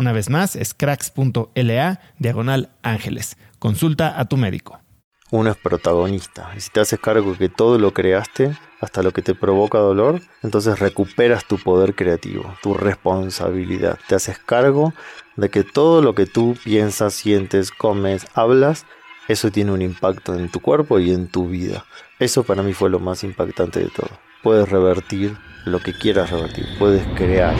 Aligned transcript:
Una 0.00 0.12
vez 0.12 0.30
más, 0.30 0.56
es 0.56 0.72
cracks.la 0.72 2.00
diagonal 2.18 2.70
ángeles. 2.82 3.36
Consulta 3.58 4.18
a 4.18 4.24
tu 4.24 4.38
médico. 4.38 4.80
Uno 5.30 5.50
es 5.50 5.58
protagonista. 5.58 6.50
Y 6.56 6.60
si 6.60 6.70
te 6.70 6.80
haces 6.80 6.98
cargo 6.98 7.36
que 7.36 7.50
todo 7.50 7.78
lo 7.78 7.92
creaste, 7.92 8.56
hasta 8.80 9.02
lo 9.02 9.10
que 9.12 9.20
te 9.20 9.34
provoca 9.34 9.76
dolor, 9.76 10.22
entonces 10.42 10.78
recuperas 10.78 11.44
tu 11.46 11.58
poder 11.58 11.94
creativo, 11.94 12.50
tu 12.62 12.72
responsabilidad. 12.72 13.98
Te 14.08 14.14
haces 14.14 14.38
cargo 14.38 14.94
de 15.36 15.50
que 15.50 15.64
todo 15.64 16.00
lo 16.00 16.14
que 16.14 16.24
tú 16.24 16.56
piensas, 16.64 17.12
sientes, 17.12 17.70
comes, 17.70 18.26
hablas, 18.32 18.86
eso 19.28 19.50
tiene 19.50 19.72
un 19.72 19.82
impacto 19.82 20.34
en 20.34 20.48
tu 20.48 20.60
cuerpo 20.60 20.98
y 20.98 21.12
en 21.12 21.28
tu 21.28 21.46
vida. 21.46 21.84
Eso 22.18 22.42
para 22.42 22.62
mí 22.62 22.72
fue 22.72 22.88
lo 22.88 23.00
más 23.00 23.22
impactante 23.22 23.80
de 23.80 23.90
todo. 23.90 24.08
Puedes 24.42 24.66
revertir 24.66 25.36
lo 25.66 25.78
que 25.78 25.92
quieras 25.92 26.30
revertir, 26.30 26.64
puedes 26.78 27.06
crear. 27.18 27.54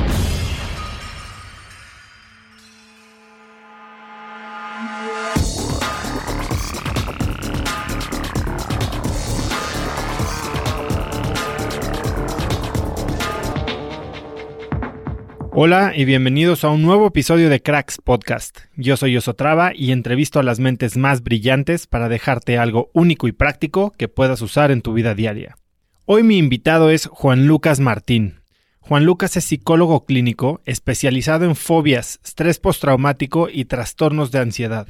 Hola 15.62 15.93
y 15.94 16.06
bienvenidos 16.06 16.65
a 16.65 16.71
un 16.71 16.81
nuevo 16.81 17.09
episodio 17.09 17.50
de 17.50 17.60
Cracks 17.60 17.98
Podcast. 18.03 18.60
Yo 18.76 18.97
soy 18.97 19.19
Osotrava 19.19 19.72
y 19.75 19.93
entrevisto 19.93 20.38
a 20.38 20.43
las 20.43 20.59
mentes 20.59 20.97
más 20.97 21.22
brillantes 21.22 21.87
para 21.87 22.09
dejarte 22.09 22.56
algo 22.56 22.88
único 22.94 23.28
y 23.28 23.32
práctico 23.32 23.91
que 23.91 24.09
puedas 24.09 24.41
usar 24.41 24.70
en 24.70 24.81
tu 24.81 24.94
vida 24.94 25.15
diaria. 25.15 25.59
Hoy 26.06 26.22
mi 26.22 26.38
invitado 26.38 26.88
es 26.88 27.09
Juan 27.09 27.47
Lucas 27.47 27.78
Martín. 27.78 28.41
Juan 28.78 29.04
Lucas 29.04 29.37
es 29.37 29.44
psicólogo 29.44 30.06
clínico 30.06 30.62
especializado 30.65 31.44
en 31.44 31.54
fobias, 31.54 32.20
estrés 32.25 32.59
postraumático 32.59 33.50
y 33.53 33.66
trastornos 33.66 34.31
de 34.31 34.38
ansiedad. 34.38 34.87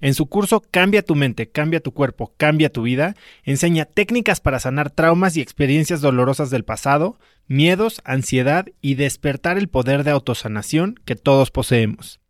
En 0.00 0.14
su 0.14 0.26
curso 0.26 0.62
Cambia 0.70 1.02
tu 1.02 1.14
mente, 1.14 1.48
cambia 1.50 1.80
tu 1.80 1.92
cuerpo, 1.92 2.34
cambia 2.36 2.70
tu 2.70 2.82
vida, 2.82 3.14
enseña 3.44 3.84
técnicas 3.84 4.40
para 4.40 4.58
sanar 4.58 4.90
traumas 4.90 5.36
y 5.36 5.40
experiencias 5.40 6.00
dolorosas 6.00 6.50
del 6.50 6.64
pasado, 6.64 7.18
miedos, 7.46 8.00
ansiedad 8.04 8.66
y 8.80 8.94
despertar 8.94 9.58
el 9.58 9.68
poder 9.68 10.04
de 10.04 10.10
autosanación 10.10 11.00
que 11.04 11.16
todos 11.16 11.50
poseemos. 11.50 12.20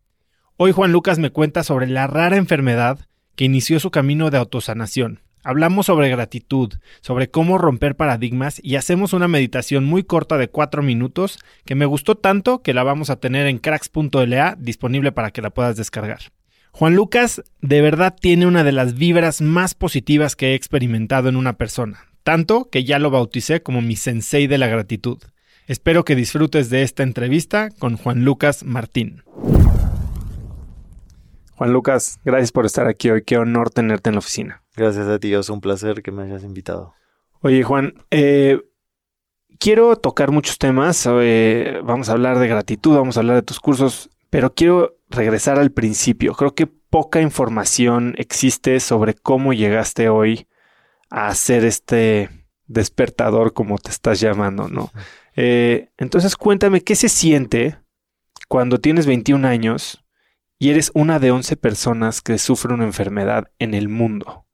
Hoy 0.57 0.71
Juan 0.71 0.91
Lucas 0.91 1.19
me 1.19 1.31
cuenta 1.31 1.63
sobre 1.63 1.87
la 1.87 2.07
rara 2.07 2.37
enfermedad 2.37 2.99
que 3.35 3.45
inició 3.45 3.79
su 3.79 3.91
camino 3.91 4.29
de 4.29 4.37
autosanación. 4.37 5.19
Hablamos 5.43 5.87
sobre 5.87 6.09
gratitud, 6.09 6.73
sobre 7.01 7.29
cómo 7.29 7.57
romper 7.57 7.95
paradigmas 7.95 8.59
y 8.63 8.77
hacemos 8.77 9.13
una 9.13 9.27
meditación 9.27 9.85
muy 9.85 10.03
corta 10.03 10.37
de 10.37 10.47
4 10.47 10.81
minutos 10.81 11.39
que 11.65 11.75
me 11.75 11.85
gustó 11.85 12.15
tanto 12.15 12.63
que 12.63 12.73
la 12.73 12.83
vamos 12.83 13.09
a 13.09 13.17
tener 13.17 13.45
en 13.47 13.59
cracks.la 13.59 14.55
disponible 14.57 15.11
para 15.11 15.31
que 15.31 15.41
la 15.41 15.51
puedas 15.51 15.75
descargar. 15.75 16.31
Juan 16.77 16.93
Lucas 16.93 17.41
de 17.61 17.81
verdad 17.81 18.13
tiene 18.19 18.45
una 18.45 18.65
de 18.65 18.73
las 18.73 18.95
vibras 18.95 19.39
más 19.39 19.73
positivas 19.73 20.35
que 20.35 20.47
he 20.47 20.55
experimentado 20.55 21.29
en 21.29 21.37
una 21.37 21.53
persona, 21.53 22.07
tanto 22.23 22.69
que 22.69 22.83
ya 22.83 22.99
lo 22.99 23.09
bauticé 23.09 23.63
como 23.63 23.81
mi 23.81 23.95
sensei 23.95 24.45
de 24.47 24.57
la 24.57 24.67
gratitud. 24.67 25.17
Espero 25.67 26.03
que 26.03 26.17
disfrutes 26.17 26.69
de 26.69 26.83
esta 26.83 27.03
entrevista 27.03 27.69
con 27.79 27.95
Juan 27.95 28.25
Lucas 28.25 28.65
Martín. 28.65 29.23
Juan 31.55 31.71
Lucas, 31.71 32.19
gracias 32.25 32.51
por 32.51 32.65
estar 32.65 32.89
aquí 32.89 33.09
hoy. 33.09 33.23
Qué 33.23 33.37
honor 33.37 33.69
tenerte 33.69 34.09
en 34.09 34.15
la 34.15 34.19
oficina. 34.19 34.61
Gracias 34.75 35.07
a 35.07 35.17
ti, 35.17 35.33
es 35.33 35.49
un 35.49 35.61
placer 35.61 36.03
que 36.03 36.11
me 36.11 36.23
hayas 36.23 36.43
invitado. 36.43 36.93
Oye, 37.39 37.63
Juan, 37.63 37.93
eh, 38.11 38.59
quiero 39.59 39.95
tocar 39.95 40.31
muchos 40.31 40.57
temas. 40.57 41.07
Eh, 41.09 41.79
vamos 41.85 42.09
a 42.09 42.11
hablar 42.11 42.37
de 42.37 42.49
gratitud, 42.49 42.97
vamos 42.97 43.15
a 43.15 43.21
hablar 43.21 43.37
de 43.37 43.43
tus 43.43 43.61
cursos, 43.61 44.09
pero 44.29 44.53
quiero 44.53 44.97
regresar 45.09 45.59
al 45.59 45.71
principio. 45.71 46.33
Creo 46.33 46.55
que 46.55 46.67
poca 46.67 47.21
información 47.21 48.15
existe 48.17 48.79
sobre 48.79 49.13
cómo 49.13 49.53
llegaste 49.53 50.09
hoy 50.09 50.47
a 51.09 51.27
hacer 51.27 51.65
este 51.65 52.29
despertador, 52.67 53.53
como 53.53 53.77
te 53.77 53.89
estás 53.89 54.19
llamando, 54.19 54.67
¿no? 54.67 54.91
Eh, 55.35 55.89
entonces 55.97 56.35
cuéntame, 56.35 56.81
¿qué 56.81 56.95
se 56.95 57.09
siente 57.09 57.77
cuando 58.47 58.79
tienes 58.79 59.05
21 59.05 59.47
años 59.47 60.03
y 60.57 60.69
eres 60.69 60.91
una 60.93 61.19
de 61.19 61.31
11 61.31 61.57
personas 61.57 62.21
que 62.21 62.37
sufren 62.37 62.75
una 62.75 62.85
enfermedad 62.85 63.51
en 63.59 63.73
el 63.73 63.89
mundo? 63.89 64.45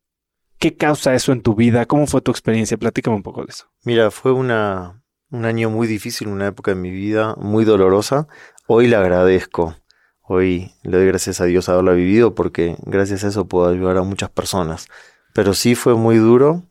¿Qué 0.57 0.75
causa 0.75 1.15
eso 1.15 1.31
en 1.31 1.41
tu 1.41 1.55
vida? 1.55 1.85
¿Cómo 1.85 2.05
fue 2.05 2.21
tu 2.21 2.31
experiencia? 2.31 2.77
Platícame 2.77 3.15
un 3.15 3.23
poco 3.23 3.41
de 3.43 3.47
eso. 3.49 3.71
Mira, 3.83 4.11
fue 4.11 4.31
una, 4.31 5.03
un 5.31 5.45
año 5.45 5.69
muy 5.69 5.87
difícil, 5.87 6.27
una 6.27 6.47
época 6.47 6.71
en 6.71 6.81
mi 6.81 6.91
vida 6.91 7.35
muy 7.37 7.65
dolorosa. 7.65 8.27
Hoy 8.67 8.87
la 8.87 8.99
agradezco. 8.99 9.75
Hoy 10.21 10.71
le 10.83 10.97
doy 10.97 11.07
gracias 11.07 11.41
a 11.41 11.45
Dios 11.45 11.67
haberla 11.67 11.91
vivido 11.91 12.35
porque 12.35 12.75
gracias 12.85 13.23
a 13.23 13.27
eso 13.27 13.45
puedo 13.45 13.67
ayudar 13.67 13.97
a 13.97 14.03
muchas 14.03 14.29
personas. 14.29 14.87
Pero 15.33 15.53
sí 15.53 15.75
fue 15.75 15.95
muy 15.95 16.17
duro 16.17 16.63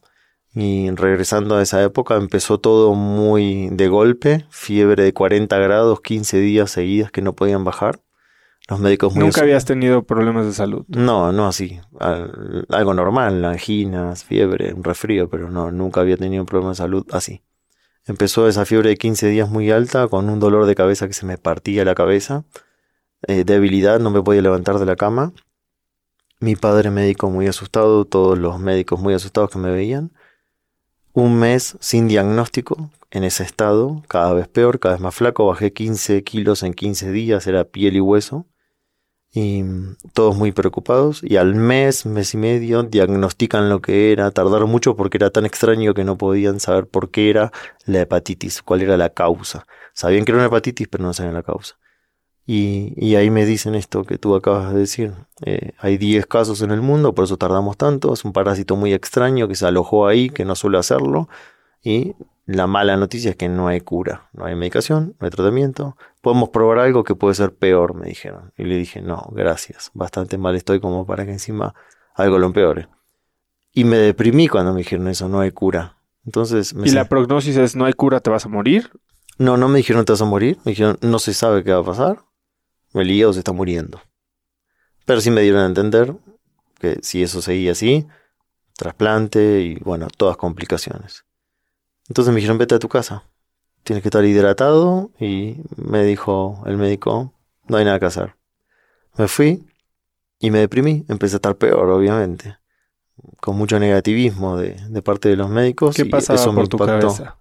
y 0.54 0.90
regresando 0.90 1.56
a 1.56 1.62
esa 1.62 1.82
época 1.82 2.16
empezó 2.16 2.58
todo 2.58 2.94
muy 2.94 3.69
de 3.70 3.88
golpe, 3.88 4.46
fiebre 4.50 5.04
de 5.04 5.12
40 5.12 5.58
grados, 5.58 6.00
15 6.00 6.38
días 6.38 6.70
seguidas 6.70 7.10
que 7.10 7.22
no 7.22 7.34
podían 7.34 7.64
bajar. 7.64 8.00
Los 8.69 8.78
médicos 8.78 9.14
muy 9.14 9.25
¿Nunca 9.25 9.42
habías 9.42 9.64
tenido 9.64 10.04
problemas 10.04 10.46
de 10.46 10.52
salud? 10.52 10.84
No, 10.88 11.32
no 11.32 11.48
así. 11.48 11.81
algo 12.69 12.94
normal, 12.94 13.44
anginas, 13.44 14.25
fiebre, 14.25 14.72
un 14.72 14.84
resfrío, 14.84 15.28
pero 15.28 15.50
no, 15.50 15.70
nunca 15.70 16.00
había 16.00 16.16
tenido 16.16 16.42
un 16.42 16.46
problema 16.46 16.70
de 16.70 16.76
salud 16.76 17.04
así. 17.10 17.42
Empezó 18.11 18.49
esa 18.49 18.65
fiebre 18.65 18.89
de 18.89 18.97
15 18.97 19.29
días 19.29 19.49
muy 19.49 19.71
alta, 19.71 20.09
con 20.09 20.29
un 20.29 20.41
dolor 20.41 20.67
de 20.67 20.75
cabeza 20.75 21.07
que 21.07 21.12
se 21.12 21.27
me 21.27 21.39
partía 21.39 21.85
la 21.85 21.95
cabeza, 21.95 22.45
eh, 23.29 23.45
debilidad, 23.45 24.01
no 24.01 24.11
me 24.11 24.21
podía 24.21 24.43
levantar 24.43 24.81
de 24.81 24.85
la 24.85 24.97
cama. 24.97 25.33
Mi 26.41 26.57
padre 26.57 26.91
médico 26.91 27.31
muy 27.31 27.47
asustado, 27.47 28.05
todos 28.05 28.37
los 28.37 28.59
médicos 28.59 28.99
muy 28.99 29.15
asustados 29.15 29.51
que 29.51 29.61
me 29.61 29.71
veían. 29.71 30.11
Un 31.12 31.39
mes 31.39 31.77
sin 31.79 32.09
diagnóstico, 32.09 32.91
en 33.12 33.23
ese 33.23 33.45
estado, 33.45 34.03
cada 34.09 34.33
vez 34.33 34.49
peor, 34.49 34.81
cada 34.81 34.97
vez 34.97 35.01
más 35.01 35.15
flaco, 35.15 35.47
bajé 35.47 35.73
15 35.73 36.25
kilos 36.25 36.65
en 36.65 36.75
15 36.75 37.12
días, 37.12 37.47
era 37.47 37.62
piel 37.62 37.95
y 37.95 38.01
hueso 38.01 38.45
y 39.32 39.62
todos 40.12 40.37
muy 40.37 40.50
preocupados 40.53 41.23
y 41.23 41.37
al 41.37 41.55
mes, 41.55 42.05
mes 42.05 42.35
y 42.35 42.37
medio 42.37 42.82
diagnostican 42.82 43.69
lo 43.69 43.81
que 43.81 44.12
era, 44.12 44.31
tardaron 44.32 44.69
mucho 44.69 44.97
porque 44.97 45.19
era 45.19 45.31
tan 45.31 45.47
extraño 45.47 45.94
que 45.94 46.05
no 46.05 46.19
podían 46.19 46.59
saber 46.59 46.87
por 46.87 47.11
qué 47.11 47.31
era 47.31 47.53
la 47.87 48.00
hepatitis, 48.00 48.62
cuál 48.62 48.82
era 48.82 48.97
la 48.97 49.11
causa. 49.11 49.67
Sabían 49.94 50.25
que 50.25 50.32
era 50.32 50.38
una 50.38 50.47
hepatitis 50.47 50.88
pero 50.88 51.05
no 51.05 51.12
sabían 51.12 51.35
la 51.35 51.43
causa. 51.44 51.77
Y, 52.47 52.94
y 52.97 53.15
ahí 53.15 53.31
me 53.31 53.47
dicen 53.47 53.77
esto 53.77 54.05
que 54.05 54.19
tú 54.19 54.35
acabas 54.35 54.73
de 54.75 54.81
decir. 54.81 55.12
Eh, 55.47 55.73
hay 55.79 55.99
10 55.99 56.26
casos 56.26 56.62
en 56.62 56.73
el 56.73 56.81
mundo, 56.81 57.15
por 57.15 57.25
eso 57.25 57.37
tardamos 57.37 57.76
tanto. 57.76 58.12
Es 58.12 58.25
un 58.25 58.33
parásito 58.33 58.75
muy 58.75 58.93
extraño 58.93 59.47
que 59.47 59.55
se 59.55 59.67
alojó 59.67 60.09
ahí, 60.09 60.31
que 60.31 60.44
no 60.44 60.56
suele 60.56 60.79
hacerlo. 60.79 61.29
Y 61.85 62.17
la 62.50 62.67
mala 62.67 62.97
noticia 62.97 63.31
es 63.31 63.37
que 63.37 63.49
no 63.49 63.69
hay 63.69 63.81
cura, 63.81 64.29
no 64.32 64.44
hay 64.44 64.56
medicación, 64.56 65.14
no 65.20 65.25
hay 65.26 65.31
tratamiento. 65.31 65.97
Podemos 66.20 66.49
probar 66.49 66.81
algo 66.81 67.05
que 67.05 67.14
puede 67.14 67.35
ser 67.35 67.55
peor, 67.55 67.94
me 67.94 68.06
dijeron. 68.06 68.52
Y 68.56 68.64
le 68.64 68.76
dije, 68.76 69.00
no, 69.02 69.29
gracias. 69.32 69.91
Bastante 69.94 70.37
mal 70.37 70.56
estoy 70.56 70.81
como 70.81 71.06
para 71.06 71.25
que 71.25 71.32
encima 71.32 71.75
algo 72.14 72.38
lo 72.38 72.47
empeore. 72.47 72.88
Y 73.73 73.85
me 73.85 73.99
deprimí 73.99 74.49
cuando 74.49 74.73
me 74.73 74.79
dijeron 74.79 75.06
eso, 75.06 75.29
no 75.29 75.41
hay 75.41 75.52
cura. 75.52 75.99
Entonces 76.26 76.75
¿Y 76.85 76.91
la 76.91 77.08
prognosis 77.08 77.56
es 77.56 77.76
no 77.76 77.85
hay 77.85 77.93
cura, 77.93 78.20
te 78.20 78.31
vas 78.31 78.47
a 78.47 78.49
morir? 78.49 78.91
No, 79.38 79.56
no 79.56 79.69
me 79.69 79.79
dijeron 79.79 80.05
te 80.05 80.12
vas 80.12 80.23
a 80.23 80.26
morir. 80.26 80.58
Me 80.64 80.73
dijeron 80.73 80.99
no 81.02 81.20
se 81.20 81.35
sabe 81.35 81.62
qué 81.62 81.73
va 81.73 81.81
a 81.81 81.85
pasar. 81.85 82.25
El 82.94 83.11
hígado 83.11 83.32
se 83.32 83.38
está 83.38 83.52
muriendo. 83.52 84.00
Pero 85.06 85.20
sí 85.20 85.31
me 85.31 85.43
dieron 85.43 85.61
a 85.61 85.67
entender 85.67 86.17
que 86.81 86.99
si 87.02 87.23
eso 87.23 87.41
seguía 87.43 87.73
así, 87.73 88.08
trasplante 88.76 89.61
y 89.61 89.76
bueno, 89.76 90.08
todas 90.17 90.37
complicaciones. 90.37 91.25
Entonces 92.11 92.35
me 92.35 92.41
dijeron, 92.41 92.59
vete 92.59 92.75
a 92.75 92.81
tu 92.81 92.89
casa. 92.89 93.23
Tienes 93.85 94.03
que 94.03 94.09
estar 94.09 94.25
hidratado 94.25 95.12
y 95.21 95.59
me 95.77 96.03
dijo 96.03 96.61
el 96.67 96.77
médico, 96.77 97.33
no 97.69 97.77
hay 97.77 97.85
nada 97.85 98.01
que 98.01 98.07
hacer. 98.07 98.35
Me 99.17 99.29
fui 99.29 99.65
y 100.41 100.51
me 100.51 100.59
deprimí. 100.59 101.05
Empecé 101.09 101.37
a 101.37 101.39
estar 101.39 101.55
peor, 101.55 101.89
obviamente. 101.89 102.57
Con 103.41 103.57
mucho 103.57 103.79
negativismo 103.79 104.57
de, 104.57 104.75
parte 105.03 105.29
de 105.29 105.37
los 105.37 105.49
médicos. 105.51 105.95
¿Qué 105.95 106.05
pasaba 106.05 106.53
por 106.53 106.67
tu 106.67 106.79
cabeza? 106.79 107.39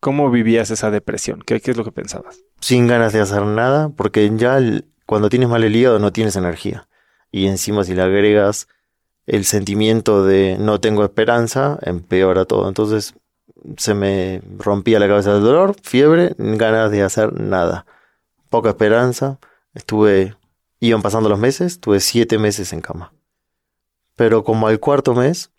¿Cómo 0.00 0.32
vivías 0.32 0.72
esa 0.72 0.90
depresión? 0.90 1.40
¿Qué, 1.46 1.62
es 1.64 1.76
lo 1.76 1.84
que 1.84 1.92
pensabas? 1.92 2.40
Sin 2.58 2.88
ganas 2.88 3.12
de 3.12 3.20
hacer 3.20 3.42
nada, 3.42 3.90
porque 3.90 4.28
ya 4.34 4.58
cuando 5.06 5.28
tienes 5.28 5.48
mal 5.48 5.62
el 5.62 5.76
hígado 5.76 6.00
no 6.00 6.12
tienes 6.12 6.34
energía. 6.34 6.88
Y 7.30 7.46
encima 7.46 7.84
si 7.84 7.94
le 7.94 8.02
agregas 8.02 8.66
el 9.26 9.44
sentimiento 9.44 10.24
de 10.24 10.56
no 10.58 10.80
tengo 10.80 11.04
esperanza, 11.04 11.78
empeora 11.82 12.46
todo. 12.46 12.66
Entonces 12.66 13.14
se 13.76 13.94
me 13.94 14.42
rompía 14.58 14.98
la 14.98 15.08
cabeza 15.08 15.34
del 15.34 15.42
dolor, 15.42 15.76
fiebre, 15.82 16.34
ganas 16.38 16.90
de 16.90 17.02
hacer 17.02 17.38
nada. 17.40 17.86
Poca 18.50 18.70
esperanza. 18.70 19.38
Estuve, 19.74 20.36
iban 20.80 21.02
pasando 21.02 21.28
los 21.28 21.38
meses, 21.38 21.80
tuve 21.80 22.00
siete 22.00 22.38
meses 22.38 22.72
en 22.72 22.80
cama. 22.80 23.12
Pero 24.16 24.44
como 24.44 24.66
al 24.66 24.78
cuarto 24.78 25.14
mes, 25.14 25.50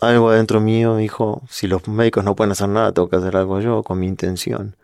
algo 0.00 0.30
adentro 0.30 0.60
mío 0.60 0.96
dijo, 0.96 1.42
si 1.48 1.66
los 1.66 1.88
médicos 1.88 2.24
no 2.24 2.36
pueden 2.36 2.52
hacer 2.52 2.68
nada, 2.68 2.92
tengo 2.92 3.08
que 3.08 3.16
hacer 3.16 3.36
algo 3.36 3.60
yo 3.60 3.82
con 3.82 3.98
mi 3.98 4.06
intención. 4.06 4.76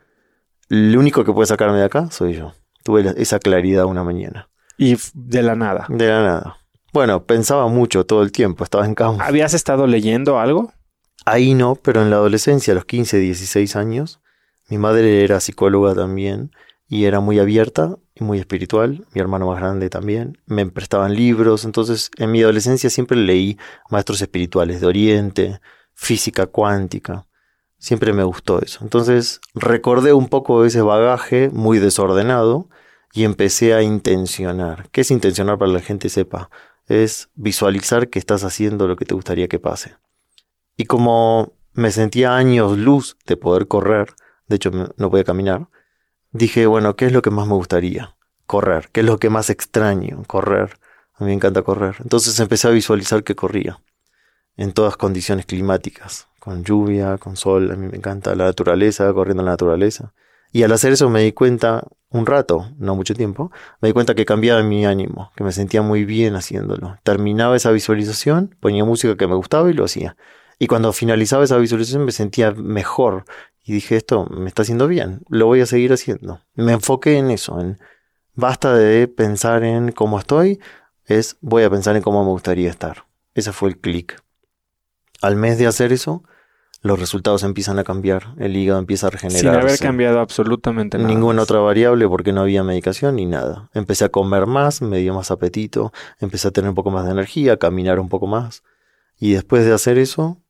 Lo 0.69 0.99
único 0.99 1.25
que 1.25 1.33
puede 1.33 1.47
sacarme 1.47 1.79
de 1.79 1.85
acá 1.85 2.11
soy 2.11 2.35
yo. 2.35 2.55
Tuve 2.83 3.15
esa 3.17 3.39
claridad 3.39 3.85
una 3.85 4.03
mañana. 4.03 4.49
Y 4.77 4.97
de 5.15 5.43
la 5.43 5.55
nada. 5.55 5.87
De 5.89 6.09
la 6.09 6.23
nada. 6.23 6.57
Bueno, 6.93 7.25
pensaba 7.25 7.69
mucho 7.69 8.07
todo 8.07 8.23
el 8.23 8.33
tiempo, 8.33 8.65
estaba 8.65 8.87
en 8.87 8.95
cama. 8.95 9.25
¿Habías 9.25 9.53
estado 9.55 9.87
leyendo 9.87 10.39
algo? 10.39 10.73
Ahí 11.25 11.55
no, 11.55 11.75
pero 11.77 12.03
en 12.03 12.11
la 12.11 12.17
adolescencia, 12.17 12.73
a 12.73 12.75
los 12.75 12.85
15, 12.85 13.19
16 13.19 13.77
años, 13.77 14.21
mi 14.69 14.79
madre 14.79 15.25
era 15.25 15.41
psicóloga 15.41 15.95
también 15.95 16.51
y 16.87 17.07
era 17.07 17.21
muy 17.21 17.39
abierta 17.39 17.97
y 18.15 18.25
muy 18.25 18.39
espiritual, 18.39 19.07
mi 19.13 19.21
hermano 19.21 19.47
más 19.47 19.59
grande 19.59 19.89
también, 19.89 20.39
me 20.47 20.67
prestaban 20.67 21.15
libros, 21.15 21.65
entonces 21.65 22.11
en 22.19 22.31
mi 22.31 22.43
adolescencia 22.43 22.91
siempre 22.91 23.17
leí 23.17 23.59
maestros 23.91 24.21
espirituales 24.21 24.81
de 24.81 24.87
Oriente, 24.87 25.61
física 25.95 26.47
cuántica, 26.47 27.27
siempre 27.79 28.13
me 28.13 28.25
gustó 28.25 28.61
eso. 28.61 28.81
Entonces 28.83 29.41
recordé 29.55 30.13
un 30.13 30.29
poco 30.29 30.65
ese 30.65 30.83
bagaje 30.83 31.51
muy 31.51 31.79
desordenado 31.79 32.69
y 33.13 33.25
empecé 33.25 33.75
a 33.75 33.83
intencionar. 33.83 34.89
¿Qué 34.91 35.03
es 35.03 35.11
intencionar 35.11 35.59
para 35.59 35.71
que 35.71 35.79
la 35.79 35.85
gente 35.85 36.09
sepa? 36.09 36.51
Es 36.87 37.31
visualizar 37.35 38.09
que 38.09 38.19
estás 38.19 38.45
haciendo 38.45 38.89
lo 38.89 38.97
que 38.97 39.05
te 39.05 39.15
gustaría 39.15 39.49
que 39.49 39.59
pase. 39.59 39.97
Y 40.77 40.85
como 40.85 41.53
me 41.73 41.91
sentía 41.91 42.37
años 42.37 42.79
luz 42.79 43.17
de 43.27 43.37
poder 43.37 43.69
correr, 43.69 44.15
de 44.49 44.57
hecho 44.57 44.71
no 44.71 45.11
podía 45.11 45.25
caminar, 45.25 45.69
dije, 46.33 46.67
bueno, 46.67 46.97
¿qué 46.97 47.07
es 47.07 47.13
lo 47.13 47.23
que 47.23 47.31
más 47.31 47.47
me 47.47 47.55
gustaría? 47.55 48.17
Correr. 48.47 48.91
¿Qué 48.93 49.01
es 49.01 49.07
lo 49.07 49.19
que 49.19 49.31
más 49.31 49.51
extraño? 49.51 50.23
Correr. 50.27 50.79
A 51.15 51.25
mí 51.25 51.29
me 51.29 51.35
encanta 51.35 51.63
correr. 51.63 51.97
Entonces 52.01 52.39
empecé 52.41 52.69
a 52.69 52.73
visualizar 52.73 53.23
que 53.23 53.35
corría 53.35 53.81
en 54.57 54.73
todas 54.73 54.97
condiciones 54.97 55.47
climáticas, 55.47 56.29
con 56.39 56.65
lluvia, 56.65 57.19
con 57.19 57.37
sol, 57.37 57.71
a 57.73 57.77
mí 57.77 57.89
me 57.89 57.97
encanta 57.97 58.35
la 58.35 58.45
naturaleza, 58.45 59.13
corriendo 59.13 59.43
en 59.43 59.47
la 59.47 59.53
naturaleza. 59.53 60.13
Y 60.53 60.63
al 60.63 60.73
hacer 60.73 60.93
eso 60.93 61.11
me 61.11 61.23
di 61.23 61.33
cuenta, 61.33 61.83
un 62.11 62.27
rato, 62.27 62.71
no 62.79 62.95
mucho 62.95 63.15
tiempo, 63.15 63.51
me 63.81 63.89
di 63.89 63.93
cuenta 63.93 64.15
que 64.15 64.25
cambiaba 64.25 64.63
mi 64.63 64.87
ánimo, 64.87 65.33
que 65.35 65.43
me 65.43 65.51
sentía 65.51 65.83
muy 65.83 66.05
bien 66.05 66.37
haciéndolo. 66.37 66.97
Terminaba 67.03 67.57
esa 67.57 67.73
visualización, 67.73 68.57
ponía 68.61 68.85
música 68.85 69.17
que 69.17 69.27
me 69.27 69.35
gustaba 69.35 69.69
y 69.71 69.73
lo 69.73 69.85
hacía. 69.85 70.17
Y 70.59 70.67
cuando 70.67 70.93
finalizaba 70.93 71.45
esa 71.45 71.59
visualización 71.59 72.05
me 72.05 72.13
sentía 72.13 72.53
mejor 72.53 73.25
y 73.65 73.73
dije, 73.73 73.97
esto 73.97 74.27
me 74.27 74.49
está 74.49 74.63
haciendo 74.63 74.87
bien, 74.89 75.23
lo 75.29 75.47
voy 75.47 75.61
a 75.61 75.67
seguir 75.67 75.93
haciendo. 75.93 76.41
Me 76.55 76.73
enfoqué 76.73 77.19
en 77.19 77.31
eso, 77.31 77.61
en 77.61 77.79
basta 78.35 78.75
de 78.75 79.09
pensar 79.09 79.65
en 79.65 79.93
cómo 79.93 80.19
estoy, 80.19 80.61
es 81.07 81.37
voy 81.41 81.63
a 81.63 81.71
pensar 81.71 81.97
en 81.97 82.03
cómo 82.03 82.25
me 82.25 82.31
gustaría 82.31 82.71
estar. 82.71 83.07
Ese 83.35 83.53
fue 83.53 83.71
el 83.71 83.79
clic. 83.79 84.23
Al 85.23 85.37
mes 85.37 85.59
de 85.59 85.67
hacer 85.67 85.93
eso, 85.93 86.23
los 86.83 87.01
resultados 87.01 87.43
empiezan 87.43 87.79
a 87.79 87.85
cambiar, 87.85 88.35
el 88.39 88.55
hígado 88.55 88.79
empieza 88.79 89.07
a 89.07 89.11
regenerar. 89.11 89.41
Sin 89.41 89.49
haber 89.49 89.79
cambiado 89.79 90.21
absolutamente 90.21 90.99
nada. 90.99 91.09
Ninguna 91.09 91.43
otra 91.43 91.59
variable 91.61 92.07
porque 92.07 92.35
no 92.35 92.43
había 92.43 92.63
medicación 92.63 93.17
ni 93.17 93.25
nada. 93.25 93.71
Empecé 93.73 94.05
a 94.05 94.11
comer 94.11 94.47
más, 94.47 94.83
me 94.83 94.99
dio 94.99 95.15
más 95.15 95.31
apetito, 95.31 95.95
empecé 96.21 96.49
a 96.49 96.51
tener 96.51 96.69
un 96.69 96.75
poco 96.75 96.91
más 96.91 97.07
de 97.07 97.13
energía, 97.13 97.55
a 97.55 97.57
caminar 97.57 97.99
un 97.99 98.11
poco 98.11 98.27
más. 98.27 98.63
Y 99.19 99.33
después 99.33 99.65
de 99.65 99.73
hacer 99.73 99.97
eso, 99.97 100.43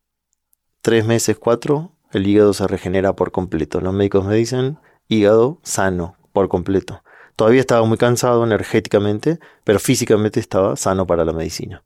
tres 0.84 1.06
meses, 1.06 1.38
cuatro, 1.38 1.92
el 2.12 2.26
hígado 2.26 2.52
se 2.52 2.66
regenera 2.66 3.16
por 3.16 3.32
completo. 3.32 3.80
Los 3.80 3.94
médicos 3.94 4.26
me 4.26 4.34
dicen 4.34 4.76
hígado 5.08 5.58
sano 5.62 6.18
por 6.34 6.48
completo. 6.48 7.02
Todavía 7.36 7.60
estaba 7.60 7.86
muy 7.86 7.96
cansado 7.96 8.44
energéticamente, 8.44 9.38
pero 9.64 9.78
físicamente 9.78 10.40
estaba 10.40 10.76
sano 10.76 11.06
para 11.06 11.24
la 11.24 11.32
medicina. 11.32 11.82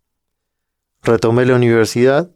Retomé 1.01 1.47
la 1.47 1.55
universidad, 1.55 2.33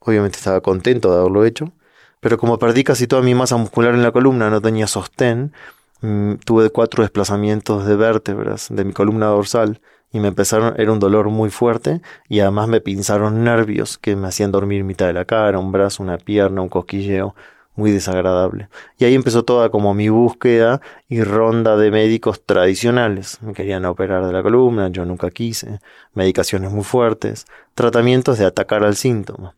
obviamente 0.00 0.38
estaba 0.38 0.60
contento 0.60 1.12
de 1.12 1.20
haberlo 1.20 1.44
hecho, 1.44 1.72
pero 2.18 2.36
como 2.36 2.58
perdí 2.58 2.82
casi 2.82 3.06
toda 3.06 3.22
mi 3.22 3.36
masa 3.36 3.56
muscular 3.56 3.94
en 3.94 4.02
la 4.02 4.10
columna, 4.10 4.50
no 4.50 4.60
tenía 4.60 4.88
sostén, 4.88 5.52
mm, 6.00 6.34
tuve 6.44 6.70
cuatro 6.70 7.04
desplazamientos 7.04 7.86
de 7.86 7.94
vértebras 7.94 8.66
de 8.70 8.84
mi 8.84 8.92
columna 8.92 9.26
dorsal 9.26 9.80
y 10.12 10.20
me 10.20 10.28
empezaron, 10.28 10.74
era 10.78 10.92
un 10.92 10.98
dolor 10.98 11.28
muy 11.30 11.50
fuerte 11.50 12.00
y 12.28 12.40
además 12.40 12.68
me 12.68 12.80
pinzaron 12.80 13.44
nervios 13.44 13.98
que 13.98 14.16
me 14.16 14.28
hacían 14.28 14.52
dormir 14.52 14.84
mitad 14.84 15.06
de 15.06 15.12
la 15.12 15.24
cara, 15.24 15.58
un 15.58 15.72
brazo, 15.72 16.02
una 16.02 16.18
pierna, 16.18 16.62
un 16.62 16.68
cosquilleo 16.68 17.34
muy 17.76 17.90
desagradable. 17.90 18.68
Y 18.98 19.04
ahí 19.04 19.14
empezó 19.14 19.44
toda 19.44 19.68
como 19.70 19.94
mi 19.94 20.08
búsqueda 20.08 20.80
y 21.08 21.22
ronda 21.22 21.76
de 21.76 21.90
médicos 21.90 22.42
tradicionales. 22.44 23.40
Me 23.42 23.52
querían 23.52 23.84
operar 23.84 24.26
de 24.26 24.32
la 24.32 24.42
columna, 24.42 24.88
yo 24.88 25.04
nunca 25.04 25.30
quise, 25.30 25.80
medicaciones 26.14 26.72
muy 26.72 26.84
fuertes, 26.84 27.46
tratamientos 27.74 28.38
de 28.38 28.46
atacar 28.46 28.82
al 28.82 28.96
síntoma. 28.96 29.54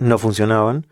No 0.00 0.18
funcionaban. 0.18 0.86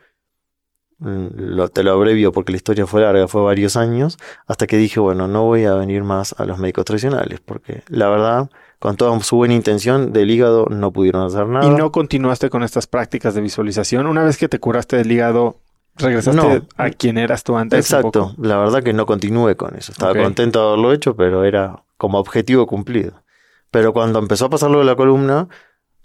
Mm, 0.98 1.26
lo, 1.36 1.68
te 1.68 1.82
lo 1.82 1.92
abrevio 1.92 2.32
porque 2.32 2.52
la 2.52 2.56
historia 2.56 2.86
fue 2.86 3.02
larga, 3.02 3.28
fue 3.28 3.42
varios 3.42 3.76
años, 3.76 4.16
hasta 4.46 4.66
que 4.66 4.78
dije, 4.78 4.98
bueno, 4.98 5.28
no 5.28 5.44
voy 5.44 5.64
a 5.64 5.74
venir 5.74 6.02
más 6.04 6.34
a 6.38 6.46
los 6.46 6.58
médicos 6.58 6.86
tradicionales, 6.86 7.40
porque 7.40 7.82
la 7.88 8.08
verdad 8.08 8.50
con 8.78 8.96
toda 8.96 9.18
su 9.20 9.36
buena 9.36 9.54
intención 9.54 10.12
del 10.12 10.30
hígado 10.30 10.66
no 10.70 10.92
pudieron 10.92 11.22
hacer 11.22 11.46
nada. 11.46 11.66
¿Y 11.66 11.70
no 11.70 11.92
continuaste 11.92 12.50
con 12.50 12.62
estas 12.62 12.86
prácticas 12.86 13.34
de 13.34 13.40
visualización? 13.42 14.06
Una 14.06 14.22
vez 14.22 14.38
que 14.38 14.48
te 14.48 14.58
curaste 14.58 14.96
del 14.96 15.12
hígado, 15.12 15.60
regresaste 15.96 16.62
a 16.76 16.90
quien 16.90 17.18
eras 17.18 17.44
tú 17.44 17.56
antes. 17.56 17.78
Exacto, 17.78 18.34
la 18.38 18.58
verdad 18.58 18.82
que 18.82 18.92
no 18.92 19.04
continué 19.06 19.56
con 19.56 19.76
eso. 19.76 19.92
Estaba 19.92 20.14
contento 20.14 20.60
de 20.60 20.66
haberlo 20.66 20.92
hecho, 20.92 21.14
pero 21.14 21.44
era 21.44 21.84
como 21.96 22.18
objetivo 22.18 22.66
cumplido. 22.66 23.22
Pero 23.70 23.92
cuando 23.92 24.18
empezó 24.18 24.46
a 24.46 24.50
pasar 24.50 24.70
lo 24.70 24.78
de 24.78 24.84
la 24.84 24.96
columna, 24.96 25.48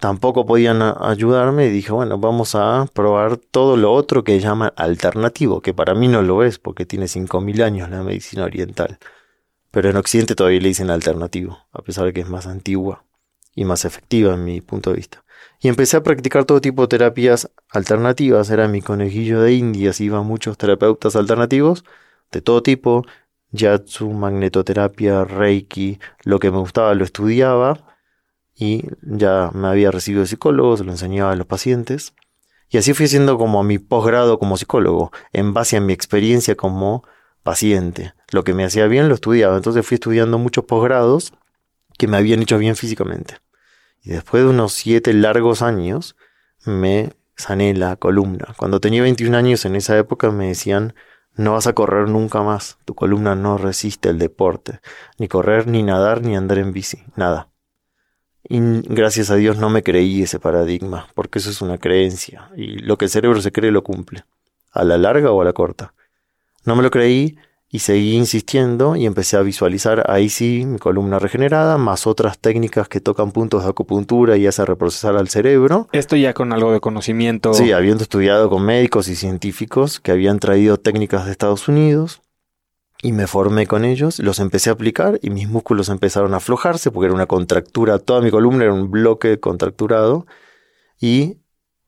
tampoco 0.01 0.47
podían 0.47 0.81
ayudarme 0.81 1.67
y 1.67 1.69
dije, 1.69 1.91
bueno, 1.91 2.17
vamos 2.17 2.55
a 2.55 2.87
probar 2.91 3.37
todo 3.37 3.77
lo 3.77 3.93
otro 3.93 4.23
que 4.23 4.39
llaman 4.39 4.73
alternativo, 4.75 5.61
que 5.61 5.75
para 5.75 5.93
mí 5.93 6.07
no 6.07 6.23
lo 6.23 6.43
es 6.43 6.57
porque 6.57 6.87
tiene 6.87 7.05
5.000 7.05 7.63
años 7.63 7.89
la 7.91 8.01
medicina 8.01 8.43
oriental. 8.43 8.97
Pero 9.69 9.91
en 9.91 9.97
Occidente 9.97 10.33
todavía 10.33 10.59
le 10.59 10.69
dicen 10.69 10.89
alternativo, 10.89 11.59
a 11.71 11.83
pesar 11.83 12.05
de 12.05 12.13
que 12.13 12.21
es 12.21 12.29
más 12.29 12.47
antigua 12.47 13.05
y 13.53 13.63
más 13.63 13.85
efectiva 13.85 14.33
en 14.33 14.43
mi 14.43 14.59
punto 14.59 14.89
de 14.89 14.97
vista. 14.97 15.23
Y 15.59 15.67
empecé 15.67 15.97
a 15.97 16.03
practicar 16.03 16.45
todo 16.45 16.61
tipo 16.61 16.81
de 16.81 16.87
terapias 16.87 17.51
alternativas, 17.69 18.49
era 18.49 18.67
mi 18.67 18.81
conejillo 18.81 19.41
de 19.41 19.53
indias, 19.53 20.01
iban 20.01 20.25
muchos 20.25 20.57
terapeutas 20.57 21.15
alternativos 21.15 21.85
de 22.31 22.41
todo 22.41 22.63
tipo, 22.63 23.05
Yatsu, 23.51 24.09
magnetoterapia, 24.09 25.25
Reiki, 25.25 25.99
lo 26.23 26.39
que 26.39 26.49
me 26.49 26.57
gustaba 26.57 26.95
lo 26.95 27.03
estudiaba 27.03 27.90
y 28.55 28.85
ya 29.01 29.51
me 29.53 29.67
había 29.67 29.91
recibido 29.91 30.21
de 30.21 30.27
psicólogo, 30.27 30.77
se 30.77 30.83
lo 30.83 30.91
enseñaba 30.91 31.31
a 31.31 31.35
los 31.35 31.47
pacientes. 31.47 32.13
Y 32.69 32.77
así 32.77 32.93
fui 32.93 33.05
haciendo 33.05 33.37
como 33.37 33.63
mi 33.63 33.79
posgrado 33.79 34.39
como 34.39 34.57
psicólogo, 34.57 35.11
en 35.33 35.53
base 35.53 35.77
a 35.77 35.81
mi 35.81 35.93
experiencia 35.93 36.55
como 36.55 37.03
paciente. 37.43 38.13
Lo 38.31 38.43
que 38.43 38.53
me 38.53 38.63
hacía 38.63 38.87
bien 38.87 39.09
lo 39.09 39.15
estudiaba, 39.15 39.57
entonces 39.57 39.85
fui 39.85 39.95
estudiando 39.95 40.37
muchos 40.37 40.65
posgrados 40.65 41.33
que 41.97 42.07
me 42.07 42.17
habían 42.17 42.41
hecho 42.41 42.57
bien 42.57 42.75
físicamente. 42.75 43.37
Y 44.01 44.11
después 44.11 44.43
de 44.43 44.49
unos 44.49 44.73
siete 44.73 45.13
largos 45.13 45.61
años, 45.61 46.15
me 46.65 47.11
sané 47.35 47.73
la 47.73 47.95
columna. 47.95 48.53
Cuando 48.57 48.79
tenía 48.79 49.01
21 49.01 49.35
años 49.37 49.65
en 49.65 49.75
esa 49.75 49.97
época 49.97 50.31
me 50.31 50.47
decían, 50.47 50.93
no 51.35 51.53
vas 51.53 51.67
a 51.67 51.73
correr 51.73 52.09
nunca 52.09 52.41
más, 52.41 52.77
tu 52.85 52.95
columna 52.95 53.35
no 53.35 53.57
resiste 53.57 54.09
el 54.09 54.19
deporte, 54.19 54.79
ni 55.17 55.27
correr, 55.27 55.67
ni 55.67 55.83
nadar, 55.83 56.21
ni 56.21 56.35
andar 56.35 56.57
en 56.57 56.73
bici, 56.73 57.03
nada. 57.15 57.50
Y 58.53 58.59
gracias 58.83 59.31
a 59.31 59.37
Dios 59.37 59.55
no 59.55 59.69
me 59.69 59.81
creí 59.81 60.23
ese 60.23 60.37
paradigma, 60.37 61.07
porque 61.15 61.39
eso 61.39 61.49
es 61.49 61.61
una 61.61 61.77
creencia, 61.77 62.49
y 62.57 62.79
lo 62.79 62.97
que 62.97 63.05
el 63.05 63.11
cerebro 63.11 63.41
se 63.41 63.53
cree 63.53 63.71
lo 63.71 63.81
cumple, 63.81 64.25
a 64.73 64.83
la 64.83 64.97
larga 64.97 65.31
o 65.31 65.41
a 65.41 65.45
la 65.45 65.53
corta. 65.53 65.93
No 66.65 66.75
me 66.75 66.83
lo 66.83 66.91
creí 66.91 67.37
y 67.69 67.79
seguí 67.79 68.17
insistiendo 68.17 68.97
y 68.97 69.05
empecé 69.05 69.37
a 69.37 69.41
visualizar 69.41 70.03
ahí 70.11 70.27
sí 70.27 70.65
mi 70.65 70.79
columna 70.79 71.17
regenerada, 71.17 71.77
más 71.77 72.05
otras 72.05 72.39
técnicas 72.39 72.89
que 72.89 72.99
tocan 72.99 73.31
puntos 73.31 73.63
de 73.63 73.69
acupuntura 73.69 74.35
y 74.35 74.45
hacen 74.47 74.65
reprocesar 74.65 75.15
al 75.15 75.29
cerebro. 75.29 75.87
Esto 75.93 76.17
ya 76.17 76.33
con 76.33 76.51
algo 76.51 76.73
de 76.73 76.81
conocimiento. 76.81 77.53
Sí, 77.53 77.71
habiendo 77.71 78.03
estudiado 78.03 78.49
con 78.49 78.65
médicos 78.65 79.07
y 79.07 79.15
científicos 79.15 80.01
que 80.01 80.11
habían 80.11 80.39
traído 80.39 80.75
técnicas 80.75 81.25
de 81.25 81.31
Estados 81.31 81.69
Unidos 81.69 82.21
y 83.01 83.11
me 83.13 83.27
formé 83.27 83.67
con 83.67 83.83
ellos, 83.85 84.19
los 84.19 84.39
empecé 84.39 84.69
a 84.69 84.73
aplicar 84.73 85.19
y 85.21 85.29
mis 85.29 85.49
músculos 85.49 85.89
empezaron 85.89 86.33
a 86.33 86.37
aflojarse 86.37 86.91
porque 86.91 87.07
era 87.07 87.15
una 87.15 87.25
contractura, 87.25 87.99
toda 87.99 88.21
mi 88.21 88.31
columna 88.31 88.65
era 88.65 88.73
un 88.73 88.91
bloque 88.91 89.39
contracturado 89.39 90.25
y 90.99 91.37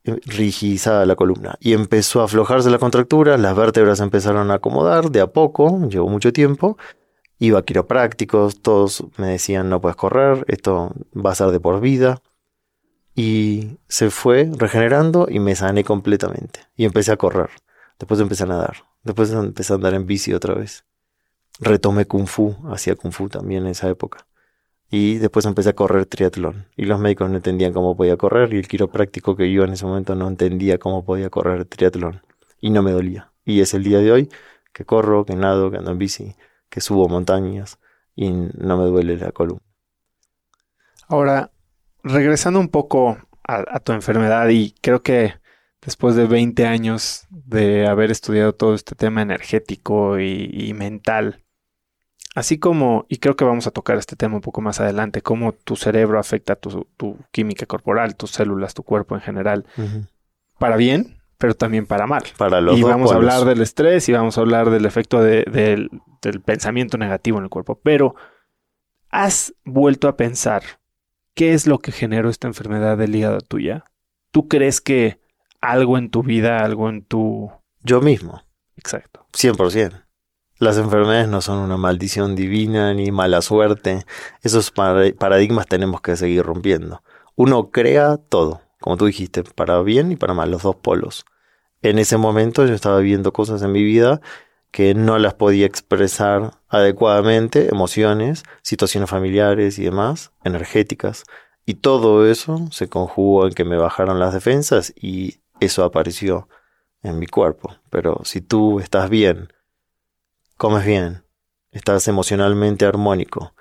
rigidizada 0.03 1.05
la 1.05 1.15
columna. 1.15 1.55
Y 1.59 1.73
empezó 1.73 2.21
a 2.21 2.25
aflojarse 2.25 2.69
la 2.69 2.79
contractura, 2.79 3.37
las 3.37 3.55
vértebras 3.55 3.99
empezaron 3.99 4.51
a 4.51 4.55
acomodar 4.55 5.11
de 5.11 5.21
a 5.21 5.27
poco, 5.27 5.87
llevó 5.87 6.09
mucho 6.09 6.33
tiempo, 6.33 6.77
iba 7.39 7.59
a 7.59 7.63
quiroprácticos, 7.63 8.61
todos 8.61 9.05
me 9.17 9.27
decían 9.27 9.69
no 9.69 9.81
puedes 9.81 9.95
correr, 9.95 10.45
esto 10.47 10.93
va 11.13 11.31
a 11.31 11.35
ser 11.35 11.49
de 11.49 11.59
por 11.59 11.79
vida 11.79 12.21
y 13.15 13.77
se 13.87 14.09
fue 14.09 14.49
regenerando 14.57 15.27
y 15.29 15.39
me 15.39 15.55
sané 15.55 15.83
completamente 15.83 16.61
y 16.75 16.85
empecé 16.85 17.11
a 17.11 17.17
correr, 17.17 17.49
después 17.99 18.19
empecé 18.19 18.43
a 18.43 18.47
nadar, 18.47 18.85
después 19.03 19.31
empecé 19.31 19.73
a 19.73 19.75
andar 19.75 19.93
en 19.93 20.07
bici 20.07 20.33
otra 20.33 20.55
vez, 20.55 20.85
retomé 21.59 22.05
kung 22.05 22.27
fu, 22.27 22.55
hacía 22.71 22.95
kung 22.95 23.11
fu 23.11 23.29
también 23.29 23.63
en 23.63 23.71
esa 23.71 23.89
época 23.89 24.27
y 24.95 25.17
después 25.17 25.43
empecé 25.47 25.69
a 25.69 25.73
correr 25.73 26.05
triatlón. 26.05 26.67
Y 26.77 26.85
los 26.85 26.99
médicos 26.99 27.27
no 27.27 27.37
entendían 27.37 27.73
cómo 27.73 27.97
podía 27.97 28.15
correr 28.15 28.53
y 28.53 28.59
el 28.59 28.67
quiropráctico 28.67 29.35
que 29.35 29.51
yo 29.51 29.63
en 29.63 29.73
ese 29.73 29.87
momento 29.87 30.13
no 30.13 30.27
entendía 30.27 30.77
cómo 30.77 31.03
podía 31.03 31.31
correr 31.31 31.65
triatlón. 31.65 32.21
Y 32.59 32.69
no 32.69 32.83
me 32.83 32.91
dolía. 32.91 33.31
Y 33.43 33.61
es 33.61 33.73
el 33.73 33.83
día 33.83 33.97
de 33.97 34.11
hoy 34.11 34.29
que 34.71 34.85
corro, 34.85 35.25
que 35.25 35.35
nado, 35.35 35.71
que 35.71 35.77
ando 35.77 35.89
en 35.89 35.97
bici, 35.97 36.35
que 36.69 36.79
subo 36.79 37.09
montañas 37.09 37.79
y 38.15 38.29
no 38.29 38.77
me 38.77 38.85
duele 38.85 39.17
la 39.17 39.31
columna. 39.31 39.63
Ahora, 41.07 41.49
regresando 42.03 42.59
un 42.59 42.69
poco 42.69 43.17
a, 43.47 43.79
tu 43.79 43.93
enfermedad 43.93 44.47
y 44.49 44.75
creo 44.79 45.01
que 45.01 45.33
después 45.85 46.15
de 46.15 46.25
20 46.25 46.65
años 46.65 47.25
de 47.29 47.87
haber 47.87 48.11
estudiado 48.11 48.53
todo 48.53 48.73
este 48.73 48.95
tema 48.95 49.21
energético 49.21 50.19
y 50.19 50.73
mental, 50.73 51.43
Así 52.35 52.57
como, 52.57 53.05
y 53.09 53.17
creo 53.17 53.35
que 53.35 53.45
vamos 53.45 53.67
a 53.67 53.71
tocar 53.71 53.97
este 53.97 54.15
tema 54.15 54.35
un 54.35 54.41
poco 54.41 54.59
más 54.61 54.79
adelante, 54.79 55.21
cómo 55.21 55.53
tu 55.53 55.75
cerebro 55.75 56.19
afecta 56.19 56.55
tu, 56.55 56.87
tu 56.97 57.17
química 57.31 57.67
corporal, 57.67 58.15
tus 58.15 58.31
células, 58.31 58.73
tu 58.73 58.81
cuerpo 58.81 59.13
en 59.13 59.21
general, 59.21 59.65
para 60.57 60.75
bien, 60.75 61.21
pero 61.37 61.53
también 61.53 61.85
para 61.85 62.07
mal. 62.07 62.23
Para 62.37 62.59
los 62.59 62.79
y 62.79 62.81
vamos 62.81 63.11
a 63.11 63.15
hablar 63.15 63.45
del 63.45 63.61
estrés 63.61 64.09
y 64.09 64.13
vamos 64.13 64.37
a 64.37 64.41
hablar 64.41 64.71
del 64.71 64.85
efecto 64.87 65.21
del 65.21 65.89
pensamiento 66.43 66.97
negativo 66.97 67.37
en 67.37 67.43
el 67.43 67.49
cuerpo. 67.51 67.79
Pero, 67.83 68.15
¿has 69.09 69.53
vuelto 69.63 70.07
a 70.07 70.17
pensar 70.17 70.63
qué 71.35 71.53
es 71.53 71.67
lo 71.67 71.77
que 71.77 71.91
generó 71.91 72.29
esta 72.29 72.47
enfermedad 72.47 72.97
del 72.97 73.15
hígado 73.15 73.41
tuya? 73.41 73.85
¿Tú 74.31 74.47
crees 74.47 74.81
que 74.81 75.19
algo 75.63 75.97
en 75.97 76.09
tu 76.09 76.23
vida, 76.23 76.57
algo 76.57 76.89
en 76.89 77.03
tu... 77.03 77.49
Yo 77.81 78.01
mismo. 78.01 78.43
Exacto. 78.75 79.25
100%. 79.31 80.03
Las 80.59 80.77
enfermedades 80.77 81.29
no 81.29 81.41
son 81.41 81.59
una 81.59 81.77
maldición 81.77 82.35
divina 82.35 82.93
ni 82.93 83.11
mala 83.11 83.41
suerte. 83.41 84.05
Esos 84.41 84.71
paradigmas 84.71 85.67
tenemos 85.67 86.01
que 86.01 86.17
seguir 86.17 86.43
rompiendo. 86.43 87.01
Uno 87.35 87.71
crea 87.71 88.17
todo, 88.17 88.61
como 88.79 88.97
tú 88.97 89.05
dijiste, 89.05 89.43
para 89.43 89.81
bien 89.81 90.11
y 90.11 90.15
para 90.17 90.33
mal, 90.33 90.51
los 90.51 90.63
dos 90.63 90.75
polos. 90.75 91.25
En 91.81 91.97
ese 91.97 92.17
momento 92.17 92.65
yo 92.65 92.73
estaba 92.73 92.99
viendo 92.99 93.31
cosas 93.31 93.61
en 93.61 93.71
mi 93.71 93.83
vida 93.83 94.21
que 94.71 94.93
no 94.93 95.17
las 95.17 95.33
podía 95.33 95.65
expresar 95.65 96.59
adecuadamente, 96.67 97.69
emociones, 97.69 98.43
situaciones 98.63 99.09
familiares 99.09 99.79
y 99.79 99.83
demás, 99.83 100.31
energéticas. 100.43 101.23
Y 101.65 101.75
todo 101.75 102.29
eso 102.29 102.67
se 102.71 102.89
conjugó 102.89 103.47
en 103.47 103.53
que 103.53 103.63
me 103.63 103.77
bajaron 103.77 104.19
las 104.19 104.33
defensas 104.33 104.93
y 104.95 105.42
eso 105.59 105.83
apareció 105.83 106.47
en 107.01 107.19
mi 107.19 107.27
cuerpo. 107.27 107.75
Pero 107.89 108.21
si 108.23 108.41
tú 108.41 108.79
estás 108.79 109.09
bien, 109.09 109.49
comes 110.57 110.85
bien, 110.85 111.23
estás 111.71 112.07
emocionalmente 112.07 112.85
armónico 112.85 113.53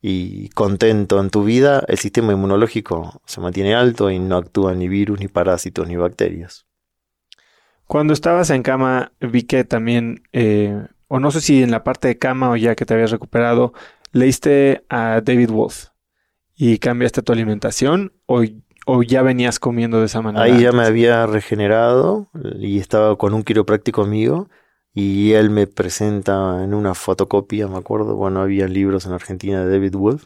y 0.00 0.48
contento 0.50 1.20
en 1.20 1.30
tu 1.30 1.44
vida, 1.44 1.82
el 1.88 1.98
sistema 1.98 2.32
inmunológico 2.32 3.20
se 3.26 3.40
mantiene 3.40 3.74
alto 3.74 4.10
y 4.10 4.18
no 4.18 4.36
actúan 4.36 4.78
ni 4.78 4.88
virus, 4.88 5.18
ni 5.18 5.28
parásitos, 5.28 5.88
ni 5.88 5.96
bacterias. 5.96 6.66
Cuando 7.86 8.12
estabas 8.12 8.50
en 8.50 8.62
cama, 8.62 9.12
vi 9.20 9.42
que 9.42 9.64
también, 9.64 10.22
eh, 10.32 10.86
o 11.08 11.20
no 11.20 11.30
sé 11.30 11.40
si 11.40 11.62
en 11.62 11.70
la 11.70 11.84
parte 11.84 12.06
de 12.08 12.18
cama 12.18 12.50
o 12.50 12.56
ya 12.56 12.74
que 12.74 12.84
te 12.84 12.94
habías 12.94 13.10
recuperado, 13.10 13.72
leíste 14.12 14.84
a 14.88 15.20
David 15.22 15.50
Wolf 15.50 15.86
y 16.54 16.78
cambiaste 16.78 17.22
tu 17.22 17.32
alimentación 17.32 18.12
o, 18.26 18.42
o 18.90 19.02
ya 19.02 19.20
venías 19.20 19.58
comiendo 19.58 20.00
de 20.00 20.06
esa 20.06 20.22
manera. 20.22 20.44
Ahí 20.44 20.62
ya 20.62 20.72
me 20.72 20.82
había 20.82 21.26
regenerado 21.26 22.28
y 22.58 22.78
estaba 22.78 23.16
con 23.16 23.34
un 23.34 23.42
quiropráctico 23.42 24.02
amigo 24.02 24.48
y 24.94 25.32
él 25.32 25.50
me 25.50 25.66
presenta 25.66 26.64
en 26.64 26.72
una 26.72 26.94
fotocopia, 26.94 27.68
me 27.68 27.76
acuerdo, 27.76 28.16
bueno, 28.16 28.40
había 28.40 28.66
libros 28.66 29.04
en 29.04 29.12
Argentina 29.12 29.62
de 29.62 29.70
David 29.70 29.94
Wolf, 29.94 30.24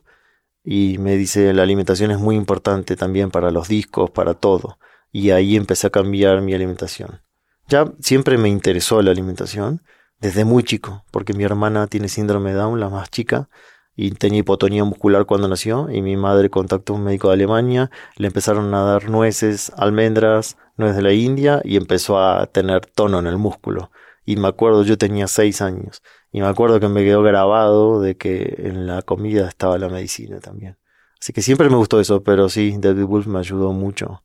y 0.65 0.99
me 0.99 1.17
dice 1.17 1.53
la 1.53 1.65
alimentación 1.65 2.13
es 2.13 2.21
muy 2.21 2.37
importante 2.37 2.95
también 2.95 3.33
para 3.33 3.51
los 3.51 3.67
discos, 3.67 4.13
para 4.13 4.35
todo. 4.35 4.79
Y 5.11 5.31
ahí 5.31 5.57
empecé 5.57 5.89
a 5.89 5.91
cambiar 5.91 6.41
mi 6.41 6.55
alimentación. 6.55 7.21
Ya 7.67 7.93
siempre 7.99 8.39
me 8.39 8.49
interesó 8.49 9.03
la 9.03 9.11
alimentación, 9.11 9.83
desde 10.21 10.45
muy 10.45 10.63
chico, 10.63 11.05
porque 11.11 11.33
mi 11.33 11.43
hermana 11.43 11.89
tiene 11.89 12.09
síndrome 12.09 12.51
de 12.51 12.59
Down, 12.59 12.79
la 12.79 12.89
más 12.89 13.11
chica, 13.11 13.49
y 13.95 14.11
tenía 14.13 14.41
hipotonía 14.41 14.85
muscular 14.85 15.27
cuando 15.27 15.49
nació, 15.49 15.89
y 15.91 16.03
mi 16.03 16.17
madre 16.17 16.51
contactó 16.51 16.95
a 16.95 16.97
un 16.97 17.05
médico 17.05 17.29
de 17.29 17.35
Alemania, 17.35 17.91
le 18.17 18.29
empezaron 18.29 18.73
a 18.75 18.83
dar 18.83 19.11
nueces, 19.11 19.73
almendras, 19.77 20.57
nueces 20.77 20.97
de 20.97 21.03
la 21.03 21.13
India, 21.13 21.61
y 21.65 21.77
empezó 21.77 22.19
a 22.19 22.47
tener 22.47 22.87
tono 22.87 23.19
en 23.19 23.27
el 23.27 23.39
músculo. 23.39 23.91
Y 24.25 24.37
me 24.37 24.49
acuerdo, 24.49 24.85
yo 24.85 24.97
tenía 24.99 25.27
seis 25.27 25.61
años. 25.61 26.03
Y 26.31 26.41
me 26.41 26.47
acuerdo 26.47 26.81
que 26.81 26.89
me 26.89 27.05
quedó 27.05 27.23
grabado 27.23 28.01
de 28.01 28.17
que 28.17 28.55
en 28.59 28.87
la 28.87 29.03
comida 29.03 29.49
estaba 29.49 29.79
la 29.79 29.89
medicina 29.89 30.41
también. 30.41 30.79
Así 31.21 31.33
que 31.33 31.43
siempre 31.43 31.69
me 31.69 31.77
gustó 31.77 32.01
eso, 32.01 32.23
pero 32.23 32.49
sí, 32.49 32.75
David 32.79 33.05
Wolf 33.05 33.27
me 33.27 33.39
ayudó 33.39 33.73
mucho 33.73 34.23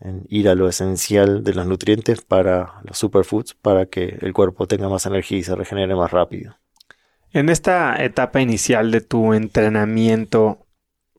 en 0.00 0.24
ir 0.28 0.48
a 0.48 0.54
lo 0.54 0.68
esencial 0.68 1.42
de 1.42 1.54
los 1.54 1.66
nutrientes 1.66 2.20
para 2.20 2.80
los 2.84 2.98
superfoods, 2.98 3.54
para 3.54 3.86
que 3.86 4.18
el 4.20 4.32
cuerpo 4.32 4.66
tenga 4.66 4.88
más 4.88 5.06
energía 5.06 5.38
y 5.38 5.42
se 5.42 5.56
regenere 5.56 5.94
más 5.96 6.10
rápido. 6.10 6.56
En 7.32 7.48
esta 7.48 8.02
etapa 8.02 8.40
inicial 8.40 8.90
de 8.90 9.00
tu 9.00 9.34
entrenamiento, 9.34 10.66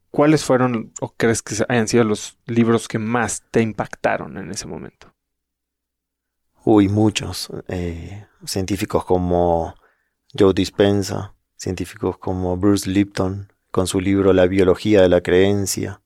¿cuáles 0.10 0.44
fueron 0.44 0.94
o 1.00 1.14
crees 1.16 1.42
que 1.42 1.56
hayan 1.68 1.88
sido 1.88 2.04
los 2.04 2.38
libros 2.46 2.88
que 2.88 3.00
más 3.00 3.44
te 3.52 3.62
impactaron 3.62 4.38
en 4.38 4.52
ese 4.52 4.68
momento? 4.68 5.14
Uy, 6.64 6.90
muchos. 6.90 7.50
Eh, 7.68 8.26
científicos 8.46 9.06
como 9.06 9.76
Joe 10.38 10.54
Dispenza, 10.54 11.36
científicos 11.56 12.18
como 12.18 12.58
Bruce 12.58 12.90
Lipton, 12.90 13.54
con 13.72 13.88
su 13.88 14.02
libro 14.02 14.34
La 14.34 14.48
biología 14.48 15.02
de 15.02 15.10
la 15.10 15.22
creencia. 15.22 16.02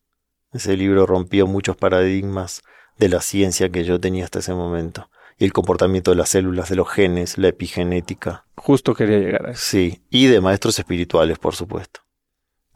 Ese 0.51 0.75
libro 0.75 1.05
rompió 1.05 1.47
muchos 1.47 1.77
paradigmas 1.77 2.61
de 2.97 3.09
la 3.09 3.21
ciencia 3.21 3.69
que 3.69 3.83
yo 3.83 3.99
tenía 3.99 4.25
hasta 4.25 4.39
ese 4.39 4.53
momento. 4.53 5.09
El 5.41 5.53
comportamiento 5.53 6.11
de 6.11 6.17
las 6.17 6.29
células, 6.29 6.69
de 6.69 6.75
los 6.75 6.87
genes, 6.87 7.39
la 7.39 7.47
epigenética. 7.47 8.45
Justo 8.57 8.93
quería 8.93 9.17
llegar 9.17 9.47
a 9.47 9.51
eso. 9.53 9.61
Sí, 9.63 10.03
y 10.11 10.27
de 10.27 10.39
maestros 10.39 10.77
espirituales, 10.77 11.39
por 11.39 11.55
supuesto. 11.55 12.01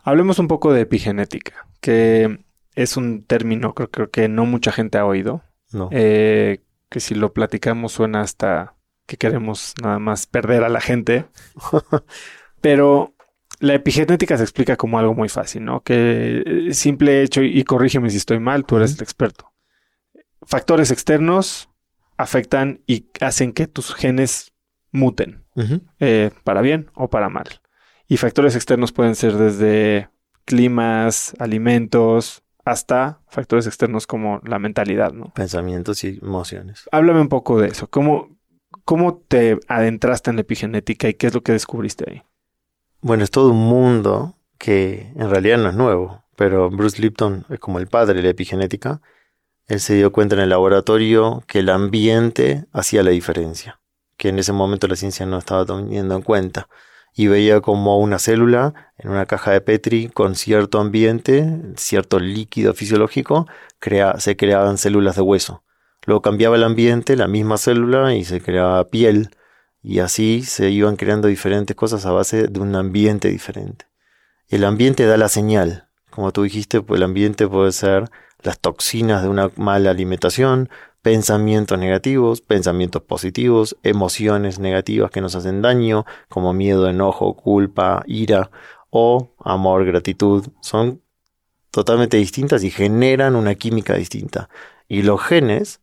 Hablemos 0.03 0.39
un 0.39 0.48
poco 0.48 0.74
de 0.74 0.81
epigenética, 0.81 1.67
que 1.79 2.43
es 2.74 2.98
un 2.98 3.24
término 3.24 3.75
creo, 3.75 3.91
creo 3.91 4.10
que 4.10 4.27
no 4.29 4.48
mucha 4.48 4.72
gente 4.72 4.98
ha 4.98 5.05
oído. 5.05 5.43
No. 5.72 5.89
Eh, 5.91 6.63
que 6.89 7.00
si 7.01 7.13
lo 7.13 7.34
platicamos 7.34 7.91
suena 7.91 8.22
hasta 8.22 8.74
que 9.05 9.17
queremos 9.17 9.75
nada 9.84 10.00
más 10.00 10.25
perder 10.25 10.63
a 10.63 10.69
la 10.69 10.81
gente. 10.81 11.25
Pero 12.62 13.13
la 13.60 13.75
epigenética 13.75 14.38
se 14.38 14.43
explica 14.43 14.75
como 14.75 14.98
algo 14.98 15.13
muy 15.13 15.29
fácil, 15.29 15.65
¿no? 15.65 15.84
Que 15.84 16.41
eh, 16.43 16.74
simple 16.74 17.22
hecho, 17.22 17.43
y 17.43 17.63
corrígeme 17.63 18.10
si 18.10 18.17
estoy 18.17 18.39
mal, 18.39 18.65
tú 18.65 18.77
eres 18.77 18.95
el 18.95 19.03
experto. 19.03 19.53
Factores 20.41 20.89
externos 20.89 21.69
afectan 22.17 22.81
y 22.88 23.07
hacen 23.22 23.53
que 23.53 23.67
tus 23.67 23.93
genes 23.93 24.53
muten, 24.91 25.43
eh, 26.00 26.31
para 26.43 26.62
bien 26.62 26.89
o 26.93 27.10
para 27.10 27.29
mal. 27.29 27.48
Y 28.07 28.17
factores 28.17 28.55
externos 28.55 28.91
pueden 28.91 29.15
ser 29.15 29.34
desde 29.34 30.10
climas, 30.45 31.36
alimentos, 31.39 32.43
hasta 32.65 33.19
factores 33.27 33.67
externos 33.67 34.07
como 34.07 34.41
la 34.45 34.60
mentalidad, 34.60 35.13
¿no? 35.13 35.31
Pensamientos 35.34 36.03
y 36.03 36.19
emociones. 36.22 36.89
Háblame 36.91 37.22
un 37.22 37.29
poco 37.29 37.60
de 37.60 37.69
eso. 37.69 37.88
¿Cómo, 37.88 38.38
cómo 38.84 39.24
te 39.27 39.60
adentraste 39.67 40.31
en 40.31 40.38
la 40.38 40.41
epigenética 40.41 41.07
y 41.07 41.13
qué 41.13 41.27
es 41.27 41.34
lo 41.34 41.41
que 41.41 41.51
descubriste 41.51 42.05
ahí? 42.10 42.24
Bueno, 43.01 43.24
es 43.24 43.31
todo 43.31 43.51
un 43.51 43.67
mundo 43.67 44.36
que 44.57 45.12
en 45.15 45.29
realidad 45.29 45.57
no 45.60 45.69
es 45.69 45.75
nuevo, 45.75 46.24
pero 46.36 46.69
Bruce 46.72 47.00
Lipton 47.01 47.45
es 47.50 47.60
como 47.60 47.79
el 47.79 47.88
padre 47.88 48.15
de 48.15 48.24
la 48.24 48.29
epigenética. 48.29 49.01
Él 49.67 49.79
se 49.79 49.95
dio 49.95 50.12
cuenta 50.12 50.36
en 50.36 50.41
el 50.41 50.50
laboratorio 50.50 51.43
que 51.48 51.60
el 51.60 51.69
ambiente 51.69 52.65
hacía 52.72 53.03
la 53.03 53.12
diferencia, 53.12 53.79
que 54.17 54.29
en 54.29 54.39
ese 54.39 54.53
momento 54.53 54.88
la 54.88 54.95
ciencia 54.95 55.25
no 55.25 55.38
estaba 55.38 55.65
teniendo 55.65 56.15
en 56.15 56.22
cuenta 56.22 56.67
y 57.15 57.27
veía 57.27 57.62
como 57.62 57.98
una 57.98 58.19
célula 58.19 58.91
en 58.98 59.10
una 59.10 59.25
caja 59.25 59.51
de 59.51 59.62
Petri 59.62 60.10
con 60.10 60.36
cierto 60.36 60.79
ambiente, 60.79 61.62
cierto 61.77 62.19
líquido 62.19 62.74
fisiológico, 62.74 63.48
se 64.17 64.36
creaban 64.36 64.77
células 64.77 65.15
de 65.15 65.22
hueso. 65.22 65.63
Luego 66.05 66.22
cambiaba 66.22 66.57
el 66.57 66.63
ambiente, 66.63 67.15
la 67.15 67.27
misma 67.27 67.57
célula, 67.57 68.13
y 68.13 68.25
se 68.25 68.41
creaba 68.41 68.89
piel. 68.89 69.29
Y 69.81 70.00
así 70.00 70.43
se 70.43 70.69
iban 70.69 70.98
creando 70.98 71.27
diferentes 71.27 71.75
cosas 71.75 72.05
a 72.05 72.12
base 72.12 72.48
de 72.48 72.60
un 72.60 72.75
ambiente 72.75 73.29
diferente. 73.29 73.86
El 74.50 74.63
ambiente 74.65 75.05
da 75.05 75.17
la 75.17 75.29
señal. 75.29 75.88
Como 76.10 76.31
tú 76.31 76.43
dijiste, 76.43 76.81
pues 76.81 77.00
el 77.00 77.03
ambiente 77.03 77.48
puede 77.48 77.72
ser 77.72 78.10
las 78.45 78.59
toxinas 78.59 79.23
de 79.23 79.27
una 79.29 79.49
mala 79.55 79.89
alimentación, 79.89 80.69
pensamientos 81.01 81.79
negativos, 81.79 82.41
pensamientos 82.41 83.01
positivos, 83.01 83.75
emociones 83.83 84.59
negativas 84.59 85.09
que 85.09 85.19
nos 85.19 85.35
hacen 85.35 85.61
daño, 85.61 86.05
como 86.29 86.53
miedo, 86.53 86.87
enojo, 86.87 87.35
culpa, 87.35 88.03
ira 88.05 88.51
o 88.91 89.33
amor, 89.43 89.85
gratitud, 89.85 90.47
son 90.61 91.01
totalmente 91.71 92.17
distintas 92.17 92.63
y 92.63 92.69
generan 92.69 93.35
una 93.35 93.55
química 93.55 93.95
distinta. 93.95 94.47
Y 94.87 95.01
los 95.01 95.21
genes 95.21 95.81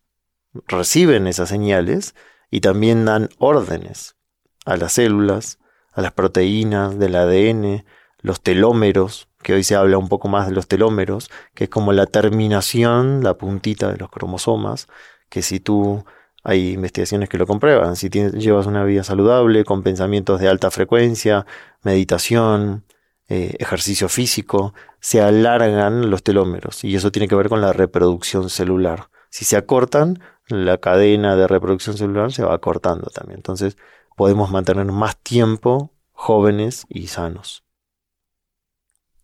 reciben 0.68 1.26
esas 1.26 1.48
señales 1.48 2.14
y 2.50 2.60
también 2.60 3.04
dan 3.04 3.28
órdenes 3.38 4.16
a 4.64 4.76
las 4.76 4.92
células, 4.92 5.58
a 5.92 6.00
las 6.00 6.12
proteínas 6.12 6.98
del 6.98 7.16
ADN, 7.16 7.84
los 8.20 8.40
telómeros, 8.40 9.28
que 9.42 9.54
hoy 9.54 9.64
se 9.64 9.74
habla 9.74 9.98
un 9.98 10.08
poco 10.08 10.28
más 10.28 10.48
de 10.48 10.54
los 10.54 10.68
telómeros, 10.68 11.30
que 11.54 11.64
es 11.64 11.70
como 11.70 11.92
la 11.92 12.06
terminación, 12.06 13.22
la 13.22 13.34
puntita 13.34 13.90
de 13.90 13.98
los 13.98 14.10
cromosomas, 14.10 14.88
que 15.28 15.42
si 15.42 15.60
tú 15.60 16.04
hay 16.44 16.72
investigaciones 16.72 17.28
que 17.28 17.38
lo 17.38 17.46
comprueban, 17.46 17.96
si 17.96 18.08
llevas 18.08 18.66
una 18.66 18.84
vida 18.84 19.04
saludable, 19.04 19.64
con 19.64 19.82
pensamientos 19.82 20.40
de 20.40 20.48
alta 20.48 20.70
frecuencia, 20.70 21.46
meditación, 21.82 22.84
eh, 23.28 23.56
ejercicio 23.60 24.08
físico, 24.08 24.74
se 25.00 25.20
alargan 25.20 26.10
los 26.10 26.22
telómeros 26.22 26.84
y 26.84 26.96
eso 26.96 27.12
tiene 27.12 27.28
que 27.28 27.34
ver 27.34 27.48
con 27.48 27.60
la 27.60 27.72
reproducción 27.72 28.50
celular. 28.50 29.08
Si 29.30 29.44
se 29.44 29.56
acortan, 29.56 30.20
la 30.48 30.78
cadena 30.78 31.36
de 31.36 31.46
reproducción 31.46 31.96
celular 31.96 32.32
se 32.32 32.42
va 32.42 32.54
acortando 32.54 33.10
también. 33.10 33.38
Entonces 33.38 33.76
podemos 34.16 34.50
mantener 34.50 34.86
más 34.86 35.16
tiempo 35.16 35.92
jóvenes 36.12 36.84
y 36.88 37.06
sanos. 37.06 37.64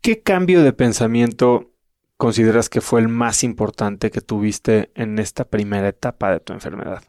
¿Qué 0.00 0.22
cambio 0.22 0.62
de 0.62 0.72
pensamiento 0.72 1.72
consideras 2.16 2.68
que 2.68 2.80
fue 2.80 3.00
el 3.00 3.08
más 3.08 3.42
importante 3.42 4.10
que 4.10 4.20
tuviste 4.20 4.90
en 4.94 5.18
esta 5.18 5.44
primera 5.44 5.88
etapa 5.88 6.30
de 6.30 6.40
tu 6.40 6.52
enfermedad? 6.52 7.02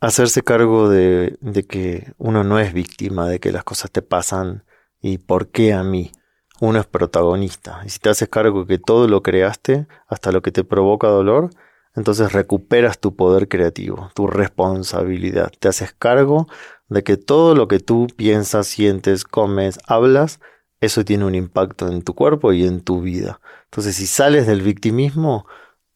Hacerse 0.00 0.42
cargo 0.42 0.88
de, 0.88 1.38
que 1.68 2.12
uno 2.18 2.44
no 2.44 2.58
es 2.58 2.72
víctima, 2.72 3.28
de 3.28 3.40
que 3.40 3.52
las 3.52 3.64
cosas 3.64 3.90
te 3.90 4.02
pasan 4.02 4.64
y 5.00 5.18
por 5.18 5.48
qué 5.48 5.72
a 5.72 5.82
mí. 5.82 6.12
Uno 6.60 6.78
es 6.78 6.86
protagonista. 6.86 7.82
Y 7.84 7.88
si 7.88 7.98
te 7.98 8.10
haces 8.10 8.28
cargo 8.28 8.64
de 8.64 8.76
que 8.76 8.82
todo 8.82 9.08
lo 9.08 9.22
creaste, 9.22 9.86
hasta 10.06 10.30
lo 10.30 10.42
que 10.42 10.52
te 10.52 10.64
provoca 10.64 11.08
dolor, 11.08 11.50
entonces 11.94 12.32
recuperas 12.32 12.98
tu 12.98 13.16
poder 13.16 13.48
creativo, 13.48 14.10
tu 14.14 14.26
responsabilidad. 14.26 15.52
Te 15.58 15.68
haces 15.68 15.92
cargo 15.92 16.46
de 16.88 17.02
que 17.02 17.16
todo 17.16 17.54
lo 17.54 17.68
que 17.68 17.80
tú 17.80 18.08
piensas, 18.16 18.66
sientes, 18.66 19.24
comes, 19.24 19.78
hablas, 19.86 20.40
eso 20.84 21.04
tiene 21.04 21.24
un 21.24 21.34
impacto 21.34 21.88
en 21.88 22.02
tu 22.02 22.14
cuerpo 22.14 22.52
y 22.52 22.64
en 22.64 22.80
tu 22.80 23.00
vida. 23.00 23.40
Entonces, 23.64 23.96
si 23.96 24.06
sales 24.06 24.46
del 24.46 24.62
victimismo, 24.62 25.46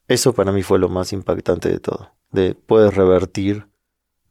eso 0.09 0.33
para 0.33 0.53
mí 0.53 0.63
fue 0.63 0.79
lo 0.79 0.89
más 0.89 1.13
impactante 1.13 1.69
de 1.69 1.81
todo. 1.81 2.13
De 2.31 2.55
puedes 2.55 2.95
revertir 2.95 3.67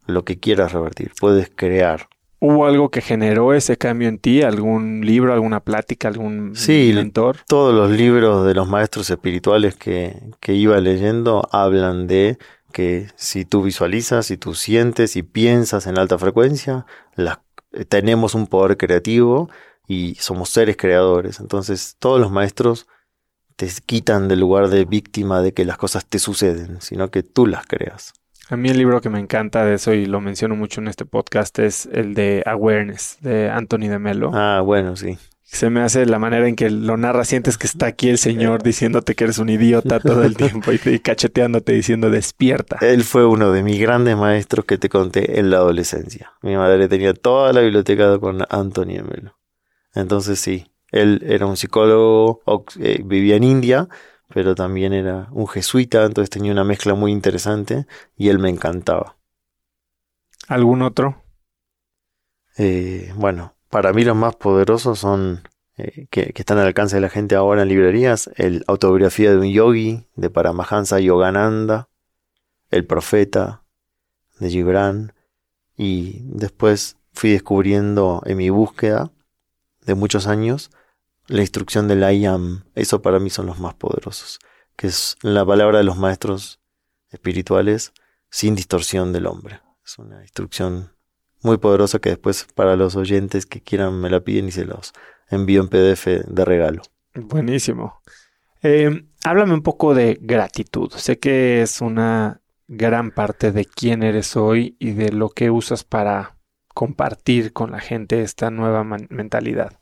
lo 0.06 0.24
que 0.26 0.40
quieras 0.40 0.74
revertir, 0.74 1.12
puedes 1.20 1.52
crear. 1.54 2.08
¿Hubo 2.40 2.66
algo 2.66 2.92
que 2.92 3.02
generó 3.02 3.54
ese 3.54 3.78
cambio 3.78 4.08
en 4.10 4.20
ti? 4.20 4.44
¿Algún 4.44 5.02
libro, 5.02 5.34
alguna 5.34 5.60
plática, 5.60 6.08
algún 6.08 6.56
sí, 6.56 6.92
mentor? 6.94 7.38
Todos 7.48 7.74
los 7.74 7.90
libros 7.90 8.46
de 8.46 8.54
los 8.54 8.68
maestros 8.68 9.10
espirituales 9.10 9.76
que, 9.76 10.20
que 10.40 10.54
iba 10.54 10.80
leyendo 10.80 11.48
hablan 11.52 12.06
de 12.06 12.38
que 12.72 13.08
si 13.16 13.44
tú 13.44 13.64
visualizas, 13.64 14.28
si 14.28 14.38
tú 14.38 14.54
sientes 14.54 15.16
y 15.16 15.24
piensas 15.24 15.88
en 15.88 15.98
alta 15.98 16.20
frecuencia, 16.20 16.86
tenemos 17.90 18.36
un 18.36 18.46
poder 18.46 18.78
creativo 18.78 19.50
y 19.88 20.16
somos 20.16 20.50
seres 20.50 20.78
creadores. 20.78 21.40
Entonces 21.40 21.96
todos 22.00 22.20
los 22.20 22.32
maestros 22.32 22.88
te 23.56 23.68
quitan 23.86 24.28
del 24.28 24.40
lugar 24.40 24.70
de 24.70 24.86
víctima 24.86 25.42
de 25.42 25.54
que 25.54 25.66
las 25.66 25.78
cosas 25.78 26.06
te 26.06 26.20
suceden, 26.20 26.82
sino 26.82 27.10
que 27.10 27.24
tú 27.24 27.48
las 27.48 27.66
creas. 27.66 28.14
A 28.50 28.56
mí 28.56 28.70
el 28.70 28.78
libro 28.78 29.02
que 29.02 29.10
me 29.10 29.20
encanta 29.20 29.66
de 29.66 29.76
eso 29.76 29.94
y 29.94 30.06
lo 30.06 30.22
menciono 30.22 30.56
mucho 30.56 30.80
en 30.80 30.88
este 30.88 31.06
podcast 31.06 31.60
es 31.60 31.88
el 31.92 32.14
de 32.14 32.44
Awareness 32.46 33.18
de 33.20 33.50
Anthony 33.50 33.90
de 33.90 34.00
Mello. 34.00 34.32
Ah, 34.34 34.62
bueno, 34.64 34.96
sí. 34.96 35.18
Se 35.44 35.70
me 35.70 35.82
hace 35.82 36.06
la 36.06 36.20
manera 36.20 36.48
en 36.48 36.56
que 36.56 36.70
lo 36.70 36.98
narra, 36.98 37.24
sientes 37.24 37.58
que 37.58 37.68
está 37.68 37.88
aquí 37.88 38.10
el 38.10 38.18
señor 38.18 38.64
diciéndote 38.64 39.16
que 39.16 39.24
eres 39.24 39.38
un 39.38 39.50
idiota 39.50 40.00
todo 40.02 40.24
el 40.24 40.36
tiempo 40.36 40.72
y, 40.72 41.00
cacheteándote 41.00 41.72
diciendo 41.72 42.10
despierta. 42.10 42.78
Él 42.82 43.04
fue 43.04 43.26
uno 43.26 43.52
de 43.52 43.64
mis 43.64 43.80
grandes 43.80 44.16
maestros 44.18 44.66
que 44.66 44.78
te 44.78 44.88
conté 44.88 45.40
en 45.40 45.50
la 45.50 45.58
adolescencia. 45.58 46.34
Mi 46.42 46.56
madre 46.56 46.88
tenía 46.88 47.14
toda 47.14 47.54
la 47.54 47.62
biblioteca 47.62 48.20
con 48.20 48.44
Anthony 48.50 48.96
de 48.96 49.04
Mello. 49.04 49.37
Entonces 49.98 50.40
sí, 50.40 50.72
él 50.92 51.24
era 51.26 51.48
un 51.48 51.58
psicólogo, 51.58 52.42
eh, 52.80 53.02
vivía 53.04 53.36
en 53.36 53.44
India, 53.44 53.90
pero 54.32 54.54
también 54.54 54.94
era 54.94 55.28
un 55.32 55.48
jesuita, 55.48 56.06
entonces 56.06 56.30
tenía 56.30 56.52
una 56.52 56.64
mezcla 56.64 56.94
muy 56.94 57.12
interesante 57.12 57.88
y 58.16 58.30
él 58.30 58.38
me 58.38 58.50
encantaba. 58.50 59.18
¿Algún 60.48 60.84
otro? 60.84 61.24
Eh, 62.58 63.12
bueno, 63.16 63.56
para 63.70 63.92
mí 63.92 64.04
los 64.04 64.16
más 64.16 64.36
poderosos 64.36 65.00
son 65.00 65.42
eh, 65.78 66.06
que, 66.12 66.32
que, 66.32 66.42
están 66.44 66.60
al 66.60 66.68
alcance 66.68 66.98
de 66.98 67.02
la 67.02 67.10
gente 67.10 67.36
ahora 67.36 67.64
en 67.64 67.70
librerías, 67.70 68.30
el 68.36 68.64
Autobiografía 68.68 69.32
de 69.32 69.38
un 69.38 69.50
Yogi 69.50 70.06
de 70.16 70.30
Paramahansa 70.30 71.00
Yogananda, 71.00 71.90
El 72.70 72.86
Profeta 72.86 73.64
de 74.40 74.50
Gibran, 74.50 75.14
y 75.76 76.22
después 76.24 76.98
fui 77.14 77.32
descubriendo 77.32 78.22
en 78.26 78.38
mi 78.38 78.52
búsqueda 78.52 79.12
de 79.88 79.96
muchos 79.96 80.28
años, 80.28 80.70
la 81.28 81.42
instrucción 81.42 81.88
del 81.88 82.04
I 82.04 82.26
am, 82.26 82.66
eso 82.76 83.02
para 83.02 83.20
mí 83.20 83.32
son 83.32 83.48
los 83.48 83.58
más 83.58 83.74
poderosos, 83.74 84.40
que 84.76 84.88
es 84.88 85.18
la 85.22 85.44
palabra 85.46 85.80
de 85.80 85.84
los 85.84 85.98
maestros 85.98 86.60
espirituales 87.10 87.94
sin 88.30 88.54
distorsión 88.54 89.14
del 89.14 89.26
hombre. 89.26 89.62
Es 89.84 89.98
una 89.98 90.22
instrucción 90.22 90.92
muy 91.42 91.58
poderosa 91.58 92.00
que 92.00 92.10
después 92.10 92.48
para 92.54 92.76
los 92.76 92.96
oyentes 92.96 93.46
que 93.46 93.62
quieran 93.62 94.00
me 94.00 94.10
la 94.10 94.20
piden 94.20 94.50
y 94.50 94.52
se 94.52 94.66
los 94.66 94.94
envío 95.30 95.62
en 95.62 95.70
PDF 95.70 96.06
de 96.28 96.46
regalo. 96.46 96.82
Buenísimo. 97.16 98.02
Eh, 98.62 99.06
háblame 99.24 99.54
un 99.54 99.64
poco 99.64 99.94
de 99.94 100.18
gratitud. 100.22 100.92
Sé 100.92 101.18
que 101.20 101.62
es 101.62 101.80
una 101.80 102.42
gran 102.68 103.12
parte 103.12 103.54
de 103.54 103.64
quién 103.64 104.04
eres 104.04 104.36
hoy 104.36 104.76
y 104.80 104.92
de 104.92 105.12
lo 105.12 105.30
que 105.30 105.50
usas 105.50 105.86
para 105.86 106.37
compartir 106.78 107.54
con 107.54 107.72
la 107.72 107.80
gente 107.80 108.22
esta 108.22 108.52
nueva 108.52 108.84
mentalidad. 108.84 109.80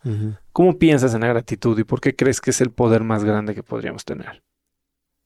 ¿Cómo 0.53 0.77
piensas 0.77 1.13
en 1.13 1.19
la 1.19 1.27
gratitud 1.27 1.77
y 1.77 1.83
por 1.83 1.99
qué 1.99 2.15
crees 2.15 2.39
que 2.39 2.51
es 2.51 2.61
el 2.61 2.71
poder 2.71 3.03
más 3.03 3.25
grande 3.25 3.53
que 3.53 3.63
podríamos 3.63 4.05
tener? 4.05 4.41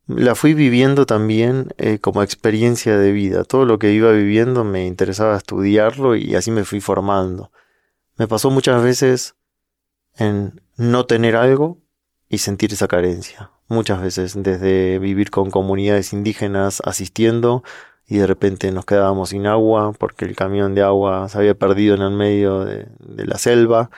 La 0.08 0.34
fui 0.34 0.56
viviendo 0.56 1.06
también 1.06 1.68
eh, 1.78 2.00
como 2.00 2.24
experiencia 2.24 2.98
de 2.98 3.12
vida. 3.12 3.44
Todo 3.44 3.66
lo 3.66 3.78
que 3.78 3.94
iba 3.94 4.12
viviendo 4.12 4.64
me 4.64 4.88
interesaba 4.88 5.38
estudiarlo 5.38 6.16
y 6.16 6.34
así 6.34 6.50
me 6.50 6.64
fui 6.64 6.82
formando. 6.82 7.52
Me 8.18 8.28
pasó 8.28 8.50
muchas 8.50 8.82
veces 8.82 9.36
en 10.18 10.62
no 10.76 11.06
tener 11.06 11.36
algo 11.36 11.78
y 12.30 12.40
sentir 12.40 12.74
esa 12.74 12.88
carencia. 12.88 13.52
Muchas 13.68 14.02
veces, 14.02 14.34
desde 14.42 14.98
vivir 14.98 15.30
con 15.30 15.52
comunidades 15.52 16.14
indígenas 16.14 16.82
asistiendo 16.84 17.64
y 18.10 18.18
de 18.18 18.26
repente 18.26 18.72
nos 18.72 18.86
quedábamos 18.86 19.30
sin 19.30 19.46
agua 19.46 19.94
porque 19.94 20.26
el 20.26 20.36
camión 20.36 20.74
de 20.74 20.82
agua 20.82 21.30
se 21.30 21.38
había 21.38 21.54
perdido 21.54 21.94
en 21.94 22.02
el 22.02 22.12
medio 22.12 22.66
de, 22.66 22.88
la 23.00 23.38
selva 23.38 23.92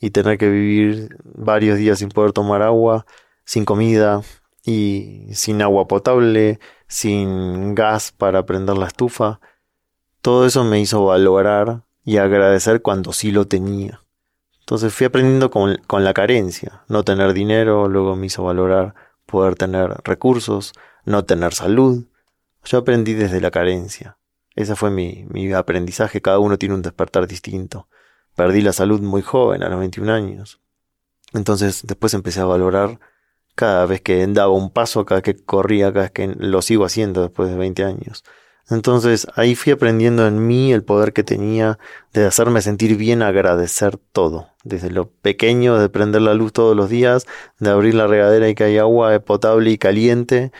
y 0.00 0.10
tener 0.10 0.36
que 0.36 0.50
vivir 0.50 1.16
varios 1.22 1.78
días 1.78 2.00
sin 2.00 2.08
poder 2.08 2.32
tomar 2.32 2.60
agua, 2.60 3.06
sin 3.44 3.64
comida 3.64 4.22
y 4.64 5.28
sin 5.32 5.62
agua 5.62 5.86
potable, 5.86 6.58
sin 6.88 7.76
gas 7.76 8.10
para 8.10 8.44
prender 8.46 8.76
la 8.76 8.88
estufa. 8.88 9.40
Todo 10.22 10.44
eso 10.44 10.64
me 10.64 10.80
hizo 10.80 11.04
valorar 11.04 11.84
y 12.04 12.16
agradecer 12.16 12.82
cuando 12.82 13.12
sí 13.12 13.30
lo 13.30 13.46
tenía. 13.46 14.00
Entonces 14.58 14.92
fui 14.92 15.06
aprendiendo 15.06 15.52
con, 15.52 15.76
con 15.86 16.02
la 16.02 16.14
carencia. 16.14 16.82
No 16.88 17.04
tener 17.04 17.32
dinero 17.32 17.88
luego 17.88 18.16
me 18.16 18.26
hizo 18.26 18.42
valorar 18.42 18.96
poder 19.24 19.54
tener 19.54 20.00
recursos, 20.02 20.72
no 21.04 21.24
tener 21.24 21.54
salud, 21.54 22.06
yo 22.64 22.78
aprendí 22.78 23.14
desde 23.14 23.40
la 23.40 23.50
carencia. 23.50 24.18
Ese 24.54 24.76
fue 24.76 24.90
mi, 24.90 25.24
mi 25.28 25.52
aprendizaje. 25.52 26.20
Cada 26.20 26.38
uno 26.38 26.58
tiene 26.58 26.74
un 26.74 26.82
despertar 26.82 27.26
distinto. 27.26 27.88
Perdí 28.36 28.60
la 28.60 28.72
salud 28.72 29.00
muy 29.00 29.22
joven, 29.22 29.62
a 29.62 29.68
los 29.68 29.78
21 29.78 30.12
años. 30.12 30.60
Entonces 31.32 31.82
después 31.86 32.14
empecé 32.14 32.40
a 32.40 32.44
valorar 32.44 32.98
cada 33.54 33.86
vez 33.86 34.00
que 34.00 34.26
daba 34.26 34.52
un 34.52 34.70
paso, 34.70 35.04
cada 35.04 35.20
vez 35.20 35.36
que 35.36 35.44
corría, 35.44 35.92
cada 35.92 36.06
vez 36.06 36.10
que 36.12 36.34
lo 36.38 36.62
sigo 36.62 36.84
haciendo 36.84 37.22
después 37.22 37.50
de 37.50 37.56
20 37.56 37.84
años. 37.84 38.24
Entonces 38.70 39.26
ahí 39.34 39.54
fui 39.54 39.72
aprendiendo 39.72 40.26
en 40.26 40.46
mí 40.46 40.72
el 40.72 40.84
poder 40.84 41.12
que 41.12 41.24
tenía 41.24 41.78
de 42.12 42.24
hacerme 42.26 42.62
sentir 42.62 42.96
bien, 42.96 43.22
agradecer 43.22 43.98
todo. 44.12 44.48
Desde 44.64 44.90
lo 44.90 45.10
pequeño, 45.10 45.78
de 45.78 45.88
prender 45.88 46.22
la 46.22 46.34
luz 46.34 46.52
todos 46.52 46.76
los 46.76 46.88
días, 46.88 47.26
de 47.58 47.70
abrir 47.70 47.94
la 47.94 48.06
regadera 48.06 48.48
y 48.48 48.54
que 48.54 48.64
hay 48.64 48.78
agua 48.78 49.18
potable 49.20 49.70
y 49.70 49.78
caliente, 49.78 50.52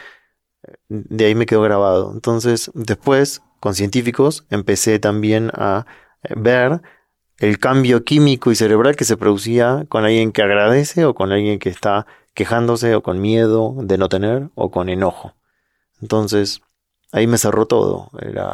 de 0.88 1.24
ahí 1.24 1.34
me 1.34 1.46
quedó 1.46 1.62
grabado. 1.62 2.12
Entonces, 2.12 2.70
después, 2.74 3.42
con 3.60 3.74
científicos, 3.74 4.46
empecé 4.50 4.98
también 4.98 5.50
a 5.54 5.86
eh, 6.22 6.34
ver 6.36 6.82
el 7.38 7.58
cambio 7.58 8.04
químico 8.04 8.52
y 8.52 8.56
cerebral 8.56 8.96
que 8.96 9.04
se 9.04 9.16
producía 9.16 9.84
con 9.88 10.04
alguien 10.04 10.32
que 10.32 10.42
agradece 10.42 11.04
o 11.04 11.14
con 11.14 11.32
alguien 11.32 11.58
que 11.58 11.68
está 11.68 12.06
quejándose 12.34 12.94
o 12.94 13.02
con 13.02 13.20
miedo 13.20 13.74
de 13.78 13.98
no 13.98 14.08
tener 14.08 14.50
o 14.54 14.70
con 14.70 14.88
enojo. 14.88 15.34
Entonces, 16.00 16.62
Ahí 17.14 17.26
me 17.26 17.36
cerró 17.36 17.66
todo. 17.66 18.10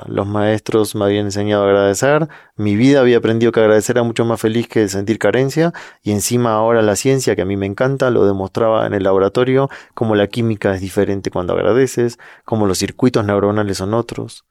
Los 0.08 0.26
maestros 0.26 0.96
me 0.96 1.04
habían 1.04 1.26
enseñado 1.26 1.62
a 1.62 1.66
agradecer. 1.68 2.28
Mi 2.56 2.74
vida 2.74 2.98
había 2.98 3.18
aprendido 3.18 3.52
que 3.52 3.60
agradecer 3.60 3.96
era 3.96 4.02
mucho 4.02 4.24
más 4.24 4.40
feliz 4.40 4.66
que 4.66 4.88
sentir 4.88 5.20
carencia. 5.20 5.72
Y 6.02 6.10
encima 6.10 6.54
ahora 6.54 6.82
la 6.82 6.96
ciencia, 6.96 7.36
que 7.36 7.42
a 7.42 7.44
mí 7.44 7.56
me 7.56 7.66
encanta, 7.66 8.10
lo 8.10 8.26
demostraba 8.26 8.84
en 8.88 8.94
el 8.94 9.04
laboratorio, 9.04 9.70
cómo 9.94 10.16
la 10.16 10.26
química 10.26 10.74
es 10.74 10.80
diferente 10.80 11.30
cuando 11.30 11.52
agradeces, 11.52 12.18
cómo 12.44 12.66
los 12.66 12.78
circuitos 12.78 13.24
neuronales 13.24 13.78
son 13.78 13.94
otros. 13.94 14.44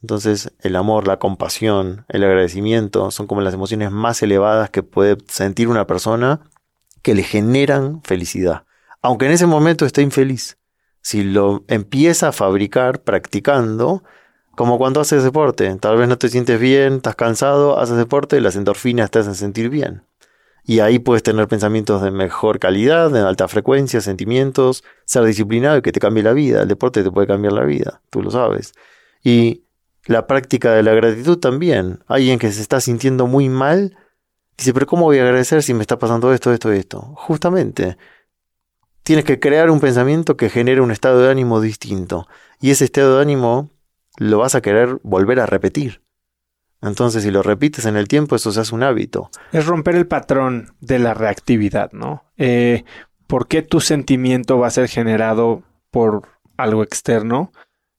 Entonces 0.00 0.52
el 0.60 0.76
amor, 0.76 1.08
la 1.08 1.18
compasión, 1.18 2.04
el 2.08 2.22
agradecimiento 2.22 3.10
son 3.10 3.26
como 3.26 3.40
las 3.40 3.52
emociones 3.52 3.90
más 3.90 4.22
elevadas 4.22 4.70
que 4.70 4.84
puede 4.84 5.18
sentir 5.26 5.66
una 5.66 5.88
persona 5.88 6.40
que 7.02 7.16
le 7.16 7.24
generan 7.24 8.00
felicidad. 8.04 8.64
Aunque 9.02 9.26
en 9.26 9.32
ese 9.32 9.46
momento 9.46 9.86
esté 9.86 10.02
infeliz 10.02 10.59
si 11.02 11.22
lo 11.22 11.64
empieza 11.68 12.28
a 12.28 12.32
fabricar 12.32 13.02
practicando, 13.02 14.02
como 14.56 14.78
cuando 14.78 15.00
haces 15.00 15.24
deporte, 15.24 15.74
tal 15.76 15.96
vez 15.96 16.08
no 16.08 16.18
te 16.18 16.28
sientes 16.28 16.60
bien, 16.60 16.94
estás 16.94 17.16
cansado, 17.16 17.78
haces 17.78 17.96
deporte 17.96 18.36
y 18.36 18.40
las 18.40 18.56
endorfinas 18.56 19.10
te 19.10 19.20
hacen 19.20 19.34
sentir 19.34 19.70
bien. 19.70 20.02
Y 20.64 20.80
ahí 20.80 20.98
puedes 20.98 21.22
tener 21.22 21.48
pensamientos 21.48 22.02
de 22.02 22.10
mejor 22.10 22.58
calidad, 22.58 23.10
de 23.10 23.20
alta 23.20 23.48
frecuencia, 23.48 24.00
sentimientos, 24.00 24.84
ser 25.04 25.24
disciplinado 25.24 25.78
y 25.78 25.82
que 25.82 25.92
te 25.92 26.00
cambie 26.00 26.22
la 26.22 26.32
vida. 26.32 26.62
El 26.62 26.68
deporte 26.68 27.02
te 27.02 27.10
puede 27.10 27.26
cambiar 27.26 27.54
la 27.54 27.64
vida, 27.64 28.02
tú 28.10 28.22
lo 28.22 28.30
sabes. 28.30 28.74
Y 29.24 29.64
la 30.06 30.26
práctica 30.26 30.72
de 30.72 30.82
la 30.82 30.92
gratitud 30.92 31.38
también. 31.38 32.00
Alguien 32.06 32.38
que 32.38 32.52
se 32.52 32.60
está 32.60 32.80
sintiendo 32.80 33.26
muy 33.26 33.48
mal, 33.48 33.96
dice, 34.56 34.72
pero 34.74 34.86
¿cómo 34.86 35.04
voy 35.04 35.18
a 35.18 35.22
agradecer 35.22 35.62
si 35.62 35.74
me 35.74 35.82
está 35.82 35.98
pasando 35.98 36.32
esto, 36.32 36.52
esto, 36.52 36.70
esto? 36.72 37.00
Justamente, 37.16 37.96
tienes 39.10 39.24
que 39.24 39.40
crear 39.40 39.72
un 39.72 39.80
pensamiento 39.80 40.36
que 40.36 40.48
genere 40.48 40.80
un 40.80 40.92
estado 40.92 41.20
de 41.20 41.32
ánimo 41.32 41.60
distinto. 41.60 42.28
Y 42.60 42.70
ese 42.70 42.84
estado 42.84 43.16
de 43.16 43.22
ánimo 43.22 43.68
lo 44.18 44.38
vas 44.38 44.54
a 44.54 44.60
querer 44.60 45.00
volver 45.02 45.40
a 45.40 45.46
repetir. 45.46 46.00
Entonces, 46.80 47.24
si 47.24 47.32
lo 47.32 47.42
repites 47.42 47.86
en 47.86 47.96
el 47.96 48.06
tiempo, 48.06 48.36
eso 48.36 48.52
se 48.52 48.60
hace 48.60 48.72
un 48.72 48.84
hábito. 48.84 49.28
Es 49.50 49.66
romper 49.66 49.96
el 49.96 50.06
patrón 50.06 50.76
de 50.80 51.00
la 51.00 51.12
reactividad, 51.12 51.90
¿no? 51.90 52.22
Eh, 52.36 52.84
¿Por 53.26 53.48
qué 53.48 53.62
tu 53.62 53.80
sentimiento 53.80 54.60
va 54.60 54.68
a 54.68 54.70
ser 54.70 54.86
generado 54.86 55.64
por 55.90 56.28
algo 56.56 56.84
externo? 56.84 57.52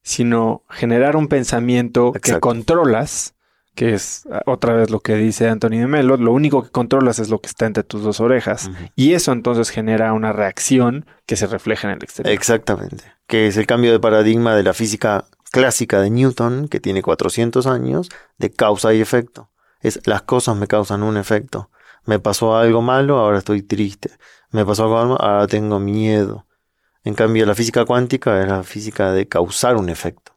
Sino 0.03 0.63
generar 0.69 1.17
un 1.17 1.27
pensamiento 1.27 2.13
que 2.13 2.39
controlas 2.39 3.35
que 3.75 3.93
es 3.93 4.27
ah, 4.31 4.41
otra 4.45 4.73
vez 4.73 4.89
lo 4.89 4.99
que 4.99 5.15
dice 5.15 5.47
Anthony 5.47 5.79
de 5.79 5.87
Melo, 5.87 6.17
lo 6.17 6.33
único 6.33 6.63
que 6.63 6.69
controlas 6.69 7.19
es 7.19 7.29
lo 7.29 7.39
que 7.39 7.47
está 7.47 7.65
entre 7.65 7.83
tus 7.83 8.03
dos 8.03 8.19
orejas. 8.19 8.69
Y 8.95 9.13
eso 9.13 9.31
entonces 9.31 9.69
genera 9.69 10.13
una 10.13 10.33
reacción 10.33 11.05
que 11.25 11.35
se 11.35 11.47
refleja 11.47 11.87
en 11.87 11.95
el 11.95 12.03
exterior. 12.03 12.33
Exactamente. 12.33 13.03
Que 13.27 13.47
es 13.47 13.57
el 13.57 13.67
cambio 13.67 13.91
de 13.91 13.99
paradigma 13.99 14.55
de 14.55 14.63
la 14.63 14.73
física 14.73 15.25
clásica 15.51 16.01
de 16.01 16.09
Newton, 16.09 16.67
que 16.67 16.79
tiene 16.79 17.01
400 17.01 17.65
años, 17.67 18.09
de 18.37 18.51
causa 18.51 18.93
y 18.93 19.01
efecto. 19.01 19.49
Es 19.79 20.05
las 20.05 20.21
cosas 20.21 20.57
me 20.57 20.67
causan 20.67 21.03
un 21.03 21.17
efecto. 21.17 21.69
Me 22.05 22.19
pasó 22.19 22.55
algo 22.57 22.81
malo, 22.81 23.17
ahora 23.17 23.37
estoy 23.37 23.61
triste. 23.61 24.11
Me 24.51 24.65
pasó 24.65 24.83
algo 24.83 24.95
malo, 24.95 25.21
ahora 25.21 25.47
tengo 25.47 25.79
miedo. 25.79 26.45
En 27.03 27.15
cambio, 27.15 27.45
la 27.45 27.55
física 27.55 27.85
cuántica 27.85 28.41
es 28.41 28.47
la 28.47 28.63
física 28.63 29.11
de 29.11 29.27
causar 29.27 29.75
un 29.75 29.89
efecto 29.89 30.30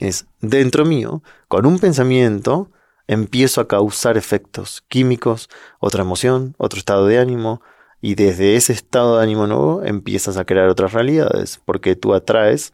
es 0.00 0.26
dentro 0.40 0.84
mío, 0.84 1.22
con 1.46 1.66
un 1.66 1.78
pensamiento, 1.78 2.70
empiezo 3.06 3.60
a 3.60 3.68
causar 3.68 4.16
efectos 4.16 4.82
químicos, 4.88 5.48
otra 5.78 6.02
emoción, 6.02 6.54
otro 6.58 6.78
estado 6.78 7.06
de 7.06 7.18
ánimo, 7.18 7.60
y 8.00 8.14
desde 8.14 8.56
ese 8.56 8.72
estado 8.72 9.18
de 9.18 9.24
ánimo 9.24 9.46
nuevo 9.46 9.82
empiezas 9.84 10.38
a 10.38 10.44
crear 10.44 10.68
otras 10.68 10.94
realidades, 10.94 11.60
porque 11.64 11.96
tú 11.96 12.14
atraes 12.14 12.72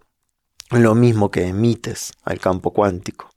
lo 0.71 0.95
mismo 0.95 1.31
que 1.31 1.49
emites 1.49 2.13
al 2.23 2.39
campo 2.39 2.73
cuántico, 2.73 3.29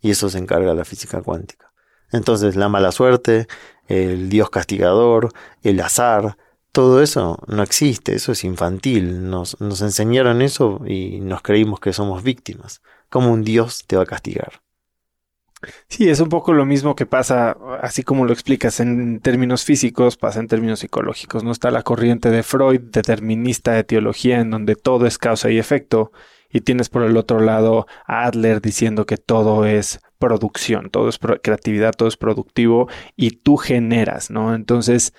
y 0.00 0.10
eso 0.10 0.28
se 0.28 0.38
encarga 0.38 0.74
la 0.74 0.84
física 0.84 1.22
cuántica. 1.22 1.72
Entonces 2.12 2.56
la 2.56 2.68
mala 2.68 2.92
suerte, 2.92 3.46
el 3.86 4.28
dios 4.28 4.50
castigador, 4.50 5.30
el 5.62 5.80
azar, 5.80 6.36
todo 6.72 7.02
eso 7.02 7.38
no 7.46 7.62
existe, 7.62 8.14
eso 8.14 8.32
es 8.32 8.44
infantil, 8.44 9.30
nos, 9.30 9.58
nos 9.60 9.80
enseñaron 9.80 10.42
eso 10.42 10.82
y 10.86 11.20
nos 11.20 11.42
creímos 11.42 11.80
que 11.80 11.92
somos 11.92 12.22
víctimas 12.22 12.82
como 13.10 13.30
un 13.32 13.42
Dios 13.42 13.84
te 13.86 13.96
va 13.96 14.04
a 14.04 14.06
castigar. 14.06 14.62
Sí, 15.88 16.08
es 16.08 16.20
un 16.20 16.30
poco 16.30 16.54
lo 16.54 16.64
mismo 16.64 16.96
que 16.96 17.04
pasa, 17.04 17.54
así 17.82 18.02
como 18.02 18.24
lo 18.24 18.32
explicas 18.32 18.80
en 18.80 19.20
términos 19.20 19.64
físicos, 19.64 20.16
pasa 20.16 20.40
en 20.40 20.48
términos 20.48 20.80
psicológicos. 20.80 21.44
No 21.44 21.52
está 21.52 21.70
la 21.70 21.82
corriente 21.82 22.30
de 22.30 22.42
Freud, 22.42 22.80
determinista 22.80 23.72
de 23.72 23.84
teología, 23.84 24.40
en 24.40 24.50
donde 24.50 24.74
todo 24.74 25.06
es 25.06 25.18
causa 25.18 25.50
y 25.50 25.58
efecto, 25.58 26.12
y 26.50 26.62
tienes 26.62 26.88
por 26.88 27.02
el 27.02 27.16
otro 27.16 27.40
lado 27.40 27.86
a 28.06 28.24
Adler 28.24 28.62
diciendo 28.62 29.04
que 29.04 29.18
todo 29.18 29.66
es 29.66 30.00
producción, 30.18 30.88
todo 30.88 31.08
es 31.08 31.18
creatividad, 31.42 31.92
todo 31.92 32.08
es 32.08 32.16
productivo, 32.16 32.88
y 33.14 33.32
tú 33.32 33.58
generas, 33.58 34.30
¿no? 34.30 34.54
Entonces, 34.54 35.12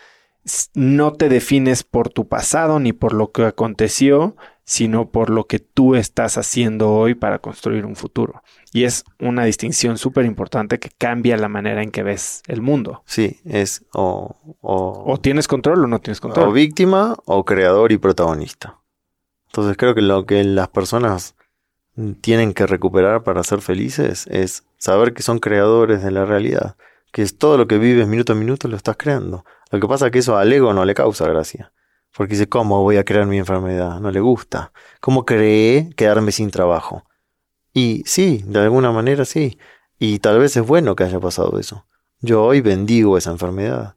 no 0.73 1.13
te 1.13 1.29
defines 1.29 1.83
por 1.83 2.09
tu 2.09 2.27
pasado 2.27 2.79
ni 2.79 2.93
por 2.93 3.13
lo 3.13 3.31
que 3.31 3.45
aconteció, 3.45 4.35
sino 4.63 5.09
por 5.09 5.29
lo 5.29 5.45
que 5.45 5.59
tú 5.59 5.95
estás 5.95 6.37
haciendo 6.37 6.93
hoy 6.93 7.15
para 7.15 7.39
construir 7.39 7.85
un 7.85 7.95
futuro. 7.95 8.41
Y 8.73 8.83
es 8.83 9.03
una 9.19 9.43
distinción 9.43 9.97
súper 9.97 10.25
importante 10.25 10.79
que 10.79 10.89
cambia 10.97 11.35
la 11.37 11.49
manera 11.49 11.83
en 11.83 11.91
que 11.91 12.03
ves 12.03 12.41
el 12.47 12.61
mundo. 12.61 13.03
Sí, 13.05 13.39
es 13.43 13.85
o, 13.93 14.37
o... 14.61 15.19
tienes 15.21 15.47
control 15.47 15.83
o 15.83 15.87
no 15.87 15.99
tienes 15.99 16.21
control. 16.21 16.49
O 16.49 16.51
víctima 16.51 17.17
o 17.25 17.43
creador 17.43 17.91
y 17.91 17.97
protagonista. 17.97 18.79
Entonces 19.47 19.75
creo 19.75 19.93
que 19.93 20.01
lo 20.01 20.25
que 20.25 20.43
las 20.43 20.69
personas 20.69 21.35
tienen 22.21 22.53
que 22.53 22.65
recuperar 22.65 23.23
para 23.23 23.43
ser 23.43 23.61
felices 23.61 24.25
es 24.27 24.63
saber 24.77 25.13
que 25.13 25.23
son 25.23 25.39
creadores 25.39 26.01
de 26.03 26.11
la 26.11 26.25
realidad. 26.25 26.77
Que 27.11 27.21
es 27.23 27.37
todo 27.37 27.57
lo 27.57 27.67
que 27.67 27.77
vives 27.77 28.07
minuto 28.07 28.31
a 28.31 28.35
minuto 28.35 28.69
lo 28.69 28.77
estás 28.77 28.95
creando. 28.97 29.43
Lo 29.69 29.79
que 29.81 29.87
pasa 29.87 30.05
es 30.05 30.11
que 30.13 30.19
eso 30.19 30.37
al 30.37 30.53
ego 30.53 30.73
no 30.73 30.85
le 30.85 30.93
causa 30.93 31.27
gracia. 31.27 31.73
Porque 32.15 32.33
dice, 32.33 32.49
¿cómo 32.49 32.81
voy 32.83 32.97
a 32.97 33.05
crear 33.05 33.25
mi 33.25 33.37
enfermedad? 33.37 33.99
No 33.99 34.11
le 34.11 34.19
gusta. 34.19 34.73
¿Cómo 34.99 35.25
creé 35.25 35.89
quedarme 35.95 36.31
sin 36.31 36.51
trabajo? 36.51 37.03
Y 37.73 38.03
sí, 38.05 38.43
de 38.45 38.59
alguna 38.59 38.91
manera 38.91 39.25
sí. 39.25 39.57
Y 39.97 40.19
tal 40.19 40.39
vez 40.39 40.57
es 40.57 40.65
bueno 40.65 40.95
que 40.95 41.05
haya 41.05 41.19
pasado 41.19 41.57
eso. 41.59 41.85
Yo 42.19 42.43
hoy 42.43 42.61
bendigo 42.61 43.17
esa 43.17 43.31
enfermedad. 43.31 43.95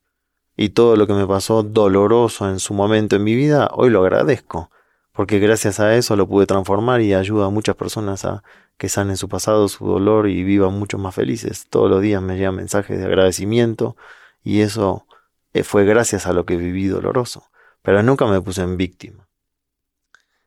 Y 0.56 0.70
todo 0.70 0.96
lo 0.96 1.06
que 1.06 1.14
me 1.14 1.26
pasó 1.26 1.62
doloroso 1.62 2.48
en 2.48 2.60
su 2.60 2.74
momento 2.74 3.16
en 3.16 3.24
mi 3.24 3.34
vida, 3.34 3.68
hoy 3.72 3.90
lo 3.90 4.02
agradezco. 4.02 4.70
Porque 5.12 5.38
gracias 5.38 5.80
a 5.80 5.94
eso 5.96 6.16
lo 6.16 6.28
pude 6.28 6.46
transformar 6.46 7.00
y 7.00 7.14
ayuda 7.14 7.46
a 7.46 7.50
muchas 7.50 7.76
personas 7.76 8.24
a 8.24 8.42
que 8.78 8.88
sanen 8.88 9.16
su 9.16 9.28
pasado, 9.28 9.68
su 9.68 9.86
dolor 9.86 10.28
y 10.28 10.42
vivan 10.42 10.78
mucho 10.78 10.98
más 10.98 11.14
felices. 11.14 11.66
Todos 11.70 11.90
los 11.90 12.02
días 12.02 12.22
me 12.22 12.36
llegan 12.36 12.56
mensajes 12.56 12.98
de 12.98 13.04
agradecimiento 13.04 13.96
y 14.42 14.60
eso 14.60 15.06
eh, 15.52 15.62
fue 15.62 15.84
gracias 15.84 16.26
a 16.26 16.32
lo 16.32 16.44
que 16.44 16.56
viví 16.56 16.86
doloroso. 16.86 17.44
Pero 17.84 18.02
nunca 18.02 18.24
me 18.26 18.40
puse 18.40 18.62
en 18.62 18.78
víctima. 18.78 19.28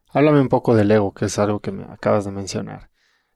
Háblame 0.10 0.42
un 0.42 0.50
poco 0.50 0.76
del 0.76 0.90
ego, 0.90 1.14
que 1.14 1.26
es 1.26 1.38
algo 1.38 1.60
que 1.60 1.72
me 1.72 1.84
acabas 1.84 2.26
de 2.26 2.32
mencionar. 2.32 2.90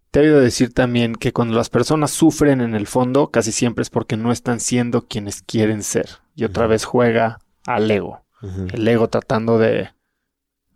Te 0.09 0.19
he 0.19 0.23
oído 0.23 0.39
decir 0.39 0.73
también 0.73 1.13
que 1.13 1.31
cuando 1.31 1.55
las 1.55 1.69
personas 1.69 2.09
sufren 2.09 2.61
en 2.61 2.73
el 2.73 2.87
fondo, 2.87 3.29
casi 3.29 3.51
siempre 3.51 3.83
es 3.83 3.91
porque 3.91 4.17
no 4.17 4.31
están 4.31 4.59
siendo 4.59 5.07
quienes 5.07 5.43
quieren 5.43 5.83
ser. 5.83 6.09
Y 6.35 6.45
otra 6.45 6.65
vez 6.65 6.83
juega 6.83 7.39
al 7.67 7.89
ego. 7.91 8.25
El 8.73 8.87
ego 8.87 9.07
tratando 9.07 9.59
de 9.59 9.91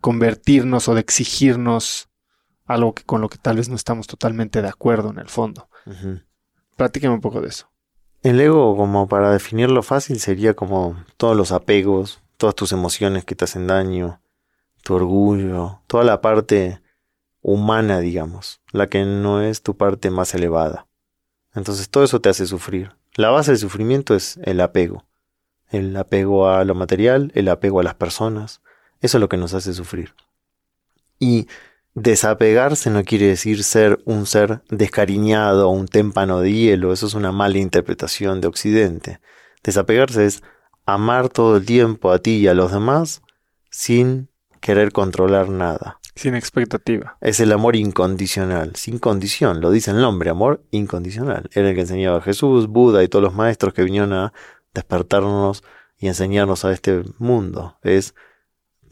convertirnos 0.00 0.88
o 0.88 0.94
de 0.94 1.00
exigirnos 1.00 2.08
algo 2.64 2.94
que 2.94 3.02
con 3.02 3.20
lo 3.20 3.28
que 3.28 3.38
tal 3.38 3.56
vez 3.56 3.68
no 3.68 3.74
estamos 3.74 4.06
totalmente 4.06 4.62
de 4.62 4.68
acuerdo 4.68 5.10
en 5.10 5.18
el 5.18 5.28
fondo. 5.28 5.68
Uh 5.84 6.20
un 7.10 7.20
poco 7.20 7.40
de 7.40 7.48
eso. 7.48 7.70
El 8.22 8.38
ego, 8.40 8.76
como 8.76 9.08
para 9.08 9.32
definirlo 9.32 9.82
fácil, 9.82 10.20
sería 10.20 10.54
como 10.54 11.02
todos 11.16 11.36
los 11.36 11.50
apegos, 11.50 12.20
todas 12.36 12.54
tus 12.54 12.72
emociones 12.72 13.24
que 13.24 13.34
te 13.34 13.44
hacen 13.44 13.66
daño, 13.66 14.20
tu 14.82 14.94
orgullo, 14.94 15.80
toda 15.86 16.04
la 16.04 16.20
parte 16.20 16.80
humana, 17.42 18.00
digamos, 18.00 18.60
la 18.72 18.88
que 18.88 19.04
no 19.04 19.40
es 19.40 19.62
tu 19.62 19.76
parte 19.76 20.10
más 20.10 20.34
elevada. 20.34 20.86
Entonces 21.54 21.88
todo 21.88 22.04
eso 22.04 22.20
te 22.20 22.28
hace 22.28 22.46
sufrir. 22.46 22.92
La 23.14 23.30
base 23.30 23.52
del 23.52 23.58
sufrimiento 23.58 24.14
es 24.14 24.38
el 24.42 24.60
apego. 24.60 25.04
El 25.70 25.96
apego 25.96 26.48
a 26.48 26.64
lo 26.64 26.74
material, 26.74 27.32
el 27.34 27.48
apego 27.48 27.80
a 27.80 27.82
las 27.82 27.94
personas. 27.94 28.60
Eso 29.00 29.16
es 29.16 29.20
lo 29.20 29.28
que 29.28 29.36
nos 29.36 29.54
hace 29.54 29.72
sufrir. 29.72 30.14
Y 31.18 31.48
desapegarse 31.94 32.90
no 32.90 33.04
quiere 33.04 33.26
decir 33.26 33.64
ser 33.64 34.00
un 34.04 34.26
ser 34.26 34.62
descariñado 34.68 35.68
o 35.68 35.72
un 35.72 35.88
témpano 35.88 36.40
de 36.40 36.52
hielo. 36.52 36.92
Eso 36.92 37.06
es 37.06 37.14
una 37.14 37.32
mala 37.32 37.58
interpretación 37.58 38.40
de 38.40 38.48
Occidente. 38.48 39.20
Desapegarse 39.62 40.26
es 40.26 40.42
amar 40.86 41.28
todo 41.28 41.56
el 41.56 41.66
tiempo 41.66 42.12
a 42.12 42.20
ti 42.20 42.36
y 42.36 42.48
a 42.48 42.54
los 42.54 42.72
demás 42.72 43.22
sin 43.70 44.30
querer 44.60 44.92
controlar 44.92 45.48
nada. 45.50 46.00
Sin 46.14 46.34
expectativa. 46.34 47.18
Es 47.20 47.40
el 47.40 47.52
amor 47.52 47.76
incondicional, 47.76 48.74
sin 48.76 48.98
condición, 48.98 49.60
lo 49.60 49.70
dice 49.70 49.90
el 49.90 50.00
nombre, 50.00 50.30
amor 50.30 50.64
incondicional. 50.70 51.50
Era 51.52 51.68
el 51.68 51.74
que 51.74 51.82
enseñaba 51.82 52.22
Jesús, 52.22 52.68
Buda 52.68 53.04
y 53.04 53.08
todos 53.08 53.22
los 53.22 53.34
maestros 53.34 53.74
que 53.74 53.82
vinieron 53.82 54.14
a 54.14 54.32
despertarnos 54.72 55.62
y 55.98 56.06
enseñarnos 56.06 56.64
a 56.64 56.72
este 56.72 57.02
mundo. 57.18 57.76
Es, 57.82 58.14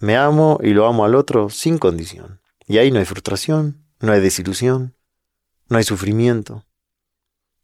me 0.01 0.17
amo 0.17 0.59
y 0.63 0.75
lo 0.75 0.87
amo 0.87 1.07
al 1.07 1.15
otro 1.15 1.49
sin 1.49 1.79
condición. 1.79 2.41
Y 2.67 2.79
ahí 2.79 2.91
no 2.91 2.99
hay 2.99 3.05
frustración, 3.07 3.87
no 4.01 4.13
hay 4.13 4.21
desilusión, 4.21 4.95
no 5.69 5.79
hay 5.79 5.85
sufrimiento. 5.85 6.67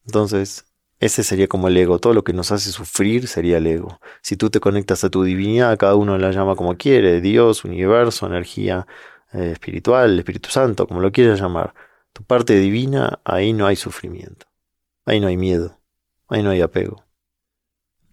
Entonces, 0.07 0.65
ese 1.01 1.25
sería 1.25 1.49
como 1.49 1.69
el 1.69 1.77
ego. 1.77 1.99
Todo 1.99 2.13
lo 2.13 2.23
que 2.25 2.33
nos 2.33 2.53
hace 2.53 2.71
sufrir 2.71 3.27
sería 3.27 3.57
el 3.57 3.67
ego. 3.67 3.99
Si 4.23 4.37
tú 4.37 4.51
te 4.51 4.61
conectas 4.61 5.03
a 5.03 5.11
tu 5.11 5.25
divinidad, 5.25 5.77
cada 5.79 5.97
uno 5.97 6.17
la 6.19 6.31
llama 6.31 6.55
como 6.57 6.77
quiere, 6.77 7.21
Dios, 7.21 7.65
universo, 7.65 8.27
energía, 8.27 8.87
eh, 9.33 9.53
espiritual, 9.53 10.19
Espíritu 10.19 10.51
Santo, 10.51 10.87
como 10.87 11.01
lo 11.01 11.11
quieras 11.11 11.41
llamar, 11.41 11.73
tu 12.13 12.23
parte 12.25 12.59
divina, 12.59 13.21
ahí 13.25 13.53
no 13.53 13.67
hay 13.67 13.77
sufrimiento, 13.77 14.47
ahí 15.07 15.21
no 15.21 15.29
hay 15.29 15.37
miedo, 15.37 15.81
ahí 16.29 16.43
no 16.43 16.51
hay 16.51 16.61
apego. 16.61 17.05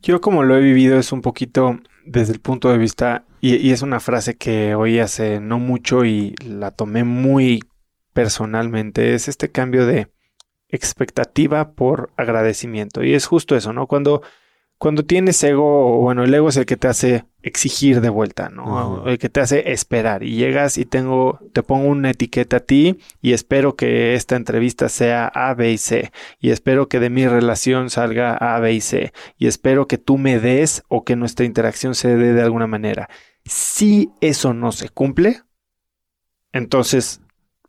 Yo 0.01 0.21
como 0.21 0.43
lo 0.43 0.55
he 0.55 0.61
vivido 0.61 0.97
es 0.97 1.11
un 1.11 1.21
poquito 1.21 1.79
desde 2.05 2.33
el 2.33 2.39
punto 2.39 2.69
de 2.71 2.77
vista, 2.77 3.25
y, 3.41 3.71
es 3.71 3.81
una 3.81 3.99
frase 3.99 4.37
que 4.37 4.75
oí 4.75 4.99
hace 4.99 5.39
no 5.39 5.59
mucho 5.59 6.05
y 6.05 6.35
la 6.43 6.71
tomé 6.71 7.03
muy 7.03 7.63
personalmente, 8.13 9.13
es 9.13 9.27
este 9.27 9.51
cambio 9.51 9.85
de 9.85 10.09
expectativa 10.69 11.71
por 11.71 12.11
agradecimiento. 12.17 13.03
Y 13.03 13.13
es 13.13 13.25
justo 13.25 13.55
eso, 13.55 13.73
¿no? 13.73 13.87
Cuando 13.87 14.21
cuando 14.77 15.03
tienes 15.03 15.43
ego, 15.43 15.97
bueno, 16.01 16.23
el 16.23 16.33
ego 16.33 16.49
es 16.49 16.57
el 16.57 16.67
que 16.67 16.77
te 16.77 16.87
hace 16.87 17.25
exigir 17.41 17.99
de 17.99 18.09
vuelta, 18.09 18.49
¿no? 18.49 19.07
El 19.07 19.17
que 19.17 19.27
te 19.27 19.39
hace 19.39 19.71
esperar 19.71 20.21
y 20.21 20.35
llegas 20.35 20.77
y 20.77 20.85
tengo, 20.85 21.39
te 21.53 21.63
pongo 21.63 21.87
una 21.87 22.11
etiqueta 22.11 22.57
a 22.57 22.59
ti 22.59 22.99
y 23.19 23.33
espero 23.33 23.75
que 23.75 24.13
esta 24.13 24.35
entrevista 24.35 24.87
sea 24.87 25.27
A, 25.27 25.55
B 25.55 25.71
y 25.71 25.77
C 25.79 26.11
y 26.39 26.51
espero 26.51 26.89
que 26.89 26.99
de 26.99 27.09
mi 27.09 27.27
relación 27.27 27.89
salga 27.89 28.35
A, 28.35 28.59
B 28.59 28.73
y 28.73 28.81
C 28.81 29.13
y 29.37 29.47
espero 29.47 29.87
que 29.87 29.97
tú 29.97 30.19
me 30.19 30.39
des 30.39 30.83
o 30.89 31.03
que 31.03 31.15
nuestra 31.15 31.45
interacción 31.45 31.95
se 31.95 32.15
dé 32.15 32.33
de 32.33 32.41
alguna 32.43 32.67
manera. 32.67 33.09
Si 33.45 34.11
eso 34.21 34.53
no 34.53 34.71
se 34.71 34.89
cumple, 34.89 35.41
entonces 36.51 37.21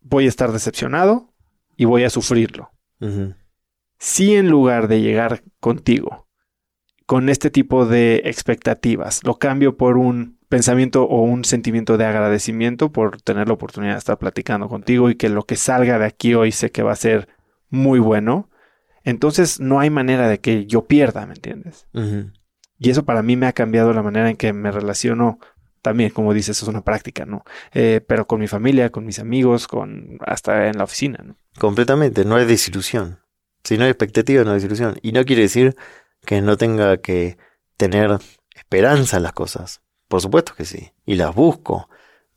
voy 0.03 0.27
a 0.27 0.29
estar 0.29 0.53
decepcionado 0.53 1.33
y 1.75 1.87
voy 1.87 2.05
a 2.05 2.11
sufrirlo. 2.11 2.71
Si 3.99 4.35
en 4.35 4.49
lugar 4.49 4.89
de 4.89 5.01
llegar 5.01 5.43
contigo, 5.61 6.29
con 7.09 7.31
este 7.31 7.49
tipo 7.51 7.87
de 7.87 8.21
expectativas. 8.27 9.25
Lo 9.25 9.39
cambio 9.39 9.79
por 9.79 9.97
un 9.97 10.37
pensamiento 10.51 11.05
o 11.05 11.23
un 11.23 11.43
sentimiento 11.43 11.97
de 11.97 12.05
agradecimiento 12.05 12.93
por 12.93 13.23
tener 13.23 13.49
la 13.49 13.55
oportunidad 13.55 13.95
de 13.95 13.99
estar 13.99 14.19
platicando 14.19 14.69
contigo 14.69 15.09
y 15.09 15.15
que 15.15 15.31
lo 15.31 15.45
que 15.45 15.57
salga 15.57 15.99
de 15.99 16.05
aquí 16.05 16.35
hoy 16.35 16.53
sé 16.53 16.71
que 16.71 16.83
va 16.83 16.93
a 16.93 16.97
ser 16.97 17.29
muy 17.71 17.99
bueno. 17.99 18.51
Entonces 19.05 19.59
no 19.59 19.81
hay 19.81 19.89
manera 19.89 20.29
de 20.29 20.41
que 20.41 20.67
yo 20.67 20.85
pierda, 20.87 21.25
¿me 21.25 21.33
entiendes? 21.33 21.87
Y 22.79 22.91
eso 22.91 23.07
para 23.07 23.23
mí 23.23 23.37
me 23.37 23.47
ha 23.47 23.55
cambiado 23.55 23.95
la 23.95 24.03
manera 24.03 24.29
en 24.29 24.37
que 24.37 24.53
me 24.53 24.71
relaciono. 24.71 25.39
También, 25.81 26.11
como 26.11 26.35
dices, 26.35 26.61
es 26.61 26.69
una 26.69 26.83
práctica, 26.83 27.25
¿no? 27.25 27.43
Eh, 27.73 28.03
pero 28.07 28.27
con 28.27 28.39
mi 28.39 28.49
familia, 28.49 28.91
con 28.91 29.07
mis 29.07 29.19
amigos, 29.19 29.67
con 29.67 30.19
hasta 30.27 30.69
en 30.69 30.77
la 30.77 30.85
oficina, 30.85 31.25
¿no? 31.25 31.37
Completamente, 31.59 32.25
no 32.25 32.37
hay 32.37 32.47
desilusión. 32.47 33.21
Si 33.65 33.77
no 33.77 33.85
hay 33.85 33.91
expectativa, 33.91 34.45
no 34.45 34.51
hay 34.51 34.57
desilusión. 34.57 34.99
Y 35.03 35.13
no 35.13 35.25
quiere 35.25 35.43
decir 35.43 35.77
que 36.25 36.41
no 36.41 36.57
tenga 36.57 36.99
que 36.99 37.39
tener 37.77 38.19
esperanza 38.55 39.17
en 39.17 39.25
las 39.25 39.33
cosas. 39.33 39.83
Por 40.09 40.21
supuesto 40.21 40.55
que 40.55 40.65
sí, 40.65 40.93
y 41.05 41.17
las 41.17 41.35
busco. 41.35 41.89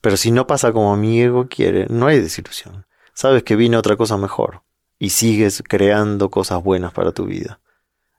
Pero 0.01 0.17
si 0.17 0.31
no 0.31 0.47
pasa 0.47 0.73
como 0.73 0.95
mi 0.97 1.21
ego 1.21 1.47
quiere, 1.47 1.86
no 1.89 2.07
hay 2.07 2.19
desilusión. 2.19 2.86
Sabes 3.13 3.43
que 3.43 3.55
viene 3.55 3.77
otra 3.77 3.95
cosa 3.95 4.17
mejor 4.17 4.63
y 4.97 5.10
sigues 5.10 5.63
creando 5.67 6.29
cosas 6.29 6.63
buenas 6.63 6.91
para 6.91 7.12
tu 7.12 7.25
vida. 7.25 7.60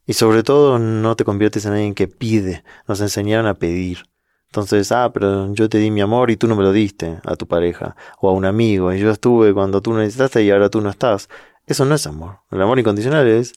Y 0.06 0.14
sobre 0.14 0.42
todo 0.42 0.78
no 0.78 1.16
te 1.16 1.24
conviertes 1.24 1.64
en 1.64 1.72
alguien 1.72 1.94
que 1.94 2.08
pide. 2.08 2.64
Nos 2.86 3.00
enseñaron 3.00 3.46
a 3.46 3.54
pedir. 3.54 4.04
Entonces, 4.52 4.92
ah, 4.92 5.10
pero 5.14 5.50
yo 5.54 5.70
te 5.70 5.78
di 5.78 5.90
mi 5.90 6.02
amor 6.02 6.30
y 6.30 6.36
tú 6.36 6.46
no 6.46 6.54
me 6.54 6.62
lo 6.62 6.72
diste 6.72 7.22
a 7.24 7.36
tu 7.36 7.48
pareja 7.48 7.96
o 8.20 8.28
a 8.28 8.32
un 8.32 8.44
amigo 8.44 8.92
y 8.92 8.98
yo 8.98 9.10
estuve 9.10 9.54
cuando 9.54 9.80
tú 9.80 9.94
necesitaste 9.94 10.42
y 10.42 10.50
ahora 10.50 10.68
tú 10.68 10.82
no 10.82 10.90
estás. 10.90 11.30
Eso 11.64 11.86
no 11.86 11.94
es 11.94 12.06
amor. 12.06 12.40
El 12.50 12.60
amor 12.60 12.78
incondicional 12.78 13.26
es 13.26 13.54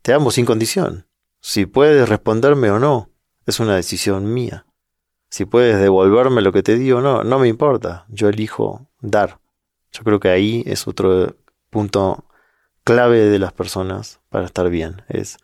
te 0.00 0.14
amo 0.14 0.30
sin 0.30 0.46
condición. 0.46 1.06
Si 1.42 1.66
puedes 1.66 2.08
responderme 2.08 2.70
o 2.70 2.78
no, 2.78 3.10
es 3.44 3.60
una 3.60 3.76
decisión 3.76 4.32
mía. 4.32 4.64
Si 5.28 5.44
puedes 5.44 5.78
devolverme 5.78 6.40
lo 6.40 6.50
que 6.50 6.62
te 6.62 6.78
di 6.78 6.90
o 6.92 7.02
no, 7.02 7.24
no 7.24 7.38
me 7.38 7.48
importa. 7.48 8.06
Yo 8.08 8.30
elijo 8.30 8.88
dar. 9.02 9.40
Yo 9.92 10.02
creo 10.02 10.18
que 10.18 10.30
ahí 10.30 10.62
es 10.64 10.88
otro 10.88 11.36
punto 11.68 12.24
clave 12.84 13.18
de 13.18 13.38
las 13.38 13.52
personas 13.52 14.22
para 14.30 14.46
estar 14.46 14.70
bien. 14.70 15.02
Es 15.08 15.36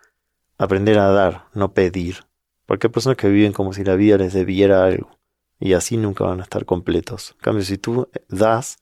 aprender 0.57 0.99
a 0.99 1.11
dar, 1.11 1.49
no 1.53 1.75
pedir. 1.75 2.25
Porque 2.67 2.87
hay 2.87 2.93
personas 2.93 3.17
que 3.17 3.29
viven 3.29 3.53
como 3.53 3.73
si 3.73 3.85
la 3.85 3.97
vida 3.97 4.17
les 4.17 4.33
debiera 4.33 4.85
algo. 4.85 5.19
Y 5.61 5.75
así 5.75 5.97
nunca 5.97 6.25
van 6.25 6.41
a 6.41 6.43
estar 6.43 6.65
completos. 6.65 7.33
En 7.37 7.41
cambio, 7.41 7.65
si 7.65 7.79
tú 7.79 8.09
das, 8.29 8.79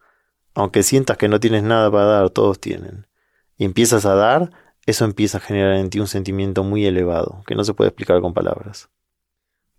aunque 0.55 0.83
sientas 0.83 1.17
que 1.17 1.29
no 1.29 1.41
tienes 1.41 1.63
nada 1.63 1.91
para 1.91 2.05
dar, 2.05 2.31
todos 2.31 2.61
tienen. 2.61 3.07
Y 3.57 3.65
empiezas 3.65 4.07
a 4.07 4.15
dar, 4.15 4.51
eso 4.87 5.05
empieza 5.05 5.39
a 5.39 5.41
generar 5.41 5.75
en 5.77 5.91
ti 5.91 6.01
un 6.01 6.09
sentimiento 6.09 6.65
muy 6.65 6.87
elevado, 6.87 7.43
que 7.47 7.55
no 7.55 7.65
se 7.65 7.75
puede 7.75 7.89
explicar 7.89 8.21
con 8.21 8.35
palabras. 8.35 8.89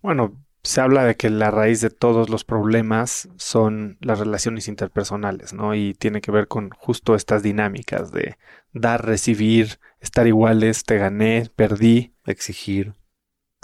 Bueno, 0.00 0.44
se 0.62 0.80
habla 0.80 1.04
de 1.04 1.16
que 1.16 1.28
la 1.28 1.50
raíz 1.50 1.82
de 1.82 1.90
todos 1.90 2.30
los 2.30 2.44
problemas 2.44 3.28
son 3.36 3.98
las 4.00 4.18
relaciones 4.18 4.66
interpersonales, 4.66 5.52
¿no? 5.52 5.74
Y 5.74 5.92
tiene 5.94 6.22
que 6.22 6.30
ver 6.30 6.48
con 6.48 6.70
justo 6.70 7.14
estas 7.14 7.42
dinámicas 7.42 8.12
de 8.12 8.38
dar, 8.72 9.04
recibir, 9.04 9.78
estar 10.00 10.26
iguales, 10.26 10.84
te 10.84 10.96
gané, 10.96 11.50
perdí. 11.54 12.14
Exigir. 12.26 12.94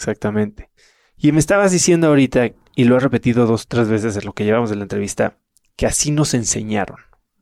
Exactamente. 0.01 0.71
Y 1.19 1.33
me 1.33 1.39
estabas 1.39 1.73
diciendo 1.73 2.07
ahorita, 2.07 2.53
y 2.75 2.85
lo 2.85 2.97
he 2.97 3.01
repetido 3.01 3.45
dos 3.47 3.65
o 3.65 3.69
tres 3.69 3.89
veces 3.89 4.17
en 4.17 4.25
lo 4.25 4.33
que 4.33 4.45
llevamos 4.45 4.71
de 4.71 4.77
la 4.77 4.85
entrevista, 4.85 5.37
que 5.77 5.85
así 5.85 6.11
nos 6.11 6.33
enseñaron. 6.33 6.97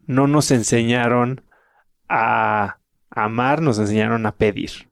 No 0.06 0.26
nos 0.26 0.50
enseñaron 0.50 1.42
a 2.08 2.78
amar 3.10 3.62
nos 3.62 3.78
enseñaron 3.78 4.26
a 4.26 4.34
pedir. 4.34 4.90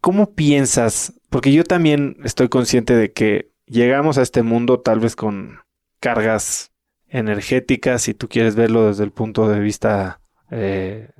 ¿Cómo 0.00 0.34
piensas? 0.34 1.14
Porque 1.30 1.52
yo 1.52 1.64
también 1.64 2.16
estoy 2.24 2.48
consciente 2.48 2.94
de 2.94 3.12
que 3.12 3.50
llegamos 3.66 4.18
a 4.18 4.22
este 4.22 4.42
mundo 4.42 4.80
tal 4.80 5.00
vez 5.00 5.16
con 5.16 5.60
cargas 5.98 6.72
energéticas, 7.08 8.02
si 8.02 8.14
tú 8.14 8.28
quieres 8.28 8.54
verlo 8.54 8.86
desde 8.86 9.04
el 9.04 9.12
punto 9.12 9.48
de 9.48 9.60
vista 9.60 10.20
eh, 10.50 11.10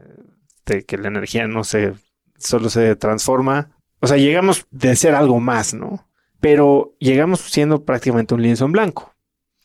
de 0.66 0.84
que 0.84 0.96
la 0.98 1.08
energía 1.08 1.48
no 1.48 1.64
se, 1.64 1.94
solo 2.36 2.70
se 2.70 2.94
transforma. 2.96 3.70
O 4.02 4.08
sea, 4.08 4.16
llegamos 4.16 4.66
de 4.72 4.96
ser 4.96 5.14
algo 5.14 5.38
más, 5.38 5.74
¿no? 5.74 6.08
Pero 6.40 6.92
llegamos 6.98 7.38
siendo 7.40 7.84
prácticamente 7.84 8.34
un 8.34 8.42
lienzo 8.42 8.64
en 8.64 8.72
blanco. 8.72 9.14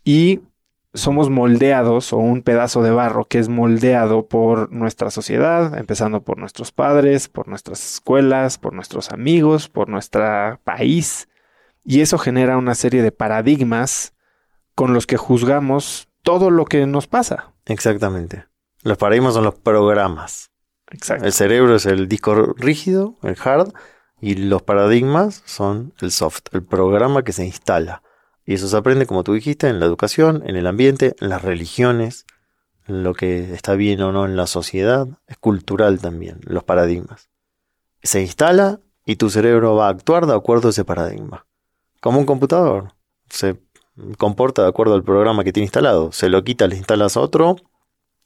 Y 0.04 0.41
somos 0.93 1.32
moldeados 1.32 2.13
o 2.13 2.17
un 2.17 2.43
pedazo 2.43 2.84
de 2.84 2.91
barro 2.91 3.26
que 3.26 3.39
es 3.39 3.50
moldeado 3.50 4.28
por 4.28 4.71
nuestra 4.71 5.10
sociedad, 5.10 5.76
empezando 5.76 6.21
por 6.21 6.38
nuestros 6.38 6.71
padres, 6.71 7.28
por 7.28 7.47
nuestras 7.47 7.93
escuelas, 7.93 8.60
por 8.60 8.73
nuestros 8.73 9.12
amigos, 9.12 9.69
por 9.69 9.89
nuestro 9.89 10.60
país. 10.63 11.28
Y 11.84 12.02
eso 12.02 12.19
genera 12.19 12.58
una 12.58 12.76
serie 12.76 13.02
de 13.02 13.12
paradigmas 13.12 14.13
con 14.76 14.93
los 14.93 15.08
que 15.08 15.17
juzgamos 15.17 16.10
todo 16.21 16.52
lo 16.52 16.65
que 16.65 16.86
nos 16.86 17.08
pasa. 17.08 17.54
Exactamente. 17.65 18.45
Los 18.84 19.00
paradigmas 19.00 19.34
son 19.34 19.45
los 19.45 19.56
programas. 19.56 20.52
Exacto. 20.91 21.26
El 21.26 21.34
cerebro 21.34 21.76
es 21.76 21.88
el 21.88 22.08
disco 22.08 22.54
rígido, 22.56 23.15
el 23.23 23.36
hard, 23.43 23.73
y 24.19 24.36
los 24.36 24.63
paradigmas 24.63 25.43
son 25.45 25.93
el 26.01 26.12
soft, 26.12 26.45
el 26.51 26.63
programa 26.63 27.23
que 27.23 27.34
se 27.34 27.45
instala. 27.45 28.01
Y 28.45 28.53
eso 28.53 28.67
se 28.67 28.77
aprende, 28.77 29.06
como 29.06 29.23
tú 29.23 29.34
dijiste, 29.34 29.67
en 29.67 29.80
la 29.80 29.86
educación, 29.86 30.41
en 30.45 30.56
el 30.56 30.67
ambiente, 30.67 31.15
en 31.19 31.30
las 31.30 31.41
religiones, 31.41 32.25
en 32.88 33.03
lo 33.03 33.13
que 33.13 33.53
está 33.53 33.75
bien 33.75 34.01
o 34.01 34.12
no 34.12 34.25
en 34.25 34.36
la 34.36 34.47
sociedad. 34.47 35.08
Es 35.27 35.38
cultural 35.38 35.99
también, 35.99 36.39
los 36.43 36.63
paradigmas. 36.63 37.30
Se 38.01 38.21
instala 38.21 38.80
y 39.06 39.17
tu 39.17 39.30
cerebro 39.30 39.75
va 39.75 39.88
a 39.88 39.91
actuar 39.91 40.25
de 40.25 40.36
acuerdo 40.36 40.69
a 40.69 40.71
ese 40.71 40.86
paradigma. 40.86 41.45
Como 41.99 42.19
un 42.19 42.25
computador. 42.25 42.93
Se 43.30 43.60
comporta 44.17 44.63
de 44.63 44.69
acuerdo 44.69 44.95
al 44.95 45.03
programa 45.03 45.43
que 45.43 45.51
tiene 45.51 45.65
instalado. 45.65 46.12
Se 46.12 46.30
lo 46.30 46.43
quita, 46.43 46.67
le 46.67 46.77
instalas 46.77 47.17
otro, 47.17 47.58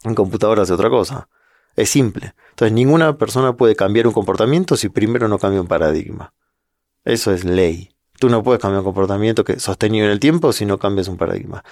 un 0.04 0.16
computador 0.16 0.60
hace 0.60 0.74
otra 0.74 0.90
cosa. 0.90 1.30
Es 1.76 1.90
simple. 1.90 2.34
Entonces 2.52 2.74
ninguna 2.74 3.18
persona 3.18 3.56
puede 3.58 3.76
cambiar 3.76 4.08
un 4.08 4.14
comportamiento 4.14 4.78
si 4.78 4.90
primero 4.90 5.28
no 5.28 5.40
cambia 5.40 5.62
un 5.62 5.68
paradigma. 5.68 6.34
Eso 7.04 7.32
es 7.32 7.44
ley. 7.44 7.96
Tú 8.20 8.30
no 8.30 8.44
puedes 8.44 8.62
cambiar 8.62 8.80
un 8.80 8.86
comportamiento 8.86 9.44
que 9.44 9.60
sostenido 9.60 10.06
en 10.06 10.12
el 10.12 10.20
tiempo 10.20 10.54
si 10.54 10.66
no 10.66 10.78
cambias 10.78 11.08
un 11.08 11.18
paradigma. 11.18 11.64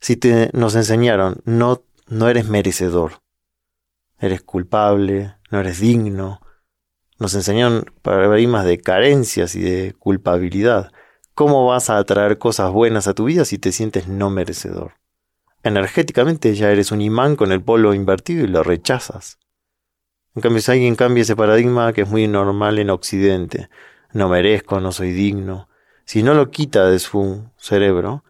Si 0.00 0.16
te, 0.16 0.50
nos 0.52 0.74
enseñaron, 0.74 1.40
no, 1.44 1.84
no 2.08 2.28
eres 2.28 2.48
merecedor, 2.48 3.22
eres 4.18 4.42
culpable, 4.42 5.36
no 5.50 5.60
eres 5.60 5.78
digno. 5.78 6.40
Nos 7.20 7.34
enseñaron 7.34 7.84
paradigmas 8.02 8.64
de 8.64 8.80
carencias 8.80 9.54
y 9.54 9.60
de 9.60 9.94
culpabilidad. 9.96 10.90
¿Cómo 11.34 11.66
vas 11.66 11.88
a 11.88 11.98
atraer 11.98 12.38
cosas 12.38 12.72
buenas 12.72 13.06
a 13.06 13.14
tu 13.14 13.26
vida 13.26 13.44
si 13.44 13.58
te 13.58 13.70
sientes 13.70 14.08
no 14.08 14.28
merecedor? 14.28 14.94
Energéticamente 15.62 16.54
ya 16.56 16.70
eres 16.72 16.90
un 16.90 17.00
imán 17.00 17.36
con 17.36 17.52
el 17.52 17.62
polo 17.62 17.94
invertido 17.94 18.44
y 18.44 18.48
lo 18.48 18.64
rechazas. 18.64 19.38
En 20.34 20.42
cambio, 20.42 20.62
si 20.62 20.70
alguien 20.70 20.94
cambia 20.94 21.22
ese 21.22 21.36
paradigma 21.36 21.92
que 21.92 22.02
es 22.02 22.08
muy 22.08 22.26
normal 22.26 22.78
en 22.78 22.90
Occidente, 22.90 23.68
no 24.12 24.28
merezco, 24.28 24.80
no 24.80 24.92
soy 24.92 25.12
digno, 25.12 25.68
si 26.04 26.22
no 26.22 26.34
lo 26.34 26.50
quita 26.50 26.86
de 26.86 26.98
su 26.98 27.44
cerebro, 27.56 28.24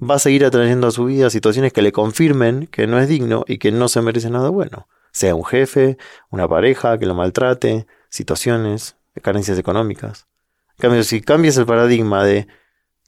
va 0.00 0.14
a 0.16 0.18
seguir 0.18 0.44
atrayendo 0.44 0.86
a 0.86 0.90
su 0.90 1.04
vida 1.04 1.30
situaciones 1.30 1.72
que 1.72 1.82
le 1.82 1.92
confirmen 1.92 2.66
que 2.66 2.86
no 2.86 2.98
es 2.98 3.08
digno 3.08 3.44
y 3.46 3.58
que 3.58 3.72
no 3.72 3.88
se 3.88 4.00
merece 4.00 4.30
nada 4.30 4.48
bueno. 4.48 4.88
Sea 5.12 5.34
un 5.34 5.44
jefe, 5.44 5.98
una 6.30 6.48
pareja 6.48 6.98
que 6.98 7.06
lo 7.06 7.14
maltrate, 7.14 7.86
situaciones, 8.08 8.96
carencias 9.22 9.58
económicas. 9.58 10.26
En 10.76 10.82
cambio, 10.82 11.02
si 11.04 11.20
cambias 11.20 11.56
el 11.56 11.66
paradigma 11.66 12.24
de 12.24 12.46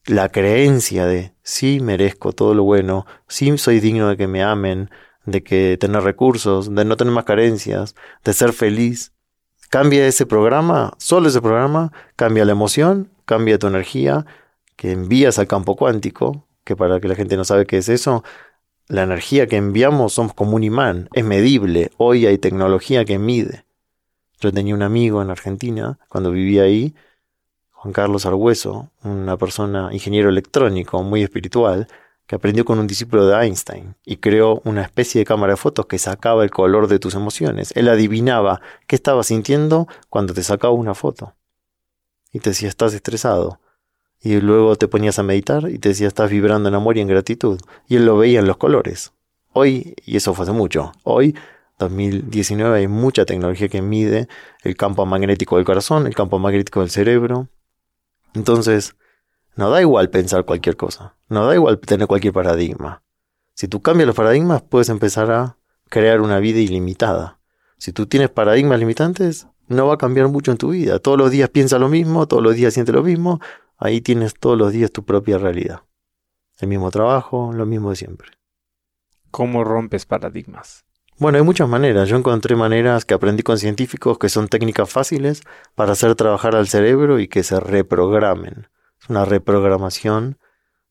la 0.07 0.28
creencia 0.28 1.07
de 1.07 1.33
sí 1.42 1.81
merezco 1.81 2.33
todo 2.33 2.55
lo 2.55 2.64
bueno, 2.64 3.07
sí 3.28 3.57
soy 3.57 3.81
digno 3.81 4.09
de 4.09 4.16
que 4.16 4.26
me 4.26 4.42
amen, 4.42 4.90
de 5.25 5.43
que 5.43 5.77
tener 5.79 6.03
recursos, 6.03 6.75
de 6.75 6.85
no 6.85 6.97
tener 6.97 7.13
más 7.13 7.25
carencias, 7.25 7.95
de 8.25 8.33
ser 8.33 8.53
feliz, 8.53 9.13
cambia 9.71 10.07
ese 10.07 10.27
programa, 10.27 10.95
solo 10.99 11.29
ese 11.29 11.41
programa, 11.41 11.93
cambia 12.17 12.45
la 12.45 12.53
emoción 12.53 13.13
cambia 13.25 13.59
tu 13.59 13.67
energía 13.67 14.27
que 14.77 14.93
envías 14.93 15.39
al 15.39 15.47
campo 15.47 15.77
cuántico, 15.77 16.47
que 16.65 16.77
para 16.77 17.01
que 17.01 17.09
la 17.09 17.15
gente 17.15 17.37
no 17.37 17.45
sabe 17.45 17.67
qué 17.67 17.79
es 17.79 17.89
eso, 17.89 18.25
la 18.89 19.03
energía 19.05 19.47
que 19.47 19.57
enviamos 19.57 20.15
somos 20.15 20.35
como 20.35 20.57
un 20.57 20.65
imán, 20.65 21.09
es 21.15 21.25
medible, 21.25 21.91
hoy 21.97 22.27
hay 22.27 22.39
tecnología 22.39 23.05
que 23.05 23.19
mide. 23.19 23.65
Yo 24.41 24.53
tenía 24.53 24.75
un 24.75 24.83
amigo 24.83 25.23
en 25.23 25.31
Argentina, 25.31 25.99
cuando 26.09 26.31
vivía 26.31 26.65
ahí, 26.65 26.95
Juan 27.71 27.93
Carlos 27.93 28.27
Argüeso, 28.27 28.91
una 29.03 29.37
persona, 29.37 29.91
ingeniero 29.93 30.29
electrónico, 30.29 31.03
muy 31.03 31.23
espiritual, 31.23 31.87
que 32.27 32.37
aprendió 32.37 32.65
con 32.65 32.79
un 32.79 32.87
discípulo 32.87 33.27
de 33.27 33.37
Einstein 33.45 33.97
y 34.05 34.17
creó 34.17 34.61
una 34.65 34.83
especie 34.83 35.21
de 35.21 35.25
cámara 35.25 35.53
de 35.53 35.57
fotos 35.57 35.87
que 35.87 35.99
sacaba 35.99 36.45
el 36.45 36.51
color 36.51 36.89
de 36.89 36.99
tus 36.99 37.15
emociones. 37.15 37.73
Él 37.77 37.89
adivinaba 37.89 38.61
qué 38.87 38.97
estabas 38.97 39.27
sintiendo 39.27 39.89
cuando 40.09 40.35
te 40.35 40.43
sacaba 40.43 40.73
una 40.73 40.95
foto 40.95 41.35
y 42.33 42.41
te 42.41 42.51
decía 42.51 42.69
estás 42.69 42.95
estresado. 42.95 43.61
Y 44.21 44.41
luego 44.41 44.77
te 44.77 44.87
ponías 44.89 45.19
a 45.19 45.25
meditar 45.25 45.69
y 45.69 45.79
te 45.79 45.91
decía 45.91 46.07
estás 46.07 46.31
vibrando 46.31 46.69
en 46.69 46.75
amor 46.75 46.97
y 46.97 47.01
en 47.01 47.09
gratitud. 47.09 47.61
Y 47.89 47.97
él 47.97 48.07
lo 48.07 48.17
veía 48.17 48.39
en 48.39 48.47
los 48.47 48.57
colores. 48.57 49.13
Hoy, 49.53 49.95
y 50.07 50.17
eso 50.17 50.33
fue 50.33 50.45
hace 50.45 50.53
mucho, 50.53 50.93
hoy, 51.03 51.35
2019, 51.79 52.79
hay 52.79 52.89
mucha 52.89 53.27
tecnología 53.27 53.69
que 53.69 53.83
mide 53.83 54.29
el 54.63 54.77
campo 54.77 55.05
magnético 55.05 55.57
del 55.57 55.65
corazón, 55.65 56.07
el 56.07 56.15
campo 56.15 56.39
magnético 56.39 56.81
del 56.81 56.91
cerebro. 56.91 57.49
Entonces, 58.35 58.95
no 59.57 59.71
da 59.71 59.81
igual 59.81 60.11
pensar 60.11 60.45
cualquier 60.45 60.77
cosa, 60.77 61.17
no 61.29 61.47
da 61.47 61.55
igual 61.55 61.79
tener 61.79 62.07
cualquier 62.07 62.33
paradigma. 62.33 63.03
Si 63.55 63.69
tú 63.69 63.83
cambias 63.83 64.07
los 64.07 64.17
paradigmas, 64.17 64.62
puedes 64.62 64.88
empezar 64.88 65.31
a 65.31 65.59
crear 65.88 66.21
una 66.21 66.38
vida 66.38 66.61
ilimitada. 66.61 67.38
Si 67.77 67.93
tú 67.93 68.07
tienes 68.07 68.31
paradigmas 68.31 68.79
limitantes, 68.79 69.47
no 69.69 69.87
va 69.87 69.95
a 69.95 69.99
cambiar 69.99 70.29
mucho 70.29 70.53
en 70.53 70.59
tu 70.59 70.71
vida. 70.71 70.99
Todos 70.99 71.19
los 71.19 71.31
días 71.31 71.51
piensa 71.51 71.79
lo 71.79 71.88
mismo, 71.88 72.27
todos 72.27 72.43
los 72.43 72.55
días 72.55 72.75
siente 72.75 72.93
lo 72.93 73.03
mismo, 73.03 73.41
ahí 73.77 74.01
tienes 74.01 74.35
todos 74.35 74.57
los 74.57 74.73
días 74.73 74.91
tu 74.91 75.05
propia 75.05 75.38
realidad. 75.38 75.83
El 76.59 76.69
mismo 76.69 76.91
trabajo, 76.91 77.53
lo 77.53 77.67
mismo 77.67 77.91
de 77.91 77.97
siempre. 77.97 78.31
¿Cómo 79.31 79.65
rompes 79.65 80.07
paradigmas? 80.07 80.85
Bueno, 81.19 81.38
hay 81.38 81.45
muchas 81.45 81.69
maneras. 81.69 82.09
Yo 82.09 82.17
encontré 82.17 82.57
maneras 82.57 83.05
que 83.05 83.15
aprendí 83.15 83.43
con 83.43 83.59
científicos 83.59 84.19
que 84.19 84.29
son 84.29 84.49
técnicas 84.49 84.91
fáciles 84.91 85.43
para 85.75 85.93
hacer 85.93 86.15
trabajar 86.15 86.57
al 86.57 86.69
cerebro 86.69 87.19
y 87.19 87.29
que 87.29 87.43
se 87.43 87.61
reprogramen. 87.61 88.69
Es 89.03 89.11
una 89.11 89.25
reprogramación 89.25 90.38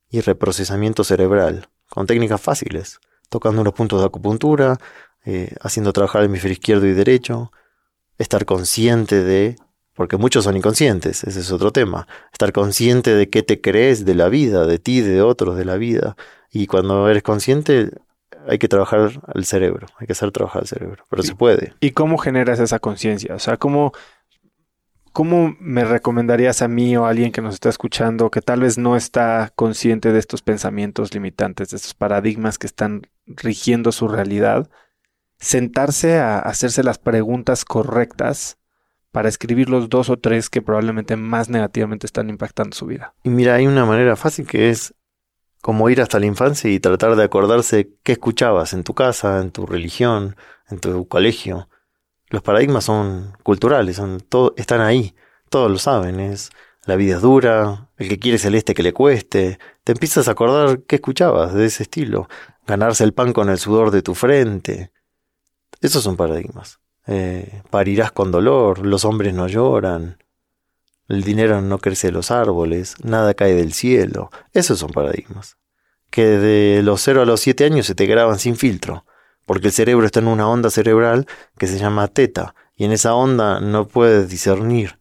y 0.09 0.19
reprocesamiento 0.19 1.03
cerebral, 1.05 1.69
con 1.89 2.07
técnicas 2.07 2.41
fáciles, 2.41 2.99
tocando 3.29 3.61
unos 3.61 3.73
puntos 3.73 4.01
de 4.01 4.07
acupuntura, 4.07 4.77
eh, 5.23 5.55
haciendo 5.61 5.93
trabajar 5.93 6.21
el 6.21 6.27
hemisferio 6.27 6.53
izquierdo 6.53 6.87
y 6.87 6.93
derecho, 6.93 7.51
estar 8.17 8.45
consciente 8.45 9.23
de, 9.23 9.55
porque 9.93 10.17
muchos 10.17 10.43
son 10.43 10.57
inconscientes, 10.57 11.23
ese 11.23 11.39
es 11.39 11.51
otro 11.51 11.71
tema, 11.71 12.05
estar 12.33 12.51
consciente 12.51 13.15
de 13.15 13.29
qué 13.29 13.43
te 13.43 13.61
crees 13.61 14.03
de 14.03 14.15
la 14.15 14.27
vida, 14.27 14.65
de 14.65 14.77
ti, 14.77 14.99
de 14.99 15.21
otros, 15.21 15.55
de 15.55 15.63
la 15.63 15.77
vida. 15.77 16.17
Y 16.51 16.67
cuando 16.67 17.07
eres 17.07 17.23
consciente, 17.23 17.91
hay 18.45 18.57
que 18.57 18.67
trabajar 18.67 19.21
al 19.25 19.45
cerebro, 19.45 19.87
hay 19.97 20.07
que 20.07 20.13
hacer 20.13 20.31
trabajar 20.31 20.63
al 20.63 20.67
cerebro, 20.67 21.05
pero 21.09 21.23
se 21.23 21.35
puede. 21.35 21.73
¿Y 21.79 21.91
cómo 21.91 22.17
generas 22.17 22.59
esa 22.59 22.79
conciencia? 22.79 23.35
O 23.35 23.39
sea, 23.39 23.55
¿cómo, 23.55 23.93
¿cómo 25.11 25.55
me 25.59 25.83
recomendarías 25.85 26.61
a 26.61 26.67
mí 26.67 26.95
o 26.97 27.05
a 27.05 27.09
alguien 27.09 27.31
que 27.31 27.41
nos 27.41 27.55
está 27.55 27.69
escuchando 27.69 28.31
que 28.31 28.41
tal 28.41 28.61
vez 28.61 28.77
no 28.77 28.95
está 28.95 29.51
consciente 29.55 30.11
de 30.11 30.19
estos 30.19 30.41
pensamientos 30.41 31.13
limitantes, 31.13 31.69
de 31.69 31.77
estos 31.77 31.93
paradigmas 31.93 32.57
que 32.57 32.67
están 32.67 33.03
rigiendo 33.25 33.91
su 33.91 34.07
realidad? 34.07 34.69
sentarse 35.41 36.19
a 36.19 36.39
hacerse 36.39 36.83
las 36.83 36.99
preguntas 36.99 37.65
correctas 37.65 38.57
para 39.11 39.27
escribir 39.27 39.69
los 39.69 39.89
dos 39.89 40.09
o 40.09 40.17
tres 40.17 40.49
que 40.49 40.61
probablemente 40.61 41.17
más 41.17 41.49
negativamente 41.49 42.05
están 42.05 42.29
impactando 42.29 42.77
su 42.77 42.85
vida. 42.85 43.13
Y 43.23 43.29
mira, 43.29 43.55
hay 43.55 43.67
una 43.67 43.85
manera 43.85 44.15
fácil 44.15 44.47
que 44.47 44.69
es 44.69 44.93
como 45.61 45.89
ir 45.89 45.99
hasta 45.99 46.19
la 46.19 46.27
infancia 46.27 46.71
y 46.71 46.79
tratar 46.79 47.15
de 47.15 47.23
acordarse 47.23 47.91
qué 48.03 48.13
escuchabas 48.13 48.73
en 48.73 48.83
tu 48.83 48.93
casa, 48.93 49.41
en 49.41 49.51
tu 49.51 49.65
religión, 49.65 50.37
en 50.69 50.79
tu 50.79 51.07
colegio. 51.07 51.67
Los 52.31 52.41
paradigmas 52.41 52.85
son 52.85 53.37
culturales, 53.43 53.97
son 53.97 54.21
todo, 54.21 54.53
están 54.57 54.81
ahí, 54.81 55.13
todos 55.49 55.69
lo 55.69 55.77
saben, 55.77 56.19
es 56.19 56.49
la 56.85 56.95
vida 56.95 57.17
es 57.17 57.21
dura, 57.21 57.89
el 57.97 58.09
que 58.09 58.17
quiere 58.17 58.39
celeste 58.39 58.73
que 58.73 58.81
le 58.81 58.93
cueste, 58.93 59.59
te 59.83 59.91
empiezas 59.91 60.27
a 60.27 60.31
acordar 60.31 60.81
qué 60.87 60.95
escuchabas 60.95 61.53
de 61.53 61.65
ese 61.65 61.83
estilo, 61.83 62.27
ganarse 62.65 63.03
el 63.03 63.13
pan 63.13 63.33
con 63.33 63.49
el 63.49 63.59
sudor 63.59 63.91
de 63.91 64.01
tu 64.01 64.15
frente, 64.15 64.91
esos 65.81 66.03
son 66.03 66.15
paradigmas. 66.15 66.79
Eh, 67.07 67.63
parirás 67.69 68.11
con 68.11 68.31
dolor, 68.31 68.85
los 68.85 69.05
hombres 69.05 69.33
no 69.33 69.47
lloran, 69.47 70.17
el 71.07 71.23
dinero 71.23 71.61
no 71.61 71.79
crece 71.79 72.07
de 72.07 72.13
los 72.13 72.31
árboles, 72.31 72.95
nada 73.03 73.33
cae 73.33 73.53
del 73.53 73.73
cielo. 73.73 74.29
Esos 74.53 74.79
son 74.79 74.91
paradigmas. 74.91 75.57
Que 76.09 76.23
de 76.23 76.83
los 76.83 77.01
0 77.01 77.23
a 77.23 77.25
los 77.25 77.41
7 77.41 77.65
años 77.65 77.85
se 77.85 77.95
te 77.95 78.05
graban 78.05 78.39
sin 78.39 78.55
filtro, 78.55 79.05
porque 79.51 79.67
el 79.67 79.73
cerebro 79.73 80.05
está 80.05 80.21
en 80.21 80.29
una 80.29 80.47
onda 80.47 80.69
cerebral 80.69 81.27
que 81.57 81.67
se 81.67 81.77
llama 81.77 82.07
teta, 82.07 82.55
y 82.73 82.85
en 82.85 82.93
esa 82.93 83.15
onda 83.15 83.59
no 83.59 83.85
puedes 83.85 84.29
discernir. 84.29 84.97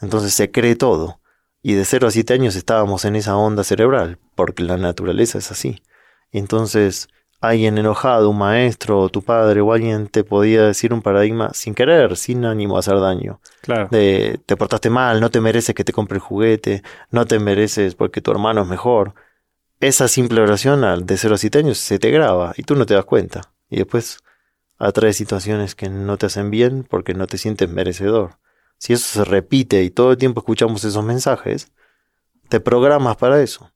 Entonces 0.00 0.32
se 0.32 0.50
cree 0.50 0.74
todo. 0.74 1.20
Y 1.60 1.74
de 1.74 1.84
0 1.84 2.08
a 2.08 2.10
7 2.10 2.32
años 2.32 2.56
estábamos 2.56 3.04
en 3.04 3.14
esa 3.14 3.36
onda 3.36 3.62
cerebral, 3.62 4.18
porque 4.36 4.62
la 4.62 4.78
naturaleza 4.78 5.36
es 5.36 5.50
así. 5.50 5.82
Y 6.32 6.38
entonces 6.38 7.08
alguien 7.42 7.76
enojado, 7.76 8.30
un 8.30 8.38
maestro 8.38 9.00
o 9.00 9.10
tu 9.10 9.20
padre 9.20 9.60
o 9.60 9.70
alguien 9.70 10.06
te 10.06 10.24
podía 10.24 10.62
decir 10.62 10.94
un 10.94 11.02
paradigma 11.02 11.50
sin 11.52 11.74
querer, 11.74 12.16
sin 12.16 12.46
ánimo 12.46 12.76
a 12.76 12.80
hacer 12.80 12.98
daño. 13.00 13.42
Claro. 13.60 13.88
De 13.90 14.40
te 14.46 14.56
portaste 14.56 14.88
mal, 14.88 15.20
no 15.20 15.30
te 15.30 15.42
mereces 15.42 15.74
que 15.74 15.84
te 15.84 15.92
compre 15.92 16.16
el 16.16 16.22
juguete, 16.22 16.82
no 17.10 17.26
te 17.26 17.38
mereces 17.38 17.96
porque 17.96 18.22
tu 18.22 18.30
hermano 18.30 18.62
es 18.62 18.66
mejor. 18.66 19.12
Esa 19.78 20.08
simple 20.08 20.40
oración 20.40 20.84
al 20.84 21.04
de 21.04 21.18
0 21.18 21.34
a 21.34 21.36
7 21.36 21.58
años 21.58 21.76
se 21.76 21.98
te 21.98 22.10
graba 22.10 22.54
y 22.56 22.62
tú 22.62 22.76
no 22.76 22.86
te 22.86 22.94
das 22.94 23.04
cuenta. 23.04 23.49
Y 23.70 23.76
después 23.76 24.18
atrae 24.78 25.12
situaciones 25.12 25.74
que 25.74 25.88
no 25.88 26.18
te 26.18 26.26
hacen 26.26 26.50
bien 26.50 26.84
porque 26.88 27.14
no 27.14 27.26
te 27.26 27.38
sientes 27.38 27.68
merecedor. 27.68 28.38
Si 28.78 28.92
eso 28.92 29.06
se 29.06 29.24
repite 29.24 29.82
y 29.82 29.90
todo 29.90 30.12
el 30.12 30.18
tiempo 30.18 30.40
escuchamos 30.40 30.84
esos 30.84 31.04
mensajes, 31.04 31.70
te 32.48 32.60
programas 32.60 33.16
para 33.16 33.40
eso. 33.40 33.70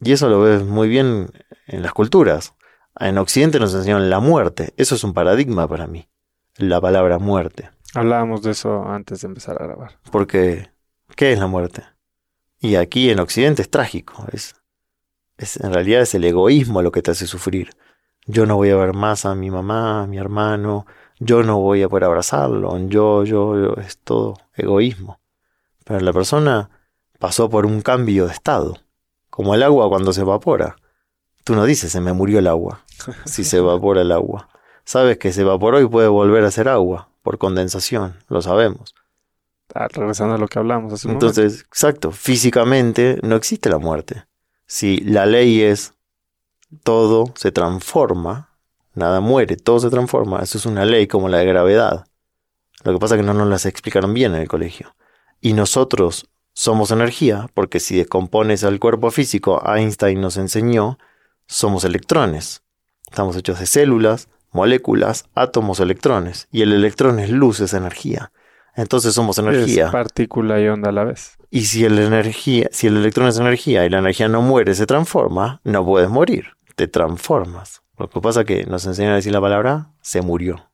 Y 0.00 0.12
eso 0.12 0.28
lo 0.28 0.40
ves 0.40 0.62
muy 0.62 0.88
bien 0.88 1.30
en 1.66 1.82
las 1.82 1.92
culturas. 1.92 2.54
En 2.98 3.18
Occidente 3.18 3.58
nos 3.58 3.74
enseñan 3.74 4.10
la 4.10 4.20
muerte. 4.20 4.74
Eso 4.76 4.94
es 4.94 5.04
un 5.04 5.14
paradigma 5.14 5.66
para 5.68 5.86
mí. 5.86 6.08
La 6.56 6.80
palabra 6.80 7.18
muerte. 7.18 7.70
Hablábamos 7.94 8.42
de 8.42 8.50
eso 8.50 8.84
antes 8.86 9.22
de 9.22 9.28
empezar 9.28 9.60
a 9.60 9.64
grabar. 9.64 9.98
Porque, 10.10 10.70
¿qué 11.16 11.32
es 11.32 11.38
la 11.38 11.46
muerte? 11.46 11.84
Y 12.58 12.76
aquí 12.76 13.10
en 13.10 13.20
Occidente 13.20 13.62
es 13.62 13.70
trágico. 13.70 14.26
Es, 14.32 14.54
es, 15.38 15.56
en 15.56 15.72
realidad 15.72 16.02
es 16.02 16.14
el 16.14 16.24
egoísmo 16.24 16.82
lo 16.82 16.92
que 16.92 17.02
te 17.02 17.12
hace 17.12 17.26
sufrir. 17.26 17.70
Yo 18.26 18.46
no 18.46 18.56
voy 18.56 18.70
a 18.70 18.76
ver 18.76 18.94
más 18.94 19.24
a 19.24 19.34
mi 19.34 19.50
mamá, 19.50 20.02
a 20.02 20.06
mi 20.06 20.18
hermano. 20.18 20.86
Yo 21.18 21.42
no 21.42 21.58
voy 21.58 21.82
a 21.82 21.88
poder 21.88 22.04
abrazarlo. 22.04 22.78
Yo, 22.88 23.24
yo, 23.24 23.58
yo. 23.58 23.74
Es 23.80 23.98
todo 23.98 24.36
egoísmo. 24.54 25.20
Pero 25.84 26.00
la 26.00 26.12
persona 26.12 26.70
pasó 27.18 27.50
por 27.50 27.66
un 27.66 27.82
cambio 27.82 28.26
de 28.26 28.32
estado. 28.32 28.78
Como 29.30 29.54
el 29.54 29.62
agua 29.62 29.88
cuando 29.88 30.12
se 30.12 30.20
evapora. 30.20 30.76
Tú 31.44 31.54
no 31.54 31.64
dices, 31.64 31.90
se 31.90 32.00
me 32.00 32.12
murió 32.12 32.38
el 32.38 32.46
agua, 32.46 32.84
si 33.24 33.42
se 33.44 33.58
evapora 33.58 34.02
el 34.02 34.12
agua. 34.12 34.48
Sabes 34.84 35.18
que 35.18 35.32
se 35.32 35.40
evaporó 35.40 35.80
y 35.80 35.88
puede 35.88 36.08
volver 36.08 36.44
a 36.44 36.50
ser 36.50 36.68
agua, 36.68 37.08
por 37.22 37.38
condensación, 37.38 38.16
lo 38.28 38.42
sabemos. 38.42 38.94
Ah, 39.74 39.88
regresando 39.88 40.34
a 40.34 40.38
lo 40.38 40.48
que 40.48 40.58
hablamos 40.58 40.92
hace 40.92 41.08
un 41.08 41.14
Entonces, 41.14 41.62
exacto, 41.62 42.12
físicamente 42.12 43.18
no 43.22 43.36
existe 43.36 43.70
la 43.70 43.78
muerte. 43.78 44.24
Si 44.66 44.98
la 44.98 45.26
ley 45.26 45.62
es 45.62 45.94
todo 46.82 47.32
se 47.36 47.52
transforma, 47.52 48.50
nada 48.94 49.20
muere, 49.20 49.56
todo 49.56 49.78
se 49.80 49.90
transforma, 49.90 50.40
eso 50.40 50.58
es 50.58 50.66
una 50.66 50.84
ley 50.84 51.06
como 51.06 51.28
la 51.28 51.38
de 51.38 51.46
gravedad. 51.46 52.06
Lo 52.84 52.92
que 52.92 52.98
pasa 52.98 53.14
es 53.14 53.20
que 53.20 53.26
no 53.26 53.34
nos 53.34 53.48
las 53.48 53.66
explicaron 53.66 54.14
bien 54.14 54.34
en 54.34 54.42
el 54.42 54.48
colegio. 54.48 54.94
Y 55.40 55.52
nosotros 55.52 56.28
somos 56.52 56.90
energía, 56.90 57.48
porque 57.54 57.80
si 57.80 57.96
descompones 57.96 58.64
al 58.64 58.80
cuerpo 58.80 59.10
físico, 59.10 59.62
Einstein 59.64 60.20
nos 60.20 60.36
enseñó 60.36 60.98
somos 61.46 61.84
electrones. 61.84 62.62
Estamos 63.10 63.36
hechos 63.36 63.60
de 63.60 63.66
células, 63.66 64.28
moléculas, 64.52 65.26
átomos, 65.34 65.80
electrones. 65.80 66.48
Y 66.50 66.62
el 66.62 66.72
electrón 66.72 67.18
es 67.18 67.30
luz, 67.30 67.60
es 67.60 67.74
energía. 67.74 68.32
Entonces 68.74 69.14
somos 69.14 69.38
energía. 69.38 69.86
Es 69.86 69.92
partícula 69.92 70.60
y 70.60 70.68
onda 70.68 70.88
a 70.88 70.92
la 70.92 71.04
vez. 71.04 71.36
Y 71.50 71.66
si 71.66 71.84
el, 71.84 71.98
energía, 71.98 72.68
si 72.72 72.86
el 72.86 72.96
electrón 72.96 73.28
es 73.28 73.38
energía 73.38 73.84
y 73.84 73.90
la 73.90 73.98
energía 73.98 74.28
no 74.28 74.40
muere, 74.40 74.74
se 74.74 74.86
transforma, 74.86 75.60
no 75.64 75.84
puedes 75.84 76.08
morir. 76.08 76.56
Te 76.76 76.88
transformas. 76.88 77.82
Lo 77.98 78.08
que 78.08 78.20
pasa 78.20 78.40
es 78.40 78.46
que 78.46 78.64
nos 78.64 78.86
enseñan 78.86 79.12
a 79.12 79.16
decir 79.16 79.32
la 79.32 79.40
palabra 79.40 79.92
se 80.00 80.22
murió. 80.22 80.70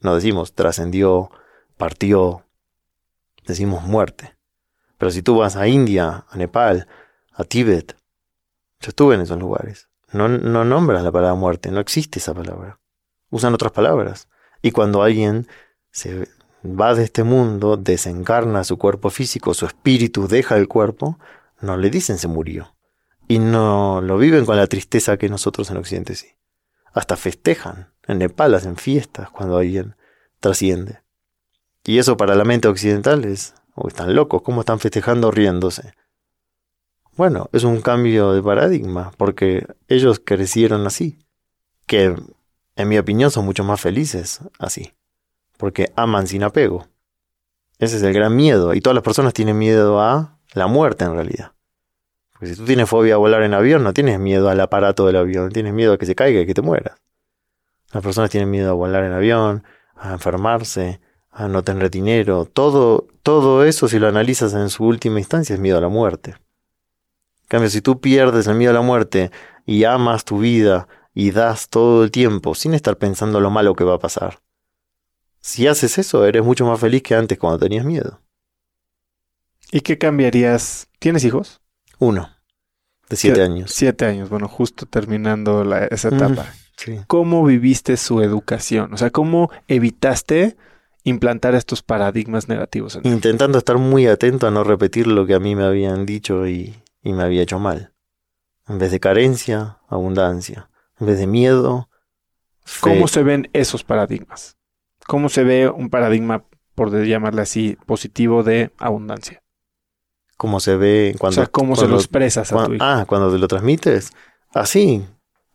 No 0.00 0.14
decimos 0.14 0.54
trascendió, 0.54 1.30
partió. 1.76 2.44
Decimos 3.46 3.82
muerte. 3.84 4.36
Pero 4.98 5.10
si 5.10 5.22
tú 5.22 5.38
vas 5.38 5.56
a 5.56 5.68
India, 5.68 6.26
a 6.28 6.36
Nepal, 6.36 6.86
a 7.32 7.44
Tíbet, 7.44 7.96
yo 8.80 8.90
estuve 8.90 9.14
en 9.14 9.22
esos 9.22 9.38
lugares. 9.38 9.88
No, 10.12 10.28
no 10.28 10.64
nombran 10.64 11.04
la 11.04 11.12
palabra 11.12 11.34
muerte, 11.34 11.70
no 11.70 11.80
existe 11.80 12.18
esa 12.18 12.34
palabra. 12.34 12.80
Usan 13.30 13.54
otras 13.54 13.72
palabras. 13.72 14.28
Y 14.62 14.70
cuando 14.70 15.02
alguien 15.02 15.46
se 15.90 16.28
va 16.64 16.94
de 16.94 17.04
este 17.04 17.22
mundo, 17.24 17.76
desencarna 17.76 18.64
su 18.64 18.78
cuerpo 18.78 19.10
físico, 19.10 19.54
su 19.54 19.66
espíritu 19.66 20.28
deja 20.28 20.56
el 20.56 20.68
cuerpo, 20.68 21.18
no 21.60 21.76
le 21.76 21.90
dicen 21.90 22.18
se 22.18 22.28
murió. 22.28 22.74
Y 23.28 23.38
no 23.38 24.00
lo 24.00 24.16
viven 24.16 24.46
con 24.46 24.56
la 24.56 24.66
tristeza 24.66 25.18
que 25.18 25.28
nosotros 25.28 25.70
en 25.70 25.76
Occidente 25.76 26.14
sí. 26.14 26.28
Hasta 26.92 27.16
festejan. 27.16 27.92
En 28.06 28.18
Nepal 28.18 28.54
hacen 28.54 28.76
fiestas 28.76 29.28
cuando 29.30 29.58
alguien 29.58 29.94
trasciende. 30.40 31.02
Y 31.84 31.98
eso 31.98 32.16
para 32.16 32.34
la 32.34 32.44
mente 32.44 32.68
occidental 32.68 33.26
es, 33.26 33.54
oh, 33.74 33.86
están 33.86 34.14
locos, 34.14 34.42
¿cómo 34.42 34.60
están 34.60 34.80
festejando 34.80 35.30
riéndose? 35.30 35.92
Bueno, 37.16 37.50
es 37.52 37.64
un 37.64 37.80
cambio 37.80 38.32
de 38.32 38.42
paradigma, 38.42 39.12
porque 39.16 39.66
ellos 39.88 40.22
crecieron 40.24 40.86
así, 40.86 41.18
que 41.86 42.14
en 42.76 42.88
mi 42.88 42.96
opinión 42.96 43.30
son 43.30 43.44
mucho 43.44 43.64
más 43.64 43.80
felices 43.80 44.40
así, 44.58 44.94
porque 45.56 45.92
aman 45.96 46.28
sin 46.28 46.44
apego. 46.44 46.86
Ese 47.78 47.96
es 47.96 48.02
el 48.02 48.12
gran 48.12 48.36
miedo, 48.36 48.72
y 48.72 48.80
todas 48.80 48.94
las 48.94 49.04
personas 49.04 49.34
tienen 49.34 49.58
miedo 49.58 50.00
a 50.00 50.38
la 50.54 50.66
muerte 50.66 51.04
en 51.04 51.14
realidad. 51.14 51.52
Porque 52.38 52.54
si 52.54 52.56
tú 52.56 52.64
tienes 52.64 52.88
fobia 52.88 53.14
a 53.14 53.18
volar 53.18 53.42
en 53.42 53.54
avión, 53.54 53.82
no 53.82 53.92
tienes 53.92 54.18
miedo 54.18 54.48
al 54.48 54.60
aparato 54.60 55.06
del 55.06 55.16
avión, 55.16 55.50
tienes 55.50 55.72
miedo 55.72 55.94
a 55.94 55.98
que 55.98 56.06
se 56.06 56.14
caiga 56.14 56.40
y 56.40 56.46
que 56.46 56.54
te 56.54 56.62
mueras. 56.62 56.98
Las 57.92 58.02
personas 58.02 58.30
tienen 58.30 58.50
miedo 58.50 58.70
a 58.70 58.74
volar 58.74 59.04
en 59.04 59.12
avión, 59.12 59.64
a 59.96 60.12
enfermarse, 60.12 61.00
a 61.30 61.48
no 61.48 61.64
tener 61.64 61.90
dinero. 61.90 62.44
Todo, 62.44 63.06
todo 63.22 63.64
eso, 63.64 63.88
si 63.88 63.98
lo 63.98 64.08
analizas 64.08 64.54
en 64.54 64.70
su 64.70 64.84
última 64.84 65.18
instancia, 65.18 65.54
es 65.54 65.60
miedo 65.60 65.78
a 65.78 65.80
la 65.80 65.88
muerte 65.88 66.36
cambio, 67.48 67.70
si 67.70 67.80
tú 67.80 68.00
pierdes 68.00 68.46
el 68.46 68.54
miedo 68.54 68.70
a 68.70 68.74
la 68.74 68.82
muerte 68.82 69.30
y 69.66 69.84
amas 69.84 70.24
tu 70.24 70.38
vida 70.38 70.86
y 71.14 71.32
das 71.32 71.68
todo 71.68 72.04
el 72.04 72.10
tiempo 72.10 72.54
sin 72.54 72.74
estar 72.74 72.98
pensando 72.98 73.40
lo 73.40 73.50
malo 73.50 73.74
que 73.74 73.84
va 73.84 73.94
a 73.94 73.98
pasar, 73.98 74.40
si 75.40 75.66
haces 75.66 75.98
eso, 75.98 76.26
eres 76.26 76.44
mucho 76.44 76.66
más 76.66 76.78
feliz 76.78 77.02
que 77.02 77.14
antes 77.14 77.38
cuando 77.38 77.58
tenías 77.58 77.84
miedo. 77.84 78.20
¿Y 79.72 79.80
qué 79.80 79.98
cambiarías? 79.98 80.88
¿Tienes 80.98 81.24
hijos? 81.24 81.60
Uno, 81.98 82.30
de 83.08 83.16
siete 83.16 83.42
años. 83.42 83.70
Siete 83.72 84.06
años, 84.06 84.28
bueno, 84.28 84.48
justo 84.48 84.86
terminando 84.86 85.62
esa 85.90 86.08
etapa. 86.08 86.46
¿Cómo 87.06 87.44
viviste 87.44 87.96
su 87.96 88.22
educación? 88.22 88.92
O 88.92 88.96
sea, 88.96 89.10
¿cómo 89.10 89.50
evitaste 89.66 90.56
implantar 91.02 91.54
estos 91.54 91.82
paradigmas 91.82 92.48
negativos? 92.48 92.96
En 92.96 93.06
Intentando 93.06 93.58
estar 93.58 93.78
muy 93.78 94.06
atento 94.06 94.46
a 94.46 94.50
no 94.50 94.62
repetir 94.62 95.06
lo 95.06 95.26
que 95.26 95.34
a 95.34 95.40
mí 95.40 95.56
me 95.56 95.64
habían 95.64 96.06
dicho 96.06 96.46
y, 96.46 96.76
y 97.02 97.12
me 97.12 97.24
había 97.24 97.42
hecho 97.42 97.58
mal. 97.58 97.92
En 98.68 98.78
vez 98.78 98.92
de 98.92 99.00
carencia, 99.00 99.78
abundancia. 99.88 100.70
En 101.00 101.06
vez 101.06 101.18
de 101.18 101.26
miedo, 101.26 101.88
¿Cómo 102.80 103.08
se 103.08 103.22
ven 103.22 103.48
esos 103.52 103.84
paradigmas? 103.84 104.56
¿Cómo 105.06 105.28
se 105.28 105.42
ve 105.42 105.68
un 105.68 105.90
paradigma, 105.90 106.44
por 106.74 106.94
llamarle 107.04 107.42
así, 107.42 107.76
positivo 107.86 108.42
de 108.42 108.72
abundancia? 108.78 109.42
¿Cómo 110.38 110.60
se 110.60 110.76
ve 110.76 111.14
cuando... 111.18 111.42
O 111.42 111.44
sea, 111.44 111.46
¿cómo 111.48 111.76
se 111.76 111.86
lo 111.86 111.96
expresas 111.96 112.50
a 112.50 112.64
tu 112.64 112.72
hijo? 112.72 112.82
Ah, 112.82 113.04
cuando 113.06 113.30
te 113.30 113.38
lo 113.38 113.46
transmites. 113.46 114.12
Así, 114.54 115.04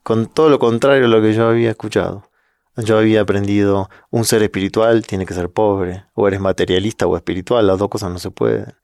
con 0.04 0.28
todo 0.28 0.50
lo 0.50 0.60
contrario 0.60 1.06
a 1.06 1.08
lo 1.08 1.20
que 1.24 1.34
yo 1.34 1.48
había 1.48 1.72
escuchado. 1.72 2.30
Yo 2.78 3.00
había 3.00 3.22
aprendido, 3.22 3.90
un 4.12 4.26
ser 4.26 4.44
espiritual 4.44 5.08
tiene 5.08 5.26
que 5.26 5.34
ser 5.34 5.50
pobre, 5.50 6.06
o 6.14 6.28
eres 6.28 6.40
materialista 6.40 7.08
o 7.08 7.18
espiritual, 7.18 7.66
las 7.66 7.80
dos 7.80 7.90
cosas 7.90 8.12
no 8.12 8.20
se 8.20 8.30
pueden 8.30 8.76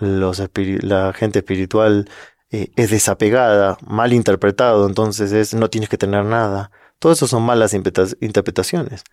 los 0.00 0.42
la 0.82 1.12
gente 1.12 1.40
espiritual 1.40 2.08
eh, 2.50 2.72
es 2.76 2.90
desapegada, 2.90 3.78
mal 3.86 4.12
interpretado, 4.12 4.86
entonces 4.86 5.32
es 5.32 5.54
no 5.54 5.70
tienes 5.70 5.88
que 5.88 5.98
tener 5.98 6.24
nada. 6.24 6.70
Todo 6.98 7.12
eso 7.12 7.26
son 7.26 7.42
malas 7.42 7.74
interpretaciones. 7.74 9.04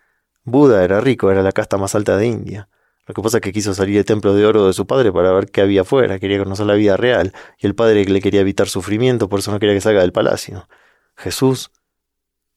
Buda 0.44 0.84
era 0.84 1.00
rico, 1.00 1.30
era 1.30 1.42
la 1.42 1.52
casta 1.52 1.76
más 1.76 1.94
alta 1.94 2.16
de 2.16 2.26
India. 2.26 2.68
Lo 3.08 3.14
que 3.14 3.22
pasa 3.22 3.38
es 3.38 3.40
que 3.40 3.52
quiso 3.52 3.72
salir 3.72 3.96
del 3.96 4.04
templo 4.04 4.34
de 4.34 4.44
oro 4.44 4.66
de 4.66 4.74
su 4.74 4.86
padre 4.86 5.10
para 5.10 5.32
ver 5.32 5.50
qué 5.50 5.62
había 5.62 5.80
afuera, 5.80 6.18
quería 6.18 6.38
conocer 6.38 6.66
la 6.66 6.74
vida 6.74 6.98
real, 6.98 7.32
y 7.58 7.66
el 7.66 7.74
padre 7.74 8.04
le 8.04 8.20
quería 8.20 8.42
evitar 8.42 8.68
sufrimiento, 8.68 9.30
por 9.30 9.38
eso 9.38 9.50
no 9.50 9.58
quería 9.58 9.74
que 9.74 9.80
salga 9.80 10.02
del 10.02 10.12
palacio. 10.12 10.68
Jesús 11.16 11.70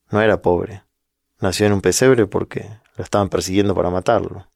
no 0.10 0.22
era 0.22 0.41
pobre. 0.41 0.84
Nació 1.39 1.68
en 1.68 1.74
un 1.74 1.82
pesebre 1.82 2.28
porque 2.28 2.70
lo 2.97 3.04
estaban 3.04 3.30
persiguiendo 3.30 3.74
para 3.74 3.89
matarlo. 3.89 4.49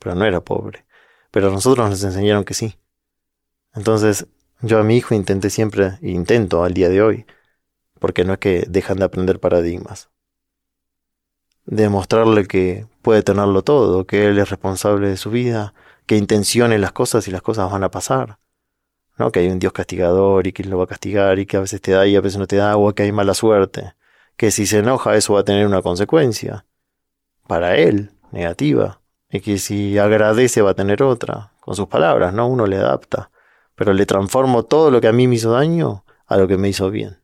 Pero 0.00 0.16
no 0.16 0.24
era 0.24 0.40
pobre. 0.40 0.84
Pero 1.30 1.48
a 1.48 1.52
nosotros 1.52 1.88
nos 1.88 2.02
enseñaron 2.02 2.42
que 2.44 2.54
sí. 2.54 2.76
Entonces, 3.74 4.26
yo 4.60 4.80
a 4.80 4.82
mi 4.82 4.96
hijo 4.96 5.14
intenté 5.14 5.50
siempre, 5.50 5.98
e 6.02 6.10
intento 6.10 6.64
al 6.64 6.74
día 6.74 6.88
de 6.88 7.00
hoy, 7.00 7.26
porque 8.00 8.24
no 8.24 8.32
es 8.32 8.38
que 8.40 8.64
dejan 8.68 8.98
de 8.98 9.04
aprender 9.04 9.38
paradigmas. 9.38 10.10
Demostrarle 11.70 12.46
que 12.46 12.86
puede 13.02 13.22
tenerlo 13.22 13.62
todo, 13.62 14.06
que 14.06 14.26
él 14.26 14.38
es 14.38 14.50
responsable 14.50 15.08
de 15.08 15.16
su 15.16 15.30
vida, 15.30 15.74
que 16.06 16.16
intencione 16.16 16.78
las 16.78 16.92
cosas 16.92 17.28
y 17.28 17.30
las 17.30 17.42
cosas 17.42 17.70
van 17.70 17.84
a 17.84 17.90
pasar. 17.90 18.38
¿no? 19.16 19.30
Que 19.30 19.40
hay 19.40 19.48
un 19.48 19.58
Dios 19.58 19.72
castigador 19.72 20.46
y 20.46 20.52
que 20.52 20.64
lo 20.64 20.78
va 20.78 20.84
a 20.84 20.88
castigar 20.88 21.38
y 21.38 21.46
que 21.46 21.56
a 21.56 21.60
veces 21.60 21.80
te 21.80 21.92
da 21.92 22.06
y 22.06 22.16
a 22.16 22.20
veces 22.20 22.38
no 22.38 22.46
te 22.46 22.56
da, 22.56 22.76
o 22.76 22.92
que 22.94 23.04
hay 23.04 23.12
mala 23.12 23.34
suerte. 23.34 23.94
Que 24.36 24.50
si 24.50 24.66
se 24.66 24.78
enoja 24.78 25.16
eso 25.16 25.34
va 25.34 25.40
a 25.40 25.44
tener 25.44 25.66
una 25.66 25.82
consecuencia. 25.82 26.66
Para 27.46 27.76
él, 27.76 28.12
negativa. 28.32 29.00
Y 29.30 29.40
que 29.40 29.58
si 29.58 29.98
agradece 29.98 30.62
va 30.62 30.70
a 30.70 30.74
tener 30.74 31.02
otra. 31.02 31.52
Con 31.60 31.74
sus 31.74 31.88
palabras, 31.88 32.32
¿no? 32.32 32.48
Uno 32.48 32.66
le 32.66 32.76
adapta 32.76 33.30
pero 33.78 33.92
le 33.92 34.06
transformo 34.06 34.64
todo 34.64 34.90
lo 34.90 35.00
que 35.00 35.06
a 35.06 35.12
mí 35.12 35.28
me 35.28 35.36
hizo 35.36 35.52
daño 35.52 36.04
a 36.26 36.36
lo 36.36 36.48
que 36.48 36.58
me 36.58 36.68
hizo 36.68 36.90
bien. 36.90 37.18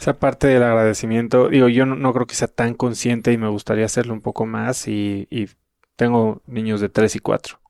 Esa 0.00 0.18
parte 0.18 0.46
del 0.46 0.62
agradecimiento, 0.62 1.48
digo, 1.48 1.68
yo 1.68 1.84
no, 1.84 2.12
creo 2.14 2.26
que 2.26 2.34
sea 2.34 2.48
tan 2.48 2.74
consciente 2.74 3.32
y 3.32 3.38
me 3.38 3.48
gustaría 3.48 3.84
hacerlo 3.84 4.14
un 4.14 4.22
poco 4.22 4.46
más 4.46 4.88
y, 4.88 5.28
y 5.30 5.48
tengo 5.96 6.40
niños 6.46 6.80
de 6.80 6.88
3 6.88 7.16
y 7.16 7.18
4 7.18 7.60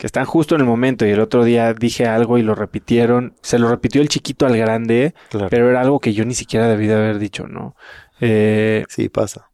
que 0.00 0.06
están 0.06 0.24
justo 0.24 0.54
en 0.54 0.62
el 0.62 0.66
momento 0.66 1.04
y 1.04 1.10
el 1.10 1.20
otro 1.20 1.44
día 1.44 1.74
dije 1.74 2.06
algo 2.06 2.38
y 2.38 2.42
lo 2.42 2.54
repitieron, 2.54 3.34
se 3.42 3.58
lo 3.58 3.68
repitió 3.68 4.00
el 4.00 4.08
chiquito 4.08 4.46
al 4.46 4.56
grande, 4.56 5.14
pero 5.50 5.68
era 5.68 5.82
algo 5.82 6.00
que 6.00 6.14
yo 6.14 6.24
ni 6.24 6.32
siquiera 6.32 6.68
debí 6.68 6.86
de 6.86 6.94
haber 6.94 7.18
dicho, 7.18 7.46
¿no? 7.48 7.76
Eh, 8.18 8.86
sí, 8.88 9.10
pasa. 9.10 9.50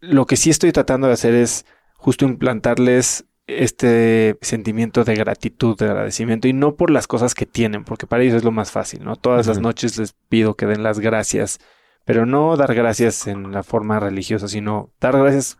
Lo 0.00 0.26
que 0.26 0.36
sí 0.36 0.50
estoy 0.50 0.70
tratando 0.70 1.06
de 1.06 1.14
hacer 1.14 1.32
es 1.32 1.64
justo 1.96 2.26
implantarles 2.26 3.24
este 3.46 4.36
sentimiento 4.40 5.04
de 5.04 5.14
gratitud, 5.14 5.76
de 5.76 5.86
agradecimiento, 5.86 6.48
y 6.48 6.52
no 6.52 6.76
por 6.76 6.90
las 6.90 7.06
cosas 7.06 7.34
que 7.34 7.46
tienen, 7.46 7.84
porque 7.84 8.06
para 8.06 8.22
ellos 8.22 8.36
es 8.36 8.44
lo 8.44 8.52
más 8.52 8.70
fácil, 8.70 9.04
¿no? 9.04 9.16
Todas 9.16 9.46
las 9.46 9.60
noches 9.60 9.98
les 9.98 10.14
pido 10.28 10.54
que 10.54 10.66
den 10.66 10.82
las 10.82 11.00
gracias 11.00 11.60
pero 12.04 12.26
no 12.26 12.56
dar 12.56 12.74
gracias 12.74 13.26
en 13.26 13.52
la 13.52 13.62
forma 13.62 13.98
religiosa, 13.98 14.46
sino 14.46 14.92
dar 15.00 15.18
gracias 15.18 15.56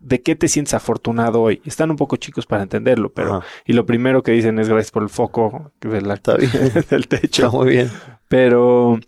de 0.00 0.22
qué 0.22 0.34
te 0.34 0.48
sientes 0.48 0.74
afortunado 0.74 1.40
hoy. 1.40 1.62
Están 1.64 1.90
un 1.90 1.96
poco 1.96 2.16
chicos 2.16 2.44
para 2.46 2.64
entenderlo, 2.64 3.12
pero 3.12 3.42
y 3.64 3.72
lo 3.72 3.86
primero 3.86 4.22
que 4.22 4.32
dicen 4.32 4.58
es 4.58 4.68
gracias 4.68 4.90
por 4.90 5.04
el 5.04 5.08
foco 5.08 5.72
del 6.90 7.08
techo. 7.08 7.46
Está 7.46 7.56
muy 7.56 7.70
bien. 7.70 7.90
Pero 8.28 8.98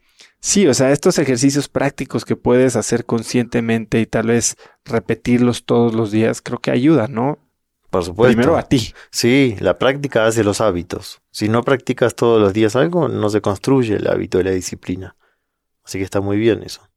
sí, 0.41 0.69
o 0.69 0.75
sea, 0.75 0.93
estos 0.93 1.19
ejercicios 1.19 1.69
prácticos 1.69 2.25
que 2.25 2.37
puedes 2.37 2.77
hacer 2.77 3.05
conscientemente 3.05 4.01
y 4.01 4.07
tal 4.07 4.29
vez 4.29 4.57
repetirlos 4.85 5.65
todos 5.65 5.95
los 5.95 6.13
días, 6.13 6.41
creo 6.41 6.61
que 6.61 6.71
ayuda, 6.71 7.09
¿no? 7.09 7.39
Por 7.91 8.05
supuesto. 8.05 8.37
Primero 8.37 8.57
a 8.57 8.63
ti. 8.63 8.93
Sí, 9.11 9.57
la 9.61 9.79
práctica 9.79 10.27
hace 10.27 10.45
los 10.45 10.61
hábitos. 10.61 11.23
Si 11.31 11.49
no 11.49 11.63
practicas 11.63 12.15
todos 12.15 12.41
los 12.41 12.53
días 12.53 12.77
algo, 12.77 13.09
no 13.09 13.31
se 13.31 13.41
construye 13.41 13.97
el 13.97 14.07
hábito 14.09 14.39
de 14.39 14.45
la 14.45 14.51
disciplina. 14.51 15.17
Así 15.85 15.99
que 15.99 16.05
está 16.05 16.21
muy 16.21 16.37
bien 16.37 16.63
eso. 16.63 16.89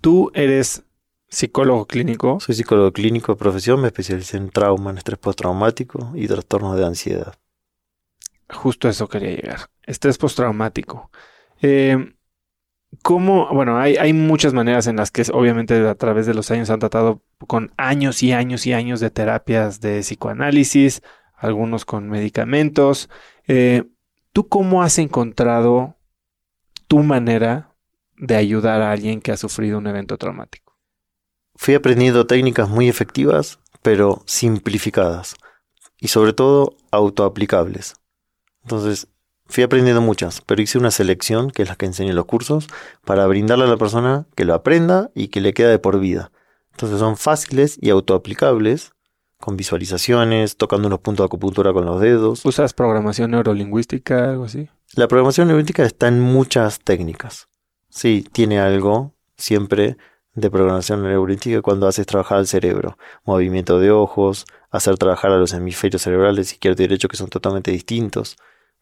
Tú 0.00 0.30
eres 0.34 0.84
psicólogo 1.28 1.86
clínico. 1.86 2.38
Soy 2.38 2.54
psicólogo 2.54 2.92
clínico 2.92 3.32
de 3.32 3.38
profesión, 3.38 3.80
me 3.80 3.88
especialicé 3.88 4.36
en 4.36 4.50
trauma, 4.50 4.90
en 4.90 4.98
estrés 4.98 5.18
postraumático 5.18 6.12
y 6.14 6.28
trastornos 6.28 6.76
de 6.76 6.86
ansiedad. 6.86 7.34
Justo 8.48 8.86
a 8.86 8.92
eso 8.92 9.08
quería 9.08 9.30
llegar. 9.30 9.70
Estrés 9.82 10.18
postraumático. 10.18 11.10
Eh, 11.60 12.15
¿Cómo? 13.02 13.48
Bueno, 13.52 13.78
hay, 13.78 14.12
muchas 14.12 14.52
maneras 14.52 14.86
en 14.86 14.96
las 14.96 15.10
que 15.10 15.24
obviamente 15.32 15.86
a 15.86 15.94
través 15.94 16.26
de 16.26 16.34
los 16.34 16.50
años 16.50 16.70
han 16.70 16.80
tratado 16.80 17.22
con 17.46 17.72
años 17.76 18.22
y 18.22 18.32
años 18.32 18.66
y 18.66 18.72
años 18.72 19.00
de 19.00 19.10
terapias 19.10 19.80
de 19.80 20.00
psicoanálisis, 20.00 21.02
algunos 21.36 21.84
con 21.84 22.08
medicamentos. 22.08 23.10
Eh, 23.46 23.84
¿Tú 24.32 24.48
cómo 24.48 24.82
has 24.82 24.98
encontrado 24.98 25.96
tu 26.88 27.02
manera 27.02 27.74
de 28.16 28.36
ayudar 28.36 28.82
a 28.82 28.92
alguien 28.92 29.20
que 29.20 29.32
ha 29.32 29.36
sufrido 29.36 29.78
un 29.78 29.86
evento 29.86 30.16
traumático? 30.16 30.76
Fui 31.54 31.74
aprendiendo 31.74 32.26
técnicas 32.26 32.68
muy 32.68 32.88
efectivas, 32.88 33.58
pero 33.82 34.22
simplificadas 34.26 35.36
y 35.98 36.08
sobre 36.08 36.32
todo 36.32 36.76
autoaplicables. 36.90 37.94
Entonces, 38.62 39.08
fui 39.48 39.62
aprendiendo 39.62 40.00
muchas, 40.00 40.40
pero 40.40 40.62
hice 40.62 40.78
una 40.78 40.90
selección, 40.90 41.50
que 41.50 41.62
es 41.62 41.68
la 41.68 41.76
que 41.76 41.86
enseño 41.86 42.10
en 42.10 42.16
los 42.16 42.26
cursos, 42.26 42.66
para 43.04 43.26
brindarle 43.26 43.64
a 43.64 43.68
la 43.68 43.76
persona 43.76 44.26
que 44.34 44.44
lo 44.44 44.54
aprenda 44.54 45.10
y 45.14 45.28
que 45.28 45.40
le 45.40 45.54
quede 45.54 45.70
de 45.70 45.78
por 45.78 45.98
vida. 45.98 46.30
Entonces 46.72 46.98
son 46.98 47.16
fáciles 47.16 47.78
y 47.80 47.90
autoaplicables, 47.90 48.92
con 49.38 49.56
visualizaciones, 49.56 50.56
tocando 50.56 50.88
unos 50.88 51.00
puntos 51.00 51.24
de 51.24 51.26
acupuntura 51.26 51.72
con 51.72 51.84
los 51.84 52.00
dedos. 52.00 52.44
¿Usas 52.44 52.72
programación 52.74 53.30
neurolingüística, 53.30 54.30
algo 54.30 54.44
así? 54.44 54.68
La 54.94 55.08
programación 55.08 55.48
neurolingüística 55.48 55.84
está 55.84 56.08
en 56.08 56.20
muchas 56.20 56.80
técnicas. 56.80 57.48
Sí, 57.88 58.26
tiene 58.32 58.60
algo 58.60 59.14
siempre 59.36 59.96
de 60.34 60.50
programación 60.50 61.02
neurolingüística 61.02 61.62
cuando 61.62 61.86
haces 61.86 62.06
trabajar 62.06 62.38
al 62.38 62.46
cerebro. 62.46 62.98
Movimiento 63.24 63.78
de 63.78 63.90
ojos, 63.90 64.46
hacer 64.70 64.96
trabajar 64.98 65.32
a 65.32 65.38
los 65.38 65.52
hemisferios 65.52 66.02
cerebrales 66.02 66.52
izquierdo 66.52 66.82
y 66.82 66.86
derecho 66.86 67.08
que 67.08 67.16
son 67.16 67.28
totalmente 67.28 67.70
distintos. 67.70 68.36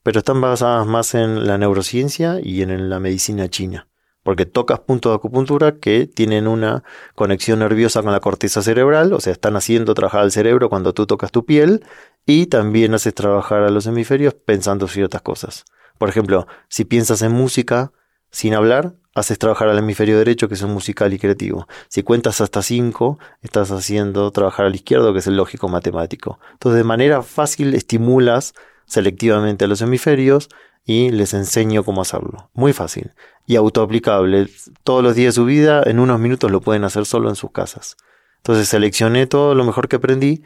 Pero 0.04 0.20
están 0.20 0.40
basadas 0.40 0.86
más 0.86 1.14
en 1.14 1.46
la 1.46 1.58
neurociencia 1.58 2.38
y 2.40 2.62
en 2.62 2.88
la 2.88 3.00
medicina 3.00 3.48
china. 3.48 3.88
Porque 4.22 4.46
tocas 4.46 4.80
puntos 4.80 5.10
de 5.10 5.16
acupuntura 5.16 5.80
que 5.80 6.06
tienen 6.06 6.46
una 6.46 6.84
conexión 7.14 7.58
nerviosa 7.58 8.02
con 8.02 8.12
la 8.12 8.20
corteza 8.20 8.62
cerebral, 8.62 9.12
o 9.12 9.20
sea, 9.20 9.32
están 9.32 9.56
haciendo 9.56 9.94
trabajar 9.94 10.20
al 10.20 10.30
cerebro 10.30 10.68
cuando 10.68 10.94
tú 10.94 11.06
tocas 11.06 11.32
tu 11.32 11.44
piel, 11.44 11.84
y 12.26 12.46
también 12.46 12.94
haces 12.94 13.14
trabajar 13.14 13.62
a 13.62 13.70
los 13.70 13.86
hemisferios 13.86 14.34
pensando 14.34 14.88
ciertas 14.88 15.22
cosas. 15.22 15.64
Por 15.98 16.08
ejemplo, 16.08 16.46
si 16.68 16.84
piensas 16.84 17.22
en 17.22 17.32
música 17.32 17.92
sin 18.30 18.54
hablar, 18.54 18.94
haces 19.14 19.38
trabajar 19.38 19.68
al 19.68 19.78
hemisferio 19.78 20.18
derecho, 20.18 20.48
que 20.48 20.54
es 20.54 20.62
un 20.62 20.72
musical 20.72 21.12
y 21.12 21.18
creativo. 21.18 21.66
Si 21.88 22.02
cuentas 22.02 22.40
hasta 22.40 22.62
5, 22.62 23.18
estás 23.42 23.70
haciendo 23.70 24.30
trabajar 24.32 24.66
al 24.66 24.74
izquierdo, 24.74 25.12
que 25.12 25.20
es 25.20 25.26
el 25.26 25.36
lógico 25.36 25.68
matemático. 25.68 26.38
Entonces, 26.52 26.78
de 26.78 26.84
manera 26.84 27.22
fácil 27.22 27.74
estimulas 27.74 28.54
selectivamente 28.86 29.64
a 29.64 29.68
los 29.68 29.80
hemisferios 29.82 30.48
y 30.84 31.10
les 31.10 31.34
enseño 31.34 31.84
cómo 31.84 32.02
hacerlo. 32.02 32.50
Muy 32.52 32.72
fácil 32.72 33.12
y 33.46 33.56
autoaplicable. 33.56 34.48
Todos 34.82 35.02
los 35.02 35.14
días 35.14 35.34
de 35.34 35.40
su 35.40 35.44
vida, 35.44 35.82
en 35.84 35.98
unos 35.98 36.20
minutos 36.20 36.50
lo 36.50 36.60
pueden 36.60 36.84
hacer 36.84 37.06
solo 37.06 37.28
en 37.28 37.36
sus 37.36 37.50
casas. 37.50 37.96
Entonces 38.38 38.68
seleccioné 38.68 39.26
todo 39.26 39.54
lo 39.54 39.64
mejor 39.64 39.88
que 39.88 39.96
aprendí 39.96 40.42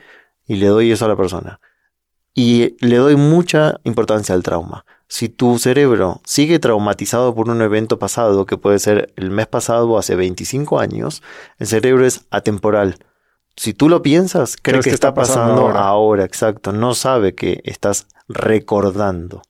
y 0.47 0.57
le 0.57 0.67
doy 0.67 0.93
eso 0.93 1.05
a 1.05 1.09
la 1.09 1.17
persona. 1.17 1.61
Y 2.35 2.77
le 2.85 2.97
doy 2.97 3.17
mucha 3.17 3.81
importancia 3.85 4.35
al 4.35 4.43
trauma. 4.43 4.85
Si 5.09 5.29
tu 5.29 5.59
cerebro 5.59 6.21
sigue 6.25 6.59
traumatizado 6.59 7.35
por 7.35 7.49
un 7.49 7.63
evento 7.63 7.99
pasado, 7.99 8.47
que 8.47 8.57
puede 8.59 8.79
ser 8.79 9.13
el 9.17 9.31
mes 9.31 9.47
pasado 9.47 9.89
o 9.89 9.99
hace 9.99 10.15
25 10.15 10.79
años, 10.79 11.23
el 11.59 11.67
cerebro 11.67 12.07
es 12.07 12.27
atemporal. 12.31 12.99
Si 13.59 13.75
tú 13.75 13.89
lo 13.89 14.03
piensas, 14.03 14.57
cree 14.57 14.81
que, 14.81 14.91
está, 14.91 15.15
pasando, 15.15 15.69
ahora. 15.77 16.25
exacto. 16.25 16.73
No 16.73 16.95
sabe 16.95 17.35
que 17.35 17.61
estás 17.65 18.07
recordando. 18.29 19.43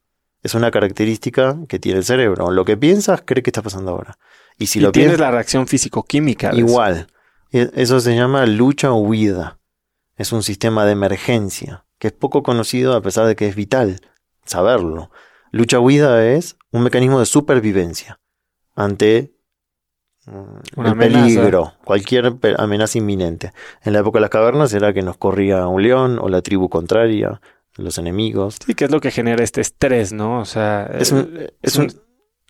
Es 0.43 0.55
una 0.55 0.71
característica 0.71 1.59
que 1.69 1.79
tiene 1.79 1.99
el 1.99 2.05
cerebro. 2.05 2.51
Lo 2.51 2.65
que 2.65 2.79
piensas, 2.79 3.23
cree 3.23 3.43
que 3.43 3.51
está 3.51 3.61
pasando 3.61 3.91
ahora. 3.91 4.19
Y 4.59 4.69
si 4.69 4.81
lo 4.81 4.93
tienes 4.93 5.19
la 5.19 5.31
reacción 5.31 5.67
físico-química. 5.67 6.55
Igual. 6.55 7.09
E, 7.53 7.71
eso 7.75 8.01
se 8.01 8.17
llama 8.17 8.47
lucha 8.47 8.93
o 8.93 8.97
huida. 8.97 9.59
Es 10.17 10.33
un 10.33 10.43
sistema 10.43 10.87
de 10.87 10.93
emergencia 10.93 11.85
que 11.99 12.09
es 12.09 12.13
poco 12.15 12.43
conocido 12.43 12.97
a 12.97 13.03
pesar 13.03 13.27
de 13.27 13.37
que 13.37 13.47
es 13.47 13.57
vital 13.57 14.01
saberlo. 14.45 15.11
Lucha-huida 15.51 16.27
es 16.27 16.57
un 16.71 16.83
mecanismo 16.83 17.21
de 17.21 17.27
supervivencia 17.27 18.21
ante 18.75 19.35
mm, 20.31 20.81
un 20.81 20.99
peligro, 20.99 21.73
cualquier 21.85 22.35
amenaza 22.57 22.99
inminente. 22.99 23.53
En 23.83 23.93
la 23.93 24.01
época 24.01 24.19
de 24.19 24.23
las 24.23 24.31
cavernas 24.31 24.73
era 24.73 24.93
que 24.93 25.03
nos 25.03 25.17
corría 25.17 25.67
un 25.67 25.83
león 25.83 26.19
o 26.21 26.29
la 26.29 26.43
tribu 26.43 26.69
contraria, 26.69 27.41
los 27.77 27.99
enemigos. 27.99 28.57
Sí, 28.65 28.75
que 28.75 28.85
es 28.85 28.91
lo 28.91 29.01
que 29.01 29.11
genera 29.11 29.43
este 29.43 29.61
estrés, 29.61 30.13
¿no? 30.13 30.41
O 30.41 30.45
sea, 30.45 30.85
es, 30.99 31.13
eh, 31.13 31.53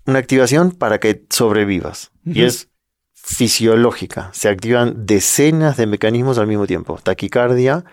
una 0.07 0.19
activación 0.19 0.73
para 0.73 0.99
que 0.99 1.27
sobrevivas. 1.31 2.11
Y 2.25 2.43
es 2.43 2.69
fisiológica. 3.15 4.31
Se 4.33 4.49
activan 4.49 5.07
decenas 5.07 5.77
de 5.77 5.87
mecanismos 5.87 6.39
al 6.39 6.47
mismo 6.47 6.67
tiempo. 6.67 6.99
Taquicardia, 7.03 7.85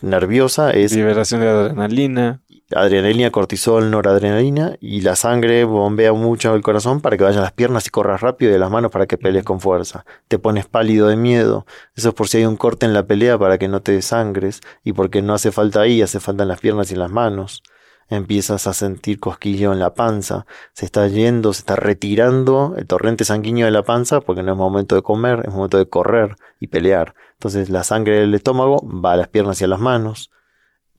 nerviosa 0.00 0.70
es... 0.70 0.94
Liberación 0.94 1.42
de 1.42 1.48
adrenalina 1.48 2.42
adrenalina, 2.74 3.30
cortisol, 3.30 3.90
noradrenalina 3.90 4.76
y 4.80 5.00
la 5.00 5.16
sangre 5.16 5.64
bombea 5.64 6.12
mucho 6.12 6.54
el 6.54 6.62
corazón 6.62 7.00
para 7.00 7.16
que 7.16 7.24
vayan 7.24 7.42
las 7.42 7.52
piernas 7.52 7.86
y 7.86 7.90
corras 7.90 8.20
rápido 8.20 8.54
y 8.54 8.58
las 8.58 8.70
manos 8.70 8.90
para 8.90 9.06
que 9.06 9.18
pelees 9.18 9.44
con 9.44 9.60
fuerza. 9.60 10.04
Te 10.28 10.38
pones 10.38 10.66
pálido 10.66 11.08
de 11.08 11.16
miedo. 11.16 11.66
Eso 11.94 12.10
es 12.10 12.14
por 12.14 12.28
si 12.28 12.38
hay 12.38 12.46
un 12.46 12.56
corte 12.56 12.86
en 12.86 12.92
la 12.92 13.06
pelea 13.06 13.38
para 13.38 13.58
que 13.58 13.68
no 13.68 13.82
te 13.82 13.92
desangres 13.92 14.60
y 14.82 14.92
porque 14.92 15.22
no 15.22 15.34
hace 15.34 15.52
falta 15.52 15.80
ahí, 15.80 16.02
hace 16.02 16.20
falta 16.20 16.42
en 16.42 16.48
las 16.48 16.60
piernas 16.60 16.90
y 16.90 16.94
en 16.94 17.00
las 17.00 17.10
manos. 17.10 17.62
Empiezas 18.08 18.66
a 18.66 18.74
sentir 18.74 19.18
cosquillo 19.18 19.72
en 19.72 19.78
la 19.78 19.94
panza, 19.94 20.44
se 20.74 20.84
está 20.84 21.08
yendo, 21.08 21.52
se 21.52 21.60
está 21.60 21.76
retirando 21.76 22.74
el 22.76 22.86
torrente 22.86 23.24
sanguíneo 23.24 23.64
de 23.64 23.72
la 23.72 23.82
panza 23.82 24.20
porque 24.20 24.42
no 24.42 24.52
es 24.52 24.58
momento 24.58 24.94
de 24.94 25.02
comer, 25.02 25.42
es 25.46 25.54
momento 25.54 25.78
de 25.78 25.88
correr 25.88 26.36
y 26.60 26.66
pelear. 26.66 27.14
Entonces 27.34 27.70
la 27.70 27.82
sangre 27.82 28.20
del 28.20 28.34
estómago 28.34 28.86
va 28.86 29.12
a 29.12 29.16
las 29.16 29.28
piernas 29.28 29.60
y 29.60 29.64
a 29.64 29.68
las 29.68 29.80
manos, 29.80 30.30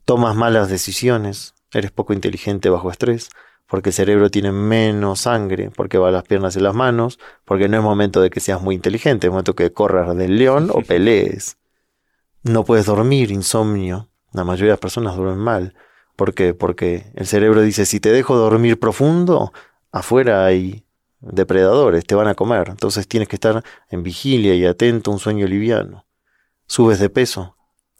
tomas 0.05 0.35
malas 0.35 0.69
decisiones, 0.69 1.54
eres 1.75 1.91
poco 1.91 2.13
inteligente 2.13 2.69
bajo 2.69 2.89
estrés, 2.89 3.29
porque 3.67 3.89
el 3.89 3.93
cerebro 3.93 4.29
tiene 4.29 4.51
menos 4.51 5.21
sangre, 5.21 5.71
porque 5.75 5.97
va 5.97 6.09
a 6.09 6.11
las 6.11 6.23
piernas 6.23 6.55
y 6.55 6.59
las 6.59 6.73
manos, 6.73 7.19
porque 7.43 7.67
no 7.67 7.77
es 7.77 7.83
momento 7.83 8.21
de 8.21 8.29
que 8.29 8.39
seas 8.39 8.61
muy 8.61 8.75
inteligente, 8.75 9.27
es 9.27 9.31
momento 9.31 9.55
que 9.55 9.73
corras 9.73 10.15
del 10.15 10.37
león 10.37 10.69
o 10.71 10.81
pelees. 10.87 11.57
No 12.43 12.63
puedes 12.63 12.85
dormir, 12.85 13.31
insomnio. 13.31 14.09
La 14.31 14.43
mayoría 14.43 14.67
de 14.67 14.73
las 14.73 14.79
personas 14.79 15.15
duermen 15.15 15.39
mal. 15.39 15.73
¿Por 16.15 16.33
qué? 16.33 16.53
Porque 16.53 17.11
el 17.15 17.27
cerebro 17.27 17.61
dice, 17.61 17.85
si 17.85 17.99
te 17.99 18.11
dejo 18.11 18.37
dormir 18.37 18.79
profundo, 18.79 19.51
afuera 19.91 20.45
hay 20.45 20.85
depredadores, 21.19 22.05
te 22.05 22.15
van 22.15 22.27
a 22.27 22.35
comer. 22.35 22.69
Entonces 22.69 23.07
tienes 23.07 23.27
que 23.27 23.35
estar 23.35 23.63
en 23.89 24.03
vigilia 24.03 24.53
y 24.55 24.65
atento 24.65 25.09
a 25.09 25.15
un 25.15 25.19
sueño 25.19 25.47
liviano. 25.47 26.05
Subes 26.67 26.99
de 26.99 27.09
peso 27.09 27.57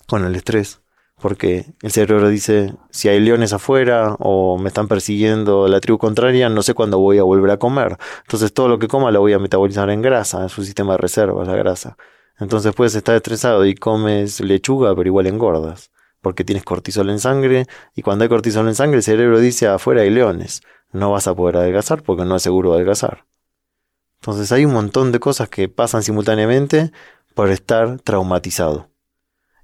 con 0.07 0.23
el 0.23 0.36
estrés 0.36 0.85
porque 1.22 1.66
el 1.82 1.91
cerebro 1.91 2.30
dice, 2.30 2.74
si 2.89 3.07
hay 3.07 3.20
leones 3.20 3.53
afuera 3.53 4.16
o 4.20 4.57
me 4.57 4.68
están 4.68 4.88
persiguiendo 4.88 5.68
la 5.68 5.80
tribu 5.80 5.97
contraria, 5.97 6.49
no 6.49 6.61
sé 6.61 6.74
cuándo 6.74 6.99
voy 6.99 7.18
a 7.18 7.24
volver 7.24 7.51
a 7.51 7.57
comer. 7.57 7.97
Entonces 8.24 8.53
todo 8.53 8.68
lo 8.68 8.80
que 8.80 8.88
coma 8.88 9.11
lo 9.11 9.22
voy 9.22 9.34
a 9.34 9.39
metabolizar 9.39 9.89
en 9.89 10.01
grasa, 10.01 10.43
en 10.43 10.49
su 10.49 10.63
sistema 10.63 10.93
de 10.93 10.97
reserva, 10.97 11.45
la 11.45 11.55
grasa. 11.55 11.97
Entonces 12.38 12.74
puedes 12.76 12.95
estar 12.95 13.16
estresado 13.16 13.66
y 13.66 13.76
comes 13.76 14.41
lechuga, 14.41 14.93
pero 14.95 15.07
igual 15.07 15.28
engordas, 15.28 15.91
porque 16.22 16.43
tienes 16.43 16.66
cortisol 16.66 17.09
en 17.09 17.20
sangre 17.20 17.66
y 17.95 18.01
cuando 18.01 18.24
hay 18.24 18.30
cortisol 18.30 18.68
en 18.68 18.76
sangre 18.76 18.97
el 18.97 19.03
cerebro 19.03 19.39
dice, 19.39 19.68
afuera 19.68 20.01
hay 20.01 20.09
leones, 20.09 20.61
no 20.91 21.11
vas 21.11 21.28
a 21.28 21.36
poder 21.36 21.57
adelgazar 21.57 22.03
porque 22.03 22.26
no 22.26 22.36
es 22.36 22.43
seguro 22.43 22.74
adelgazar. 22.74 23.26
Entonces 24.20 24.51
hay 24.51 24.66
un 24.66 24.74
montón 24.74 25.11
de 25.11 25.20
cosas 25.20 25.47
que 25.49 25.70
pasan 25.70 26.03
simultáneamente 26.03 26.91
por 27.36 27.51
estar 27.51 27.99
traumatizado. 28.01 28.89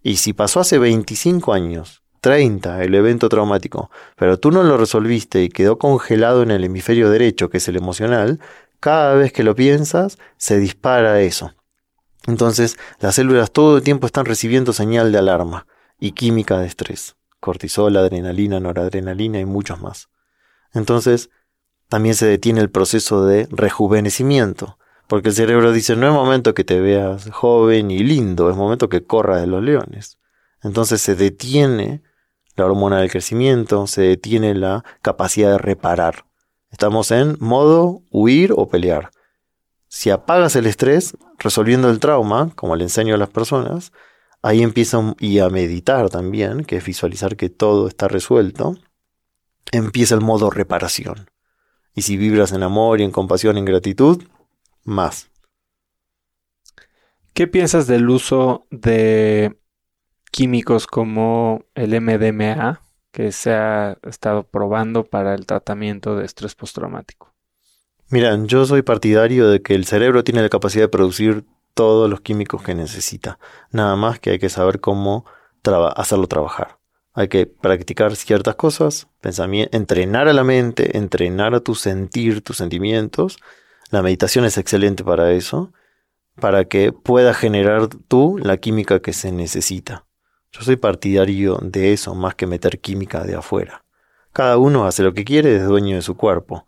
Y 0.01 0.17
si 0.17 0.33
pasó 0.33 0.59
hace 0.59 0.79
25 0.79 1.53
años, 1.53 2.01
30, 2.21 2.83
el 2.83 2.93
evento 2.95 3.29
traumático, 3.29 3.89
pero 4.15 4.39
tú 4.39 4.51
no 4.51 4.63
lo 4.63 4.77
resolviste 4.77 5.43
y 5.43 5.49
quedó 5.49 5.77
congelado 5.77 6.43
en 6.43 6.51
el 6.51 6.63
hemisferio 6.63 7.09
derecho, 7.09 7.49
que 7.49 7.57
es 7.57 7.67
el 7.67 7.77
emocional, 7.77 8.39
cada 8.79 9.13
vez 9.15 9.31
que 9.33 9.43
lo 9.43 9.55
piensas, 9.55 10.17
se 10.37 10.57
dispara 10.57 11.21
eso. 11.21 11.53
Entonces, 12.27 12.77
las 12.99 13.15
células 13.15 13.51
todo 13.51 13.77
el 13.77 13.83
tiempo 13.83 14.05
están 14.05 14.25
recibiendo 14.25 14.73
señal 14.73 15.11
de 15.11 15.17
alarma 15.17 15.67
y 15.99 16.11
química 16.11 16.59
de 16.59 16.67
estrés, 16.67 17.15
cortisol, 17.39 17.97
adrenalina, 17.97 18.59
noradrenalina 18.59 19.39
y 19.39 19.45
muchos 19.45 19.81
más. 19.81 20.09
Entonces, 20.73 21.29
también 21.89 22.15
se 22.15 22.25
detiene 22.25 22.61
el 22.61 22.69
proceso 22.69 23.25
de 23.25 23.47
rejuvenecimiento, 23.51 24.77
porque 25.11 25.27
el 25.27 25.35
cerebro 25.35 25.73
dice, 25.73 25.97
no 25.97 26.07
es 26.07 26.13
momento 26.13 26.53
que 26.53 26.63
te 26.63 26.79
veas 26.79 27.29
joven 27.31 27.91
y 27.91 27.99
lindo, 27.99 28.49
es 28.49 28.55
momento 28.55 28.87
que 28.87 29.03
corra 29.03 29.41
de 29.41 29.45
los 29.45 29.61
leones. 29.61 30.17
Entonces 30.63 31.01
se 31.01 31.15
detiene 31.15 32.01
la 32.55 32.65
hormona 32.65 32.99
del 32.99 33.11
crecimiento, 33.11 33.87
se 33.87 34.03
detiene 34.03 34.55
la 34.55 34.85
capacidad 35.01 35.51
de 35.51 35.57
reparar. 35.57 36.23
Estamos 36.69 37.11
en 37.11 37.35
modo 37.41 38.03
huir 38.09 38.53
o 38.55 38.69
pelear. 38.69 39.11
Si 39.89 40.09
apagas 40.09 40.55
el 40.55 40.65
estrés, 40.65 41.17
resolviendo 41.39 41.89
el 41.89 41.99
trauma, 41.99 42.53
como 42.55 42.77
le 42.77 42.85
enseño 42.85 43.15
a 43.15 43.17
las 43.17 43.29
personas, 43.29 43.91
ahí 44.41 44.63
empieza 44.63 45.13
y 45.19 45.39
a 45.39 45.49
meditar 45.49 46.09
también, 46.09 46.63
que 46.63 46.77
es 46.77 46.85
visualizar 46.85 47.35
que 47.35 47.49
todo 47.49 47.89
está 47.89 48.07
resuelto, 48.07 48.77
empieza 49.73 50.15
el 50.15 50.21
modo 50.21 50.49
reparación. 50.51 51.29
Y 51.93 52.03
si 52.03 52.15
vibras 52.15 52.53
en 52.53 52.63
amor 52.63 53.01
y 53.01 53.03
en 53.03 53.11
compasión, 53.11 53.57
en 53.57 53.65
gratitud, 53.65 54.23
más. 54.83 55.29
¿Qué 57.33 57.47
piensas 57.47 57.87
del 57.87 58.09
uso 58.09 58.67
de 58.71 59.57
químicos 60.31 60.85
como 60.85 61.63
el 61.75 61.99
MDMA 61.99 62.81
que 63.11 63.31
se 63.31 63.53
ha 63.53 63.97
estado 64.03 64.43
probando 64.43 65.03
para 65.03 65.33
el 65.33 65.45
tratamiento 65.45 66.15
de 66.15 66.25
estrés 66.25 66.55
postraumático? 66.55 67.33
Mira, 68.09 68.37
yo 68.43 68.65
soy 68.65 68.81
partidario 68.81 69.49
de 69.49 69.61
que 69.61 69.73
el 69.73 69.85
cerebro 69.85 70.23
tiene 70.23 70.41
la 70.41 70.49
capacidad 70.49 70.83
de 70.83 70.89
producir 70.89 71.45
todos 71.73 72.09
los 72.09 72.19
químicos 72.19 72.61
que 72.61 72.75
necesita. 72.75 73.39
Nada 73.71 73.95
más 73.95 74.19
que 74.19 74.31
hay 74.31 74.39
que 74.39 74.49
saber 74.49 74.81
cómo 74.81 75.25
hacerlo 75.95 76.27
trabajar. 76.27 76.79
Hay 77.13 77.27
que 77.27 77.45
practicar 77.45 78.15
ciertas 78.15 78.55
cosas, 78.55 79.07
entrenar 79.21 80.27
a 80.27 80.33
la 80.33 80.43
mente, 80.43 80.97
entrenar 80.97 81.53
a 81.55 81.61
tu 81.61 81.75
sentir, 81.75 82.41
tus 82.41 82.57
sentimientos 82.57 83.37
la 83.91 84.01
meditación 84.01 84.45
es 84.45 84.57
excelente 84.57 85.03
para 85.03 85.31
eso, 85.31 85.73
para 86.39 86.65
que 86.65 86.93
pueda 86.93 87.33
generar 87.33 87.89
tú 88.07 88.39
la 88.41 88.57
química 88.57 89.01
que 89.01 89.11
se 89.11 89.31
necesita. 89.33 90.05
Yo 90.51 90.61
soy 90.61 90.77
partidario 90.77 91.59
de 91.61 91.93
eso 91.93 92.15
más 92.15 92.35
que 92.35 92.47
meter 92.47 92.79
química 92.79 93.23
de 93.23 93.35
afuera. 93.35 93.83
Cada 94.31 94.57
uno 94.57 94.85
hace 94.85 95.03
lo 95.03 95.13
que 95.13 95.25
quiere, 95.25 95.57
es 95.57 95.65
dueño 95.65 95.95
de 95.95 96.01
su 96.01 96.15
cuerpo. 96.15 96.65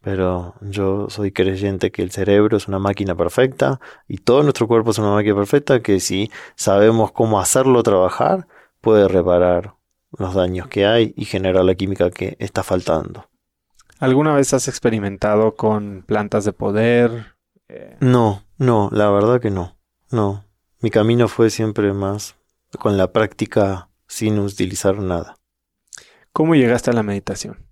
Pero 0.00 0.54
yo 0.62 1.08
soy 1.10 1.30
creyente 1.30 1.92
que 1.92 2.02
el 2.02 2.10
cerebro 2.10 2.56
es 2.56 2.66
una 2.66 2.78
máquina 2.78 3.14
perfecta 3.14 3.78
y 4.08 4.18
todo 4.18 4.42
nuestro 4.42 4.66
cuerpo 4.66 4.90
es 4.90 4.98
una 4.98 5.12
máquina 5.12 5.36
perfecta 5.36 5.80
que 5.80 6.00
si 6.00 6.30
sabemos 6.56 7.12
cómo 7.12 7.38
hacerlo 7.38 7.82
trabajar, 7.82 8.48
puede 8.80 9.06
reparar 9.08 9.74
los 10.18 10.34
daños 10.34 10.68
que 10.68 10.86
hay 10.86 11.12
y 11.16 11.26
generar 11.26 11.64
la 11.64 11.74
química 11.74 12.10
que 12.10 12.36
está 12.40 12.62
faltando. 12.62 13.28
¿Alguna 14.02 14.34
vez 14.34 14.52
has 14.52 14.66
experimentado 14.66 15.54
con 15.54 16.02
plantas 16.02 16.44
de 16.44 16.52
poder? 16.52 17.36
Eh, 17.68 17.96
no, 18.00 18.42
no, 18.58 18.88
la 18.90 19.08
verdad 19.08 19.40
que 19.40 19.52
no. 19.52 19.76
No. 20.10 20.44
Mi 20.80 20.90
camino 20.90 21.28
fue 21.28 21.50
siempre 21.50 21.92
más 21.92 22.34
con 22.80 22.96
la 22.96 23.12
práctica 23.12 23.90
sin 24.08 24.40
utilizar 24.40 24.98
nada. 24.98 25.36
¿Cómo 26.32 26.56
llegaste 26.56 26.90
a 26.90 26.94
la 26.94 27.04
meditación? 27.04 27.64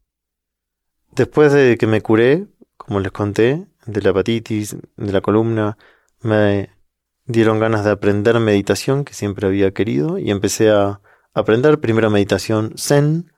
Después 1.11 1.53
de 1.53 1.77
que 1.77 1.89
me 1.89 2.01
curé, 2.01 2.47
como 2.77 3.01
les 3.01 3.11
conté, 3.11 3.67
de 3.87 4.01
la 4.01 4.11
hepatitis, 4.11 4.77
de 4.97 5.13
la 5.13 5.23
columna, 5.23 5.79
me 6.21 6.71
dieron 7.25 7.59
ganas 7.59 7.85
de 7.85 7.91
aprender 7.91 8.39
meditación 8.39 9.05
que 9.05 9.15
siempre 9.15 9.49
había 9.49 9.73
querido 9.73 10.17
y 10.17 10.31
empecé 10.31 10.71
a 10.71 11.01
aprender 11.35 11.81
primero 11.81 12.09
meditación 12.09 12.75
zen, 12.77 13.33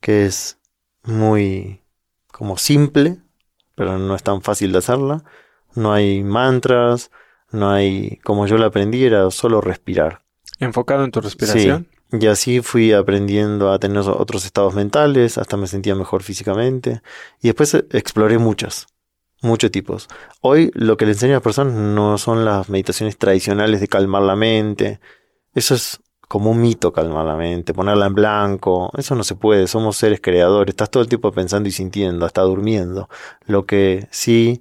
que 0.00 0.26
es 0.26 0.58
muy 1.02 1.80
como 2.36 2.58
simple, 2.58 3.18
pero 3.76 3.96
no 3.96 4.16
es 4.16 4.24
tan 4.24 4.42
fácil 4.42 4.72
de 4.72 4.78
hacerla. 4.78 5.22
No 5.76 5.92
hay 5.92 6.24
mantras, 6.24 7.12
no 7.52 7.70
hay, 7.70 8.18
como 8.24 8.46
yo 8.48 8.58
la 8.58 8.66
aprendí, 8.66 9.04
era 9.04 9.30
solo 9.30 9.60
respirar. 9.60 10.24
Enfocado 10.58 11.04
en 11.04 11.12
tu 11.12 11.20
respiración. 11.20 11.88
Sí. 12.10 12.18
Y 12.20 12.26
así 12.26 12.60
fui 12.60 12.92
aprendiendo 12.92 13.72
a 13.72 13.78
tener 13.78 14.02
otros 14.08 14.44
estados 14.44 14.74
mentales, 14.74 15.38
hasta 15.38 15.56
me 15.56 15.68
sentía 15.68 15.94
mejor 15.94 16.24
físicamente. 16.24 17.02
Y 17.40 17.48
después 17.48 17.74
exploré 17.74 18.38
muchas, 18.38 18.88
muchos 19.40 19.70
tipos. 19.70 20.08
Hoy 20.40 20.72
lo 20.74 20.96
que 20.96 21.06
le 21.06 21.12
enseño 21.12 21.34
a 21.34 21.36
las 21.36 21.42
personas 21.42 21.74
no 21.74 22.18
son 22.18 22.44
las 22.44 22.68
meditaciones 22.68 23.16
tradicionales 23.16 23.80
de 23.80 23.88
calmar 23.88 24.22
la 24.22 24.34
mente. 24.34 24.98
Eso 25.54 25.74
es 25.76 26.00
como 26.28 26.50
un 26.50 26.60
mito 26.60 26.92
calmar 26.92 27.24
la 27.24 27.36
mente, 27.36 27.74
ponerla 27.74 28.06
en 28.06 28.14
blanco, 28.14 28.90
eso 28.96 29.14
no 29.14 29.24
se 29.24 29.34
puede, 29.34 29.66
somos 29.66 29.96
seres 29.96 30.20
creadores, 30.20 30.72
estás 30.72 30.90
todo 30.90 31.02
el 31.02 31.08
tiempo 31.08 31.32
pensando 31.32 31.68
y 31.68 31.72
sintiendo, 31.72 32.26
hasta 32.26 32.42
durmiendo. 32.42 33.08
Lo 33.46 33.66
que 33.66 34.08
sí 34.10 34.60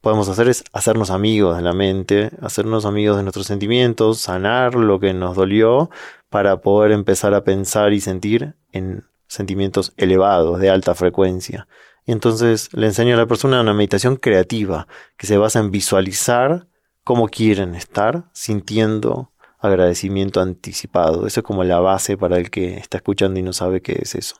podemos 0.00 0.28
hacer 0.28 0.48
es 0.48 0.64
hacernos 0.72 1.10
amigos 1.10 1.56
de 1.56 1.62
la 1.62 1.72
mente, 1.72 2.30
hacernos 2.42 2.84
amigos 2.84 3.16
de 3.16 3.22
nuestros 3.22 3.46
sentimientos, 3.46 4.20
sanar 4.20 4.74
lo 4.74 5.00
que 5.00 5.14
nos 5.14 5.34
dolió 5.34 5.90
para 6.28 6.60
poder 6.60 6.92
empezar 6.92 7.32
a 7.34 7.44
pensar 7.44 7.92
y 7.92 8.00
sentir 8.00 8.54
en 8.72 9.04
sentimientos 9.28 9.92
elevados, 9.96 10.60
de 10.60 10.70
alta 10.70 10.94
frecuencia. 10.94 11.66
Y 12.06 12.12
entonces 12.12 12.68
le 12.74 12.86
enseño 12.86 13.14
a 13.14 13.18
la 13.18 13.26
persona 13.26 13.60
una 13.60 13.72
meditación 13.72 14.16
creativa 14.16 14.86
que 15.16 15.26
se 15.26 15.38
basa 15.38 15.60
en 15.60 15.70
visualizar 15.70 16.66
cómo 17.02 17.28
quieren 17.28 17.74
estar 17.74 18.24
sintiendo 18.32 19.32
agradecimiento 19.64 20.40
anticipado. 20.40 21.26
Eso 21.26 21.40
es 21.40 21.44
como 21.44 21.64
la 21.64 21.80
base 21.80 22.16
para 22.16 22.36
el 22.36 22.50
que 22.50 22.76
está 22.76 22.98
escuchando 22.98 23.40
y 23.40 23.42
no 23.42 23.52
sabe 23.52 23.80
qué 23.80 23.98
es 24.00 24.14
eso. 24.14 24.36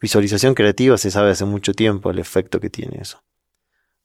Visualización 0.00 0.54
creativa 0.54 0.98
se 0.98 1.10
sabe 1.10 1.30
hace 1.30 1.44
mucho 1.44 1.72
tiempo 1.72 2.10
el 2.10 2.18
efecto 2.18 2.60
que 2.60 2.70
tiene 2.70 2.98
eso. 3.00 3.22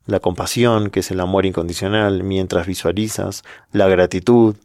La 0.06 0.20
compasión, 0.20 0.90
que 0.90 1.02
es 1.02 1.12
el 1.12 1.20
amor 1.20 1.46
incondicional, 1.46 2.24
mientras 2.24 2.68
visualizas, 2.68 3.44
la 3.72 3.88
gratitud, 3.88 4.56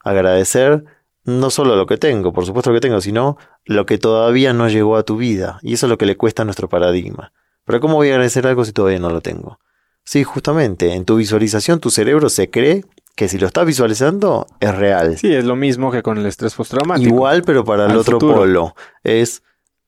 agradecer 0.00 0.84
no 1.24 1.50
solo 1.50 1.74
lo 1.74 1.86
que 1.86 1.98
tengo, 1.98 2.32
por 2.32 2.46
supuesto 2.46 2.72
que 2.72 2.80
tengo, 2.80 3.00
sino 3.00 3.36
lo 3.64 3.84
que 3.84 3.98
todavía 3.98 4.52
no 4.52 4.68
llegó 4.68 4.96
a 4.96 5.02
tu 5.02 5.16
vida. 5.16 5.58
Y 5.62 5.74
eso 5.74 5.86
es 5.86 5.90
lo 5.90 5.98
que 5.98 6.06
le 6.06 6.16
cuesta 6.16 6.42
a 6.42 6.44
nuestro 6.44 6.68
paradigma. 6.68 7.32
Pero 7.64 7.80
¿cómo 7.80 7.96
voy 7.96 8.10
a 8.10 8.12
agradecer 8.12 8.46
algo 8.46 8.64
si 8.64 8.72
todavía 8.72 9.00
no 9.00 9.10
lo 9.10 9.20
tengo? 9.20 9.58
Sí, 10.04 10.22
justamente, 10.22 10.94
en 10.94 11.04
tu 11.04 11.16
visualización 11.16 11.80
tu 11.80 11.90
cerebro 11.90 12.28
se 12.28 12.48
cree 12.48 12.84
que 13.16 13.28
si 13.28 13.38
lo 13.38 13.46
estás 13.46 13.66
visualizando 13.66 14.46
es 14.60 14.74
real. 14.74 15.18
Sí, 15.18 15.34
es 15.34 15.44
lo 15.44 15.56
mismo 15.56 15.90
que 15.90 16.02
con 16.02 16.18
el 16.18 16.26
estrés 16.26 16.54
postraumático. 16.54 17.08
Igual, 17.08 17.42
pero 17.42 17.64
para 17.64 17.86
el 17.86 17.96
otro 17.96 18.18
polo. 18.18 18.76
Es 19.02 19.42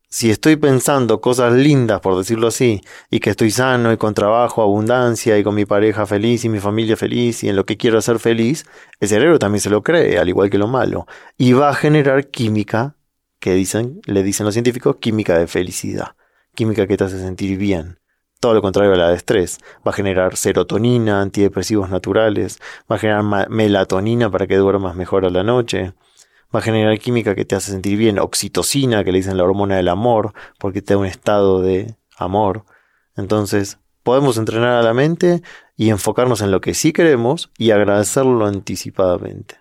si 0.09 0.31
estoy 0.31 0.57
pensando 0.57 1.21
cosas 1.21 1.53
lindas, 1.53 2.01
por 2.01 2.17
decirlo 2.17 2.47
así, 2.47 2.81
y 3.11 3.21
que 3.21 3.29
estoy 3.29 3.51
sano 3.51 3.93
y 3.93 3.99
con 3.99 4.15
trabajo, 4.15 4.63
abundancia 4.63 5.39
y 5.39 5.45
con 5.45 5.55
mi 5.55 5.67
pareja 5.67 6.07
feliz 6.07 6.47
y 6.47 6.49
mi 6.49 6.59
familia 6.59 6.97
feliz 6.97 7.45
y 7.45 7.51
en 7.51 7.57
lo 7.57 7.67
que 7.67 7.77
quiero 7.77 7.99
hacer 7.99 8.19
feliz, 8.19 8.65
el 8.99 9.09
cerebro 9.09 9.39
también 9.39 9.61
se 9.61 9.69
lo 9.69 9.83
cree, 9.83 10.19
al 10.19 10.31
igual 10.31 10.49
que 10.49 10.57
lo 10.57 10.67
malo. 10.67 11.07
Y 11.37 11.53
va 11.53 11.69
a 11.69 11.75
generar 11.75 12.29
química, 12.29 12.97
que 13.39 13.53
dicen, 13.53 14.01
le 14.07 14.23
dicen 14.23 14.47
los 14.47 14.55
científicos, 14.55 14.97
química 14.97 15.39
de 15.39 15.47
felicidad. 15.47 16.17
Química 16.55 16.87
que 16.87 16.97
te 16.97 17.05
hace 17.05 17.21
sentir 17.21 17.59
bien 17.59 17.99
todo 18.41 18.55
lo 18.55 18.63
contrario 18.63 18.93
a 18.93 18.97
la 18.97 19.09
de 19.09 19.17
estrés. 19.17 19.59
Va 19.87 19.91
a 19.91 19.95
generar 19.95 20.37
serotonina, 20.37 21.21
antidepresivos 21.21 21.91
naturales, 21.91 22.61
va 22.91 22.97
a 22.97 22.99
generar 22.99 23.49
melatonina 23.51 24.31
para 24.31 24.47
que 24.47 24.57
duermas 24.57 24.95
mejor 24.97 25.25
a 25.25 25.31
la 25.31 25.43
noche, 25.43 25.95
va 26.55 26.61
a 26.61 26.63
generar 26.63 26.99
química 26.99 27.35
que 27.35 27.45
te 27.45 27.57
hace 27.57 27.73
sentir 27.73 27.99
bien, 27.99 28.19
oxitocina, 28.19 29.05
que 29.05 29.13
le 29.13 29.19
dicen 29.19 29.37
la 29.37 29.45
hormona 29.45 29.77
del 29.77 29.89
amor, 29.89 30.33
porque 30.59 30.83
te 30.83 30.95
da 30.95 30.99
un 30.99 31.07
estado 31.07 31.61
de 31.61 31.97
amor. 32.17 32.65
Entonces, 33.17 33.79
podemos 34.03 34.39
entrenar 34.39 34.77
a 34.77 34.83
la 34.83 34.95
mente 34.95 35.43
y 35.77 35.91
enfocarnos 35.91 36.41
en 36.41 36.51
lo 36.51 36.61
que 36.61 36.75
sí 36.75 36.93
queremos 36.93 37.51
y 37.59 37.73
agradecerlo 37.73 38.47
anticipadamente. 38.47 39.57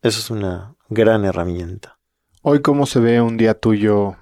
Eso 0.00 0.18
es 0.20 0.30
una 0.30 0.74
gran 0.88 1.24
herramienta. 1.24 1.98
Hoy, 2.42 2.60
¿cómo 2.60 2.86
se 2.86 2.98
ve 2.98 3.20
un 3.20 3.36
día 3.36 3.54
tuyo? 3.54 4.16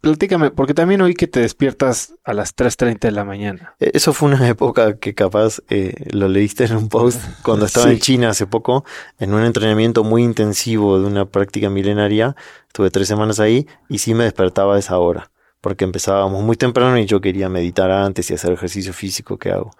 Platícame, 0.00 0.50
porque 0.52 0.74
también 0.74 1.00
oí 1.00 1.14
que 1.14 1.26
te 1.26 1.40
despiertas 1.40 2.14
a 2.24 2.32
las 2.32 2.54
3.30 2.54 3.00
de 3.00 3.10
la 3.10 3.24
mañana. 3.24 3.74
E- 3.80 3.90
Eso 3.94 4.12
fue 4.12 4.28
una 4.28 4.46
época 4.48 4.96
que 4.98 5.14
capaz 5.14 5.60
eh, 5.70 5.92
lo 6.12 6.28
leíste 6.28 6.64
en 6.66 6.76
un 6.76 6.88
post 6.88 7.20
cuando 7.42 7.66
estaba 7.66 7.86
Sí. 7.86 7.92
en 7.94 7.98
China 7.98 8.28
hace 8.30 8.46
poco, 8.46 8.84
en 9.18 9.34
un 9.34 9.42
entrenamiento 9.42 10.04
muy 10.04 10.22
intensivo 10.22 11.00
de 11.00 11.06
una 11.06 11.24
práctica 11.26 11.68
milenaria. 11.68 12.36
Estuve 12.68 12.90
tres 12.90 13.08
semanas 13.08 13.40
ahí 13.40 13.66
y 13.88 13.98
sí 13.98 14.14
me 14.14 14.24
despertaba 14.24 14.76
a 14.76 14.78
esa 14.78 14.98
hora, 14.98 15.30
porque 15.60 15.84
empezábamos 15.84 16.42
muy 16.44 16.56
temprano 16.56 16.96
y 16.98 17.06
yo 17.06 17.20
quería 17.20 17.48
meditar 17.48 17.90
antes 17.90 18.30
y 18.30 18.34
hacer 18.34 18.52
ejercicio 18.52 18.92
físico 18.92 19.36
que 19.36 19.50
hago. 19.50 19.72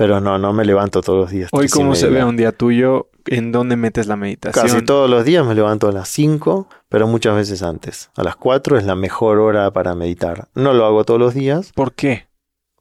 Pero 0.00 0.18
no, 0.18 0.38
no 0.38 0.54
me 0.54 0.64
levanto 0.64 1.02
todos 1.02 1.20
los 1.20 1.30
días. 1.30 1.50
Hoy, 1.52 1.68
¿cómo 1.68 1.94
se 1.94 2.08
ve 2.08 2.24
un 2.24 2.34
día 2.34 2.52
tuyo? 2.52 3.10
¿En 3.26 3.52
dónde 3.52 3.76
metes 3.76 4.06
la 4.06 4.16
meditación? 4.16 4.66
Casi 4.66 4.82
todos 4.82 5.10
los 5.10 5.26
días 5.26 5.44
me 5.44 5.54
levanto 5.54 5.88
a 5.88 5.92
las 5.92 6.08
5, 6.08 6.66
pero 6.88 7.06
muchas 7.06 7.36
veces 7.36 7.62
antes. 7.62 8.08
A 8.16 8.22
las 8.22 8.34
4 8.36 8.78
es 8.78 8.86
la 8.86 8.94
mejor 8.94 9.38
hora 9.40 9.70
para 9.72 9.94
meditar. 9.94 10.48
No 10.54 10.72
lo 10.72 10.86
hago 10.86 11.04
todos 11.04 11.20
los 11.20 11.34
días. 11.34 11.72
¿Por 11.74 11.92
qué? 11.92 12.28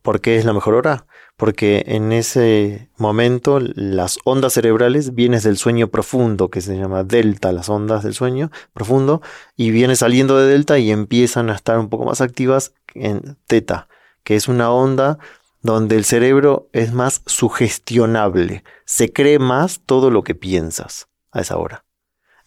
¿Por 0.02 0.22
qué 0.22 0.38
es 0.38 0.46
la 0.46 0.54
mejor 0.54 0.76
hora? 0.76 1.08
Porque 1.36 1.84
en 1.88 2.14
ese 2.14 2.90
momento 2.96 3.60
las 3.60 4.20
ondas 4.24 4.54
cerebrales 4.54 5.14
vienes 5.14 5.44
del 5.44 5.58
sueño 5.58 5.90
profundo, 5.90 6.48
que 6.48 6.62
se 6.62 6.78
llama 6.78 7.04
delta, 7.04 7.52
las 7.52 7.68
ondas 7.68 8.02
del 8.02 8.14
sueño 8.14 8.50
profundo, 8.72 9.22
y 9.58 9.72
vienes 9.72 10.00
saliendo 10.00 10.38
de 10.38 10.48
delta 10.48 10.80
y 10.80 10.90
empiezan 10.90 11.50
a 11.50 11.56
estar 11.56 11.80
un 11.80 11.90
poco 11.90 12.06
más 12.06 12.22
activas 12.22 12.74
en 12.94 13.36
teta, 13.46 13.90
que 14.24 14.38
es 14.38 14.48
una 14.48 14.72
onda 14.72 15.20
donde 15.62 15.98
el 15.98 16.06
cerebro 16.06 16.70
es 16.74 16.94
más 16.94 17.22
sugestionable, 17.26 18.64
se 18.86 19.12
cree 19.12 19.40
más 19.40 19.82
todo 19.86 20.10
lo 20.10 20.24
que 20.24 20.36
piensas 20.36 21.08
a 21.32 21.42
esa 21.42 21.58
hora. 21.58 21.86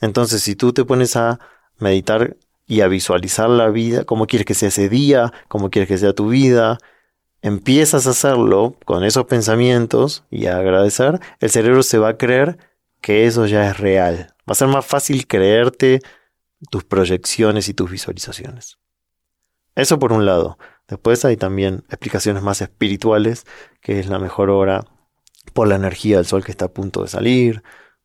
Entonces, 0.00 0.42
si 0.42 0.56
tú 0.56 0.72
te 0.72 0.84
pones 0.84 1.16
a 1.16 1.38
meditar 1.78 2.36
y 2.66 2.80
a 2.80 2.88
visualizar 2.88 3.48
la 3.50 3.68
vida, 3.68 4.04
cómo 4.04 4.26
quieres 4.26 4.46
que 4.46 4.54
sea 4.54 4.68
ese 4.68 4.88
día, 4.88 5.32
cómo 5.48 5.70
quieres 5.70 5.88
que 5.88 5.98
sea 5.98 6.14
tu 6.14 6.28
vida, 6.28 6.78
empiezas 7.42 8.06
a 8.06 8.10
hacerlo 8.10 8.76
con 8.84 9.04
esos 9.04 9.26
pensamientos 9.26 10.24
y 10.30 10.46
a 10.46 10.58
agradecer, 10.58 11.20
el 11.40 11.50
cerebro 11.50 11.82
se 11.82 11.98
va 11.98 12.10
a 12.10 12.18
creer 12.18 12.58
que 13.00 13.26
eso 13.26 13.46
ya 13.46 13.68
es 13.68 13.78
real. 13.78 14.34
Va 14.48 14.52
a 14.52 14.54
ser 14.54 14.68
más 14.68 14.86
fácil 14.86 15.26
creerte 15.26 16.00
tus 16.70 16.84
proyecciones 16.84 17.68
y 17.68 17.74
tus 17.74 17.90
visualizaciones. 17.90 18.78
Eso 19.74 19.98
por 19.98 20.12
un 20.12 20.26
lado. 20.26 20.58
Después 20.88 21.24
hay 21.24 21.36
también 21.36 21.84
explicaciones 21.88 22.42
más 22.42 22.60
espirituales, 22.60 23.46
que 23.80 23.98
es 23.98 24.08
la 24.08 24.18
mejor 24.18 24.50
hora 24.50 24.84
por 25.54 25.68
la 25.68 25.76
energía 25.76 26.16
del 26.16 26.26
sol 26.26 26.44
que 26.44 26.50
está 26.50 26.66
a 26.66 26.72
punto 26.72 27.02
de 27.02 27.08
salir, 27.08 27.62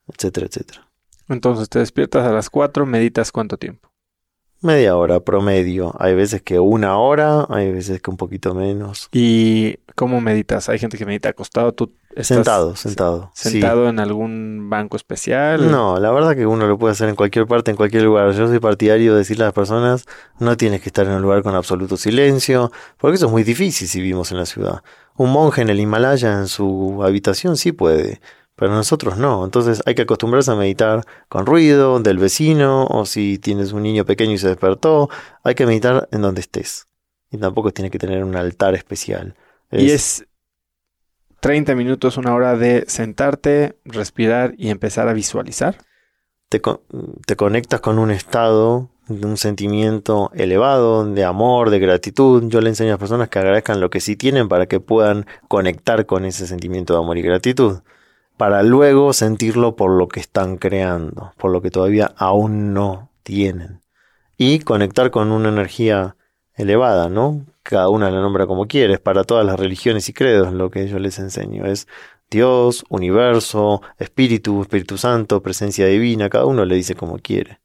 etcétera, 0.07 0.47
etcétera. 0.47 0.89
Entonces 1.27 1.69
te 1.69 1.79
despiertas 1.79 2.25
a 2.25 2.31
las 2.31 2.49
4, 2.49 2.85
meditas 2.85 3.31
cuánto 3.31 3.57
tiempo. 3.57 3.91
Media 4.61 4.95
hora 4.95 5.19
promedio. 5.19 5.93
Hay 5.99 6.15
veces 6.15 6.41
que 6.41 6.59
una 6.59 6.97
hora, 6.97 7.45
hay 7.49 7.71
veces 7.71 8.01
que 8.01 8.09
un 8.09 8.17
poquito 8.17 8.53
menos. 8.55 9.07
¿Y 9.11 9.77
cómo 9.95 10.19
meditas? 10.19 10.67
Hay 10.69 10.79
gente 10.79 10.97
que 10.97 11.05
medita 11.05 11.29
acostado, 11.29 11.73
tú 11.73 11.93
estás 12.09 12.27
Sentado, 12.27 12.75
sentado. 12.75 13.31
sí. 13.35 13.51
sentado 13.51 13.87
en 13.87 13.99
algún 13.99 14.67
banco 14.69 14.97
especial. 14.97 15.69
No, 15.69 15.99
la 15.99 16.09
verdad 16.11 16.35
que 16.35 16.47
uno 16.47 16.65
lo 16.65 16.79
puede 16.79 16.93
hacer 16.93 17.07
en 17.09 17.15
cualquier 17.15 17.45
parte, 17.45 17.69
en 17.69 17.77
cualquier 17.77 18.01
lugar. 18.03 18.31
Yo 18.31 18.47
soy 18.47 18.59
partidario 18.59 19.11
de 19.13 19.19
decirle 19.19 19.43
a 19.43 19.47
las 19.47 19.53
personas, 19.53 20.05
no 20.39 20.57
tienes 20.57 20.81
que 20.81 20.89
estar 20.89 21.05
en 21.05 21.13
un 21.13 21.21
lugar 21.21 21.43
con 21.43 21.53
absoluto 21.53 21.95
silencio, 21.95 22.71
porque 22.97 23.15
eso 23.17 23.27
es 23.27 23.31
muy 23.31 23.43
difícil 23.43 23.87
si 23.87 23.99
vivimos 24.01 24.31
en 24.31 24.37
la 24.39 24.47
ciudad. 24.47 24.81
Un 25.15 25.31
monje 25.31 25.61
en 25.61 25.69
el 25.69 25.79
Himalaya, 25.79 26.33
en 26.39 26.47
su 26.47 27.01
habitación, 27.03 27.57
sí 27.57 27.71
puede, 27.71 28.21
pero 28.57 28.73
nosotros 28.73 29.17
no. 29.17 29.45
Entonces 29.45 29.81
hay 29.85 29.95
que 29.95 30.01
acostumbrarse 30.01 30.51
a 30.51 30.55
meditar 30.55 31.03
con 31.29 31.45
ruido 31.45 31.99
del 31.99 32.17
vecino, 32.17 32.85
o 32.87 33.05
si 33.05 33.37
tienes 33.37 33.71
un 33.71 33.83
niño 33.83 34.03
pequeño 34.03 34.33
y 34.33 34.37
se 34.39 34.49
despertó, 34.49 35.09
hay 35.43 35.55
que 35.55 35.65
meditar 35.65 36.09
en 36.11 36.23
donde 36.23 36.41
estés. 36.41 36.87
Y 37.31 37.37
tampoco 37.37 37.71
tiene 37.71 37.91
que 37.91 37.99
tener 37.99 38.23
un 38.23 38.35
altar 38.35 38.73
especial. 38.73 39.35
Y 39.71 39.91
es 39.91 40.25
30 41.39 41.75
minutos, 41.75 42.17
una 42.17 42.33
hora 42.33 42.57
de 42.57 42.85
sentarte, 42.87 43.77
respirar 43.85 44.55
y 44.57 44.69
empezar 44.69 45.07
a 45.07 45.13
visualizar. 45.13 45.77
te, 46.49 46.59
te 47.25 47.35
conectas 47.35 47.79
con 47.79 47.99
un 47.99 48.09
estado 48.09 48.89
de 49.07 49.25
un 49.25 49.37
sentimiento 49.37 50.31
elevado, 50.33 51.05
de 51.05 51.23
amor, 51.23 51.69
de 51.69 51.79
gratitud. 51.79 52.45
Yo 52.47 52.59
le 52.59 52.69
enseño 52.69 52.89
a 52.89 52.93
las 52.93 52.99
personas 52.99 53.29
que 53.29 53.37
agradezcan 53.37 53.79
lo 53.79 53.91
que 53.91 53.99
sí 53.99 54.15
tienen 54.15 54.49
para 54.49 54.65
que 54.65 54.79
puedan 54.79 55.27
conectar 55.47 56.07
con 56.07 56.25
ese 56.25 56.47
sentimiento 56.47 56.93
de 56.93 56.99
amor 56.99 57.17
y 57.19 57.21
gratitud. 57.21 57.81
Para 58.37 58.61
luego 58.63 59.13
sentirlo 59.13 59.75
por 59.75 59.91
lo 59.91 60.07
que 60.07 60.19
están 60.19 60.57
creando, 60.57 61.33
por 61.37 61.51
lo 61.51 61.61
que 61.61 61.71
todavía 61.71 62.13
aún 62.17 62.73
no 62.73 63.09
tienen. 63.23 63.81
Y 64.37 64.59
conectar 64.59 65.09
con 65.09 65.31
una 65.31 65.49
energía 65.49 66.15
elevada, 66.55 67.09
¿no? 67.09 67.45
Cada 67.63 67.89
una 67.89 68.11
la 68.11 68.21
nombra 68.21 68.45
como 68.45 68.67
quiere, 68.67 68.93
es 68.93 68.99
para 68.99 69.23
todas 69.23 69.45
las 69.45 69.59
religiones 69.59 70.07
y 70.09 70.13
credos 70.13 70.53
lo 70.53 70.69
que 70.69 70.87
yo 70.87 70.99
les 70.99 71.17
enseño. 71.19 71.65
Es 71.65 71.87
Dios, 72.29 72.83
universo, 72.89 73.81
espíritu, 73.99 74.61
Espíritu 74.61 74.97
Santo, 74.97 75.41
presencia 75.41 75.87
divina, 75.87 76.29
cada 76.29 76.45
uno 76.45 76.65
le 76.65 76.75
dice 76.75 76.93
como 76.93 77.19
quiere. 77.19 77.59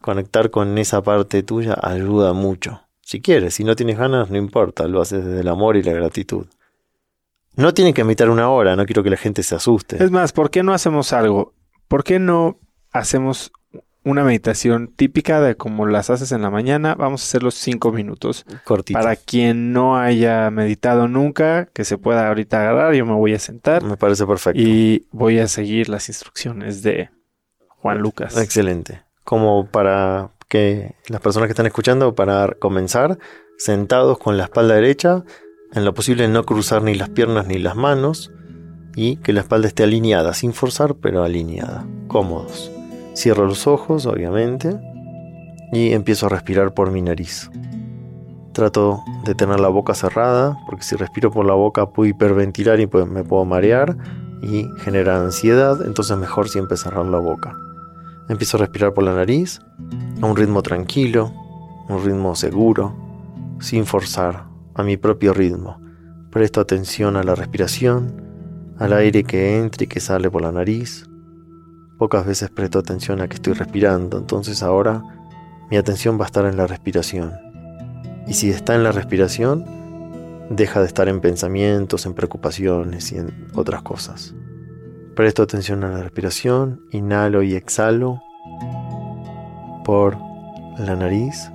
Conectar 0.00 0.50
con 0.50 0.76
esa 0.78 1.02
parte 1.02 1.42
tuya 1.42 1.76
ayuda 1.80 2.32
mucho. 2.32 2.82
Si 3.00 3.20
quieres, 3.20 3.54
si 3.54 3.64
no 3.64 3.76
tienes 3.76 3.96
ganas, 3.96 4.30
no 4.30 4.36
importa, 4.36 4.88
lo 4.88 5.00
haces 5.00 5.24
desde 5.24 5.40
el 5.40 5.48
amor 5.48 5.76
y 5.76 5.82
la 5.82 5.92
gratitud. 5.92 6.46
No 7.56 7.74
tienen 7.74 7.94
que 7.94 8.04
meditar 8.04 8.28
una 8.30 8.50
hora, 8.50 8.76
no 8.76 8.84
quiero 8.84 9.02
que 9.02 9.10
la 9.10 9.16
gente 9.16 9.42
se 9.42 9.54
asuste. 9.54 10.02
Es 10.02 10.10
más, 10.10 10.32
¿por 10.32 10.50
qué 10.50 10.62
no 10.62 10.72
hacemos 10.72 11.12
algo? 11.12 11.54
¿Por 11.88 12.04
qué 12.04 12.18
no 12.18 12.58
hacemos 12.92 13.50
una 14.04 14.22
meditación 14.22 14.92
típica 14.94 15.40
de 15.40 15.56
como 15.56 15.86
las 15.86 16.10
haces 16.10 16.32
en 16.32 16.42
la 16.42 16.50
mañana? 16.50 16.94
Vamos 16.94 17.22
a 17.22 17.24
hacerlo 17.24 17.50
cinco 17.50 17.92
minutos. 17.92 18.44
Cortito. 18.64 18.98
Para 18.98 19.16
quien 19.16 19.72
no 19.72 19.98
haya 19.98 20.50
meditado 20.50 21.08
nunca, 21.08 21.66
que 21.72 21.84
se 21.84 21.98
pueda 21.98 22.28
ahorita 22.28 22.60
agarrar, 22.60 22.94
yo 22.94 23.06
me 23.06 23.14
voy 23.14 23.34
a 23.34 23.38
sentar 23.38 23.82
Me 23.82 23.96
parece 23.96 24.26
perfecto. 24.26 24.60
y 24.60 25.06
voy 25.10 25.38
a 25.38 25.48
seguir 25.48 25.88
las 25.88 26.08
instrucciones 26.08 26.82
de 26.82 27.10
Juan 27.68 27.98
Lucas. 27.98 28.36
Excelente. 28.36 29.02
Como 29.24 29.66
para 29.66 30.30
que 30.48 30.94
las 31.08 31.20
personas 31.20 31.48
que 31.48 31.52
están 31.52 31.66
escuchando, 31.66 32.14
para 32.14 32.48
comenzar, 32.60 33.18
sentados 33.58 34.18
con 34.18 34.36
la 34.36 34.44
espalda 34.44 34.74
derecha, 34.74 35.24
en 35.72 35.84
lo 35.84 35.94
posible 35.94 36.28
no 36.28 36.44
cruzar 36.44 36.82
ni 36.82 36.94
las 36.94 37.10
piernas 37.10 37.46
ni 37.46 37.58
las 37.58 37.76
manos, 37.76 38.32
y 38.96 39.16
que 39.16 39.34
la 39.34 39.40
espalda 39.40 39.68
esté 39.68 39.84
alineada, 39.84 40.32
sin 40.32 40.54
forzar, 40.54 40.94
pero 40.96 41.22
alineada. 41.22 41.86
Cómodos. 42.08 42.72
Cierro 43.14 43.46
los 43.46 43.66
ojos, 43.66 44.06
obviamente, 44.06 44.80
y 45.72 45.92
empiezo 45.92 46.26
a 46.26 46.28
respirar 46.30 46.72
por 46.72 46.90
mi 46.90 47.02
nariz. 47.02 47.50
Trato 48.52 49.04
de 49.24 49.34
tener 49.34 49.60
la 49.60 49.68
boca 49.68 49.94
cerrada, 49.94 50.56
porque 50.66 50.82
si 50.82 50.96
respiro 50.96 51.30
por 51.30 51.44
la 51.44 51.52
boca 51.52 51.90
puedo 51.90 52.08
hiperventilar 52.08 52.80
y 52.80 52.86
pues 52.86 53.06
me 53.06 53.22
puedo 53.22 53.44
marear 53.44 53.96
y 54.42 54.66
generar 54.78 55.22
ansiedad, 55.22 55.84
entonces 55.84 56.16
mejor 56.16 56.48
siempre 56.48 56.78
cerrar 56.78 57.04
la 57.04 57.18
boca. 57.18 57.54
Empiezo 58.30 58.56
a 58.56 58.60
respirar 58.60 58.94
por 58.94 59.04
la 59.04 59.14
nariz, 59.14 59.60
a 60.22 60.26
un 60.26 60.36
ritmo 60.36 60.62
tranquilo, 60.62 61.32
un 61.88 62.02
ritmo 62.02 62.34
seguro, 62.34 62.94
sin 63.60 63.84
forzar, 63.84 64.44
a 64.76 64.82
mi 64.82 64.96
propio 64.96 65.32
ritmo. 65.32 65.80
Presto 66.30 66.60
atención 66.60 67.16
a 67.16 67.22
la 67.22 67.34
respiración, 67.34 68.22
al 68.78 68.92
aire 68.92 69.24
que 69.24 69.58
entra 69.58 69.84
y 69.84 69.86
que 69.86 70.00
sale 70.00 70.30
por 70.30 70.42
la 70.42 70.52
nariz. 70.52 71.06
Pocas 71.98 72.26
veces 72.26 72.50
presto 72.50 72.78
atención 72.78 73.22
a 73.22 73.28
que 73.28 73.36
estoy 73.36 73.54
respirando, 73.54 74.18
entonces 74.18 74.62
ahora 74.62 75.02
mi 75.70 75.78
atención 75.78 76.18
va 76.20 76.24
a 76.24 76.26
estar 76.26 76.44
en 76.44 76.58
la 76.58 76.66
respiración. 76.66 77.32
Y 78.26 78.34
si 78.34 78.50
está 78.50 78.74
en 78.74 78.82
la 78.82 78.92
respiración, 78.92 79.64
deja 80.50 80.80
de 80.80 80.86
estar 80.86 81.08
en 81.08 81.20
pensamientos, 81.20 82.04
en 82.04 82.12
preocupaciones 82.14 83.12
y 83.12 83.18
en 83.18 83.48
otras 83.54 83.82
cosas. 83.82 84.34
Presto 85.14 85.42
atención 85.42 85.82
a 85.84 85.88
la 85.88 86.02
respiración, 86.02 86.82
inhalo 86.90 87.42
y 87.42 87.54
exhalo 87.54 88.20
por 89.84 90.18
la 90.78 90.96
nariz. 90.96 91.50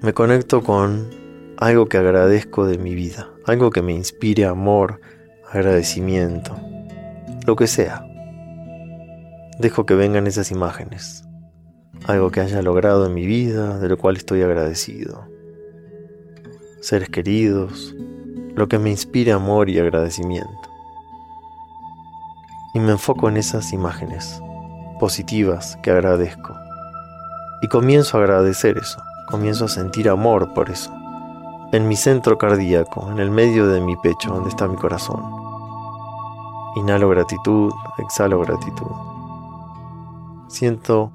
Me 0.00 0.14
conecto 0.14 0.62
con 0.62 1.10
algo 1.56 1.86
que 1.86 1.98
agradezco 1.98 2.66
de 2.66 2.78
mi 2.78 2.94
vida, 2.94 3.30
algo 3.46 3.70
que 3.70 3.82
me 3.82 3.92
inspire 3.92 4.44
amor, 4.44 5.00
agradecimiento, 5.50 6.56
lo 7.44 7.56
que 7.56 7.66
sea. 7.66 8.06
Dejo 9.58 9.86
que 9.86 9.96
vengan 9.96 10.28
esas 10.28 10.52
imágenes, 10.52 11.24
algo 12.06 12.30
que 12.30 12.40
haya 12.40 12.62
logrado 12.62 13.06
en 13.06 13.14
mi 13.14 13.26
vida, 13.26 13.80
de 13.80 13.88
lo 13.88 13.98
cual 13.98 14.16
estoy 14.16 14.42
agradecido. 14.42 15.26
Seres 16.80 17.08
queridos, 17.08 17.96
lo 18.54 18.68
que 18.68 18.78
me 18.78 18.90
inspire 18.90 19.32
amor 19.32 19.68
y 19.68 19.80
agradecimiento. 19.80 20.70
Y 22.72 22.78
me 22.78 22.92
enfoco 22.92 23.28
en 23.28 23.36
esas 23.36 23.72
imágenes 23.72 24.40
positivas 25.00 25.76
que 25.82 25.90
agradezco. 25.90 26.54
Y 27.62 27.66
comienzo 27.66 28.16
a 28.16 28.20
agradecer 28.20 28.78
eso, 28.78 29.02
comienzo 29.28 29.66
a 29.66 29.68
sentir 29.68 30.08
amor 30.08 30.54
por 30.54 30.70
eso. 30.70 30.90
En 31.72 31.86
mi 31.86 31.96
centro 31.96 32.38
cardíaco, 32.38 33.10
en 33.10 33.18
el 33.18 33.30
medio 33.30 33.66
de 33.66 33.80
mi 33.80 33.94
pecho, 33.96 34.30
donde 34.30 34.48
está 34.48 34.66
mi 34.66 34.76
corazón. 34.76 35.22
Inhalo 36.76 37.10
gratitud, 37.10 37.72
exhalo 37.98 38.40
gratitud. 38.40 38.90
Siento 40.48 41.12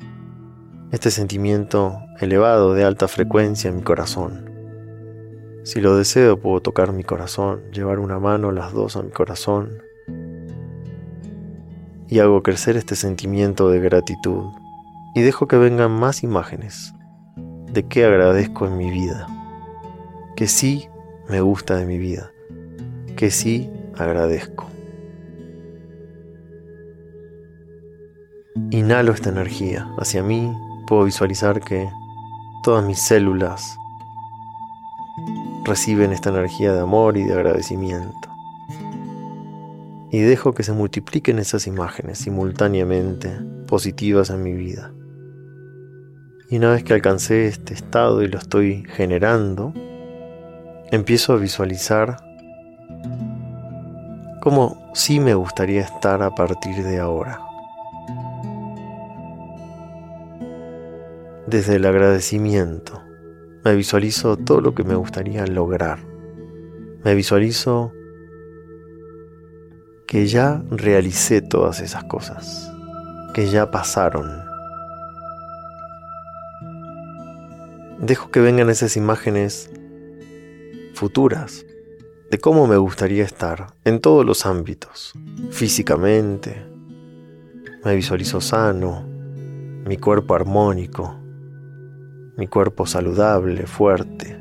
este 0.91 1.09
sentimiento 1.09 1.97
elevado 2.19 2.75
de 2.75 2.83
alta 2.83 3.07
frecuencia 3.07 3.69
en 3.69 3.77
mi 3.77 3.81
corazón. 3.81 4.51
Si 5.63 5.81
lo 5.81 5.95
deseo, 5.95 6.39
puedo 6.39 6.61
tocar 6.61 6.91
mi 6.91 7.03
corazón, 7.03 7.63
llevar 7.71 7.97
una 7.97 8.19
mano, 8.19 8.51
las 8.51 8.73
dos 8.73 8.95
a 8.95 9.01
mi 9.01 9.09
corazón, 9.09 9.81
y 12.09 12.19
hago 12.19 12.43
crecer 12.43 12.77
este 12.77 12.95
sentimiento 12.95 13.69
de 13.69 13.79
gratitud, 13.79 14.51
y 15.15 15.21
dejo 15.21 15.47
que 15.47 15.57
vengan 15.57 15.91
más 15.91 16.21
imágenes 16.21 16.93
de 17.73 17.87
qué 17.87 18.05
agradezco 18.05 18.67
en 18.67 18.77
mi 18.77 18.91
vida, 18.91 19.27
que 20.35 20.47
sí 20.47 20.87
me 21.27 21.41
gusta 21.41 21.75
de 21.75 21.85
mi 21.85 21.97
vida, 21.97 22.31
que 23.15 23.31
sí 23.31 23.69
agradezco. 23.97 24.67
Inhalo 28.69 29.11
esta 29.11 29.29
energía 29.29 29.89
hacia 29.97 30.21
mí, 30.21 30.55
puedo 30.85 31.05
visualizar 31.05 31.61
que 31.61 31.89
todas 32.61 32.85
mis 32.85 32.99
células 32.99 33.75
reciben 35.65 36.11
esta 36.11 36.29
energía 36.29 36.73
de 36.73 36.81
amor 36.81 37.17
y 37.17 37.23
de 37.23 37.33
agradecimiento. 37.33 38.29
Y 40.11 40.19
dejo 40.19 40.53
que 40.53 40.61
se 40.61 40.73
multipliquen 40.73 41.39
esas 41.39 41.65
imágenes 41.65 42.19
simultáneamente 42.19 43.31
positivas 43.67 44.29
en 44.29 44.43
mi 44.43 44.53
vida. 44.53 44.93
Y 46.53 46.57
una 46.57 46.69
vez 46.69 46.83
que 46.83 46.93
alcancé 46.93 47.47
este 47.47 47.73
estado 47.73 48.21
y 48.21 48.27
lo 48.27 48.37
estoy 48.37 48.85
generando, 48.87 49.73
empiezo 50.91 51.33
a 51.33 51.37
visualizar 51.37 52.17
cómo 54.39 54.91
sí 54.93 55.19
me 55.19 55.33
gustaría 55.33 55.81
estar 55.81 56.21
a 56.21 56.29
partir 56.35 56.83
de 56.83 56.99
ahora. 56.99 57.39
Desde 61.47 61.77
el 61.77 61.87
agradecimiento 61.87 63.01
me 63.65 63.73
visualizo 63.73 64.37
todo 64.37 64.61
lo 64.61 64.75
que 64.75 64.83
me 64.83 64.93
gustaría 64.93 65.47
lograr. 65.47 66.05
Me 67.03 67.15
visualizo 67.15 67.91
que 70.05 70.27
ya 70.27 70.61
realicé 70.69 71.41
todas 71.41 71.79
esas 71.79 72.03
cosas, 72.03 72.71
que 73.33 73.47
ya 73.47 73.71
pasaron. 73.71 74.52
Dejo 78.03 78.31
que 78.31 78.41
vengan 78.41 78.69
esas 78.69 78.97
imágenes 78.97 79.71
futuras 80.93 81.65
de 82.29 82.37
cómo 82.37 82.67
me 82.67 82.75
gustaría 82.75 83.23
estar 83.23 83.75
en 83.85 84.01
todos 84.01 84.25
los 84.25 84.45
ámbitos, 84.45 85.13
físicamente. 85.51 86.65
Me 87.85 87.95
visualizo 87.95 88.41
sano, 88.41 89.05
mi 89.85 89.95
cuerpo 89.95 90.35
armónico, 90.35 91.15
mi 92.35 92.45
cuerpo 92.47 92.85
saludable, 92.85 93.67
fuerte. 93.67 94.37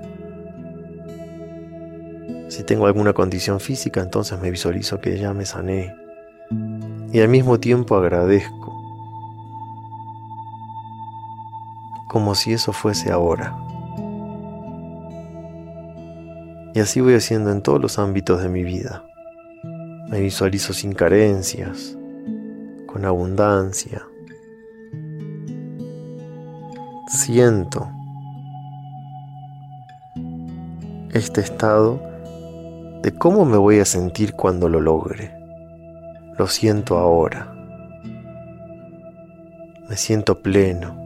Si 2.48 2.64
tengo 2.64 2.88
alguna 2.88 3.12
condición 3.12 3.60
física, 3.60 4.00
entonces 4.00 4.40
me 4.40 4.50
visualizo 4.50 5.00
que 5.00 5.16
ya 5.20 5.32
me 5.34 5.46
sané. 5.46 5.94
Y 7.12 7.20
al 7.20 7.28
mismo 7.28 7.60
tiempo 7.60 7.94
agradezco. 7.94 8.61
Como 12.12 12.34
si 12.34 12.52
eso 12.52 12.72
fuese 12.72 13.10
ahora. 13.10 13.56
Y 16.74 16.80
así 16.80 17.00
voy 17.00 17.14
haciendo 17.14 17.50
en 17.50 17.62
todos 17.62 17.80
los 17.80 17.98
ámbitos 17.98 18.42
de 18.42 18.48
mi 18.48 18.62
vida. 18.62 19.04
Me 20.08 20.20
visualizo 20.20 20.72
sin 20.72 20.92
carencias, 20.92 21.96
con 22.86 23.04
abundancia, 23.06 24.02
siento 27.12 27.90
este 31.12 31.42
estado 31.42 32.00
de 33.02 33.12
cómo 33.12 33.44
me 33.44 33.58
voy 33.58 33.80
a 33.80 33.84
sentir 33.84 34.34
cuando 34.34 34.68
lo 34.68 34.80
logre. 34.80 35.30
Lo 36.38 36.46
siento 36.46 36.96
ahora. 36.96 37.52
Me 39.88 39.96
siento 39.96 40.40
pleno. 40.40 41.01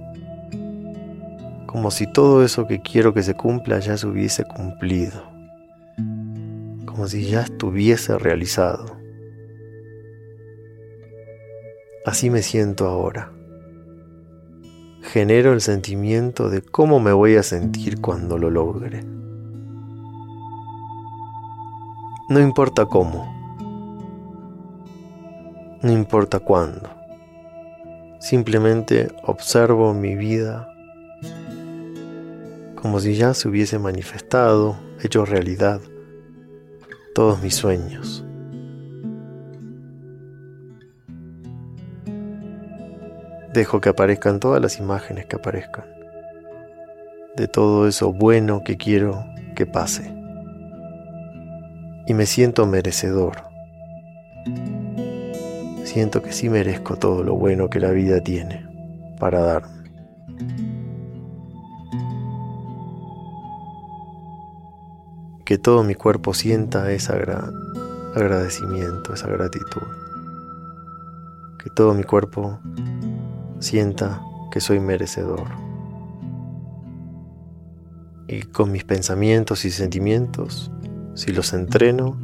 Como 1.66 1.90
si 1.90 2.10
todo 2.10 2.44
eso 2.44 2.66
que 2.66 2.80
quiero 2.80 3.12
que 3.12 3.22
se 3.22 3.34
cumpla 3.34 3.78
ya 3.80 3.96
se 3.96 4.06
hubiese 4.06 4.44
cumplido. 4.44 5.22
Como 6.86 7.06
si 7.08 7.26
ya 7.26 7.42
estuviese 7.42 8.16
realizado. 8.18 8.96
Así 12.04 12.30
me 12.30 12.42
siento 12.42 12.86
ahora 12.86 13.32
genero 15.06 15.52
el 15.52 15.60
sentimiento 15.60 16.50
de 16.50 16.62
cómo 16.62 17.00
me 17.00 17.12
voy 17.12 17.36
a 17.36 17.42
sentir 17.42 18.00
cuando 18.00 18.38
lo 18.38 18.50
logre. 18.50 19.02
No 22.28 22.40
importa 22.40 22.86
cómo, 22.86 23.32
no 25.80 25.92
importa 25.92 26.40
cuándo, 26.40 26.90
simplemente 28.18 29.08
observo 29.22 29.94
mi 29.94 30.16
vida 30.16 30.68
como 32.80 33.00
si 33.00 33.14
ya 33.14 33.34
se 33.34 33.48
hubiese 33.48 33.78
manifestado, 33.78 34.76
hecho 35.02 35.24
realidad, 35.24 35.80
todos 37.14 37.42
mis 37.42 37.54
sueños. 37.54 38.24
Dejo 43.52 43.80
que 43.80 43.88
aparezcan 43.88 44.38
todas 44.38 44.60
las 44.60 44.78
imágenes 44.78 45.26
que 45.26 45.36
aparezcan, 45.36 45.86
de 47.36 47.48
todo 47.48 47.88
eso 47.88 48.12
bueno 48.12 48.62
que 48.62 48.76
quiero 48.76 49.24
que 49.54 49.66
pase. 49.66 50.14
Y 52.06 52.14
me 52.14 52.26
siento 52.26 52.66
merecedor. 52.66 53.36
Siento 55.84 56.22
que 56.22 56.32
sí 56.32 56.50
merezco 56.50 56.96
todo 56.96 57.24
lo 57.24 57.34
bueno 57.34 57.70
que 57.70 57.80
la 57.80 57.90
vida 57.90 58.20
tiene 58.20 58.64
para 59.18 59.40
darme. 59.40 59.76
Que 65.46 65.58
todo 65.58 65.84
mi 65.84 65.94
cuerpo 65.94 66.34
sienta 66.34 66.90
ese 66.90 67.12
agradecimiento, 68.16 69.14
esa 69.14 69.28
gratitud. 69.28 69.86
Que 71.62 71.70
todo 71.70 71.94
mi 71.94 72.02
cuerpo 72.02 72.58
sienta 73.60 74.20
que 74.50 74.60
soy 74.60 74.80
merecedor. 74.80 75.46
Y 78.26 78.42
con 78.42 78.72
mis 78.72 78.82
pensamientos 78.82 79.64
y 79.64 79.70
sentimientos, 79.70 80.72
si 81.14 81.32
los 81.32 81.52
entreno, 81.52 82.16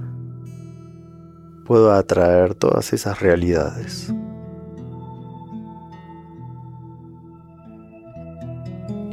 puedo 1.65 1.93
atraer 1.93 2.57
todas 2.57 2.93
esas 2.93 3.21
realidades. 3.21 4.13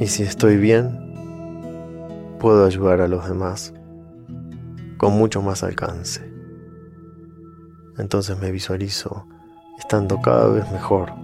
Y 0.00 0.08
si 0.08 0.24
estoy 0.24 0.56
bien, 0.56 0.98
puedo 2.40 2.66
ayudar 2.66 3.02
a 3.02 3.06
los 3.06 3.28
demás 3.28 3.72
con 5.00 5.14
mucho 5.14 5.40
más 5.40 5.62
alcance. 5.62 6.20
Entonces 7.96 8.38
me 8.38 8.50
visualizo 8.50 9.26
estando 9.78 10.20
cada 10.20 10.46
vez 10.48 10.70
mejor 10.70 11.14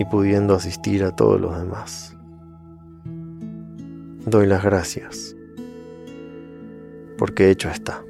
y 0.00 0.04
pudiendo 0.04 0.56
asistir 0.56 1.04
a 1.04 1.14
todos 1.14 1.40
los 1.40 1.56
demás. 1.56 2.16
Doy 4.26 4.48
las 4.48 4.64
gracias, 4.64 5.36
porque 7.18 7.50
hecho 7.50 7.70
está. 7.70 8.02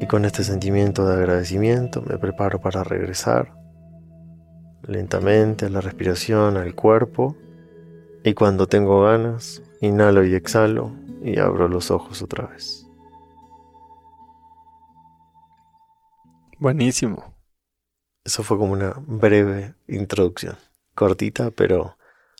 Y 0.00 0.06
con 0.08 0.24
este 0.24 0.42
sentimiento 0.42 1.06
de 1.06 1.14
agradecimiento 1.14 2.02
me 2.02 2.18
preparo 2.18 2.60
para 2.60 2.82
regresar 2.82 3.54
lentamente 4.82 5.66
a 5.66 5.68
la 5.68 5.80
respiración, 5.80 6.56
al 6.56 6.74
cuerpo, 6.74 7.36
y 8.24 8.32
cuando 8.32 8.66
tengo 8.66 9.02
ganas, 9.02 9.62
inhalo 9.80 10.24
y 10.24 10.34
exhalo 10.34 10.92
y 11.22 11.38
abro 11.38 11.68
los 11.68 11.90
ojos 11.90 12.22
otra 12.22 12.46
vez. 12.46 12.86
Buenísimo. 16.58 17.34
Eso 18.24 18.42
fue 18.42 18.56
como 18.56 18.72
una 18.72 18.94
breve 19.06 19.74
introducción, 19.86 20.56
cortita, 20.94 21.50
pero 21.50 21.98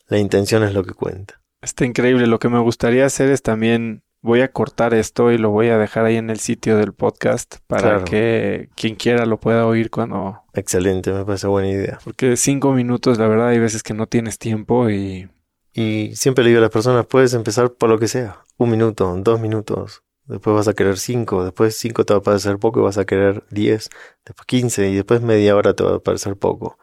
la 0.09 0.19
intención 0.19 0.63
es 0.63 0.73
lo 0.73 0.83
que 0.83 0.95
cuenta. 0.95 1.43
Está 1.61 1.85
increíble. 1.85 2.27
Lo 2.27 2.39
que 2.39 2.49
me 2.49 2.59
gustaría 2.59 3.05
hacer 3.05 3.31
es 3.31 3.43
también 3.43 4.03
voy 4.23 4.41
a 4.41 4.51
cortar 4.51 4.95
esto 4.95 5.33
y 5.33 5.37
lo 5.37 5.51
voy 5.51 5.69
a 5.69 5.77
dejar 5.77 6.07
ahí 6.07 6.17
en 6.17 6.31
el 6.31 6.41
sitio 6.41 6.79
del 6.79 6.95
podcast 6.95 7.57
para 7.67 8.05
que 8.05 8.71
quien 8.75 8.95
quiera 8.95 9.27
lo 9.27 9.39
pueda 9.39 9.67
oír 9.67 9.91
cuando... 9.91 10.43
Excelente, 10.55 11.13
me 11.13 11.27
parece 11.27 11.47
buena 11.47 11.69
idea. 11.69 11.99
Porque 12.03 12.39
cinco 12.39 12.73
minutos, 12.73 13.19
la 13.19 13.29
verdad, 13.29 13.49
hay 13.49 13.59
veces 13.59 13.83
que 13.83 13.93
no 13.93 14.07
tienes 14.07 14.39
tiempo 14.39 14.89
y... 14.89 15.29
Y 15.77 16.15
siempre 16.15 16.45
le 16.45 16.51
digo 16.51 16.61
a 16.61 16.63
las 16.63 16.71
personas, 16.71 17.05
puedes 17.05 17.35
empezar 17.35 17.73
por 17.73 17.91
lo 17.91 17.99
que 17.99 18.07
sea. 18.07 18.45
Un 18.57 18.71
minuto, 18.71 19.13
dos 19.19 19.41
minutos. 19.41 20.05
después 20.27 20.55
vas 20.55 20.69
a 20.69 20.75
querer 20.75 20.99
5, 20.99 21.45
después 21.45 21.77
5 21.77 22.05
te 22.05 22.15
va 22.15 22.21
a 22.21 22.23
parecer 22.23 22.59
poco 22.59 22.81
y 22.81 22.85
vas 22.85 22.97
a 22.97 23.05
querer 23.05 23.43
10, 23.51 23.91
después 24.25 24.47
15 24.47 24.89
y 24.89 24.95
después 24.95 25.21
media 25.21 25.57
hora 25.57 25.75
te 25.75 25.83
va 25.83 25.97
a 25.97 25.99
parecer 25.99 26.37
poco. 26.37 26.79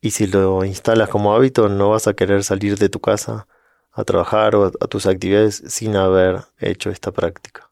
Y 0.00 0.10
si 0.10 0.26
lo 0.26 0.64
instalas 0.64 1.08
como 1.08 1.32
hábito, 1.34 1.68
no 1.68 1.90
vas 1.90 2.08
a 2.08 2.14
querer 2.14 2.42
salir 2.42 2.76
de 2.76 2.88
tu 2.88 3.00
casa 3.00 3.46
a 3.92 4.04
trabajar 4.04 4.56
o 4.56 4.64
a, 4.64 4.72
a 4.80 4.86
tus 4.88 5.06
actividades 5.06 5.62
sin 5.68 5.94
haber 5.94 6.40
hecho 6.58 6.90
esta 6.90 7.12
práctica. 7.12 7.70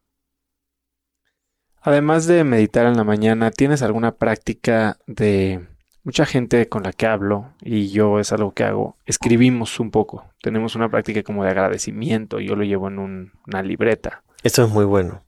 Además 1.81 2.29
de 2.29 2.45
meditar 2.45 2.87
en 2.87 2.97
la 2.97 3.03
mañana, 3.03 3.51
¿tienes 3.51 3.83
alguna 3.83 4.15
práctica 4.15 4.99
de 5.09 5.67
mucha 6.05 6.27
gente 6.27 6.69
con 6.69 6.83
la 6.83 6.93
que 6.93 7.07
hablo 7.07 7.53
y 7.61 7.89
yo 7.91 8.19
es 8.19 8.33
algo 8.33 8.53
que 8.53 8.65
hago? 8.65 8.97
Escribimos 9.07 9.79
un 9.81 9.91
poco. 9.91 10.25
Tenemos 10.43 10.75
una 10.75 10.89
práctica 10.91 11.23
como 11.23 11.45
de 11.45 11.51
agradecimiento. 11.51 12.41
Yo 12.41 12.57
lo 12.57 12.65
llevo 12.65 12.89
en 12.89 12.99
un- 12.99 13.33
una 13.47 13.63
libreta. 13.63 14.23
Eso 14.43 14.65
es 14.65 14.71
muy 14.71 14.85
bueno. 14.85 15.25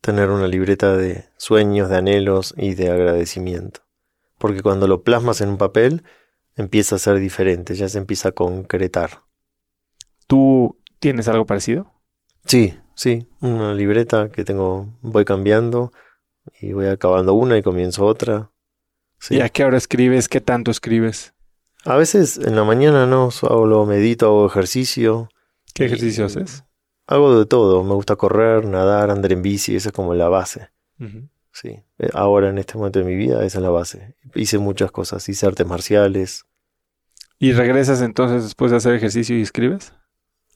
Tener 0.00 0.30
una 0.30 0.46
libreta 0.48 0.96
de 0.96 1.24
sueños, 1.36 1.90
de 1.90 1.96
anhelos 1.96 2.54
y 2.56 2.74
de 2.74 2.90
agradecimiento. 2.90 3.80
Porque 4.38 4.62
cuando 4.62 4.86
lo 4.88 5.02
plasmas 5.02 5.40
en 5.40 5.50
un 5.50 5.58
papel, 5.58 6.04
empieza 6.56 6.96
a 6.96 6.98
ser 6.98 7.18
diferente, 7.18 7.74
ya 7.74 7.88
se 7.88 7.98
empieza 7.98 8.30
a 8.30 8.32
concretar. 8.32 9.22
¿Tú 10.26 10.78
tienes 10.98 11.28
algo 11.28 11.44
parecido? 11.46 11.92
Sí, 12.46 12.78
sí, 12.94 13.28
una 13.40 13.74
libreta 13.74 14.30
que 14.30 14.44
tengo, 14.44 14.86
voy 15.02 15.24
cambiando 15.24 15.92
y 16.60 16.72
voy 16.72 16.86
acabando 16.86 17.34
una 17.34 17.58
y 17.58 17.62
comienzo 17.62 18.06
otra. 18.06 18.49
Sí. 19.20 19.36
¿Y 19.36 19.40
a 19.40 19.48
qué 19.48 19.64
hora 19.64 19.76
escribes? 19.76 20.28
¿Qué 20.28 20.40
tanto 20.40 20.70
escribes? 20.70 21.34
A 21.84 21.96
veces 21.96 22.38
en 22.38 22.56
la 22.56 22.64
mañana 22.64 23.06
no, 23.06 23.30
solo 23.30 23.86
medito, 23.86 24.26
hago 24.26 24.46
ejercicio. 24.46 25.28
¿Qué 25.74 25.84
ejercicio 25.86 26.26
haces? 26.26 26.64
Hago 27.06 27.38
de 27.38 27.46
todo, 27.46 27.82
me 27.84 27.94
gusta 27.94 28.16
correr, 28.16 28.64
nadar, 28.64 29.10
andar 29.10 29.32
en 29.32 29.42
bici, 29.42 29.76
esa 29.76 29.88
es 29.90 29.92
como 29.92 30.14
la 30.14 30.28
base. 30.28 30.70
Sí, 31.52 31.80
Eh, 31.98 32.08
ahora 32.12 32.50
en 32.50 32.58
este 32.58 32.76
momento 32.76 32.98
de 32.98 33.04
mi 33.04 33.14
vida 33.14 33.44
esa 33.44 33.58
es 33.58 33.62
la 33.62 33.70
base. 33.70 34.14
Hice 34.34 34.58
muchas 34.58 34.90
cosas, 34.90 35.28
hice 35.28 35.46
artes 35.46 35.66
marciales. 35.66 36.44
¿Y 37.38 37.52
regresas 37.52 38.02
entonces 38.02 38.44
después 38.44 38.70
de 38.70 38.76
hacer 38.76 38.94
ejercicio 38.94 39.36
y 39.36 39.42
escribes? 39.42 39.92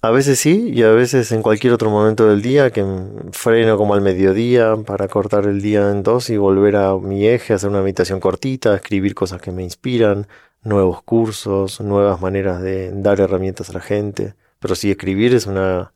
A 0.04 0.10
veces 0.10 0.38
sí 0.38 0.70
y 0.70 0.82
a 0.82 0.90
veces 0.90 1.32
en 1.32 1.40
cualquier 1.40 1.72
otro 1.72 1.88
momento 1.88 2.28
del 2.28 2.42
día 2.42 2.70
que 2.70 2.84
freno 3.32 3.78
como 3.78 3.94
al 3.94 4.02
mediodía 4.02 4.76
para 4.84 5.08
cortar 5.08 5.46
el 5.46 5.62
día 5.62 5.90
en 5.90 6.02
dos 6.02 6.28
y 6.28 6.36
volver 6.36 6.76
a 6.76 6.94
mi 6.98 7.26
eje, 7.26 7.54
hacer 7.54 7.70
una 7.70 7.80
meditación 7.80 8.20
cortita, 8.20 8.74
escribir 8.74 9.14
cosas 9.14 9.40
que 9.40 9.50
me 9.50 9.62
inspiran, 9.62 10.26
nuevos 10.62 11.02
cursos, 11.02 11.80
nuevas 11.80 12.20
maneras 12.20 12.60
de 12.60 12.90
dar 12.92 13.18
herramientas 13.18 13.70
a 13.70 13.72
la 13.72 13.80
gente. 13.80 14.34
Pero 14.58 14.74
sí, 14.74 14.90
escribir 14.90 15.34
es 15.34 15.46
una, 15.46 15.94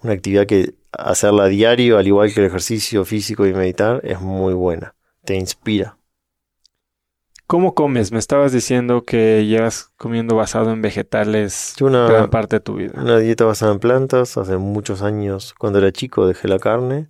una 0.00 0.12
actividad 0.12 0.46
que 0.46 0.74
hacerla 0.92 1.46
diario, 1.46 1.98
al 1.98 2.06
igual 2.06 2.32
que 2.32 2.38
el 2.38 2.46
ejercicio 2.46 3.04
físico 3.04 3.48
y 3.48 3.52
meditar, 3.52 4.00
es 4.04 4.20
muy 4.20 4.54
buena. 4.54 4.94
Te 5.24 5.34
inspira. 5.34 5.96
¿Cómo 7.50 7.74
comes? 7.74 8.12
Me 8.12 8.20
estabas 8.20 8.52
diciendo 8.52 9.02
que 9.02 9.44
llevas 9.44 9.90
comiendo 9.96 10.36
basado 10.36 10.70
en 10.70 10.82
vegetales 10.82 11.74
una, 11.80 12.06
gran 12.06 12.30
parte 12.30 12.56
de 12.56 12.60
tu 12.60 12.76
vida. 12.76 12.92
Una 12.94 13.18
dieta 13.18 13.44
basada 13.44 13.72
en 13.72 13.80
plantas. 13.80 14.36
Hace 14.36 14.56
muchos 14.56 15.02
años, 15.02 15.52
cuando 15.58 15.80
era 15.80 15.90
chico, 15.90 16.28
dejé 16.28 16.46
la 16.46 16.60
carne, 16.60 17.08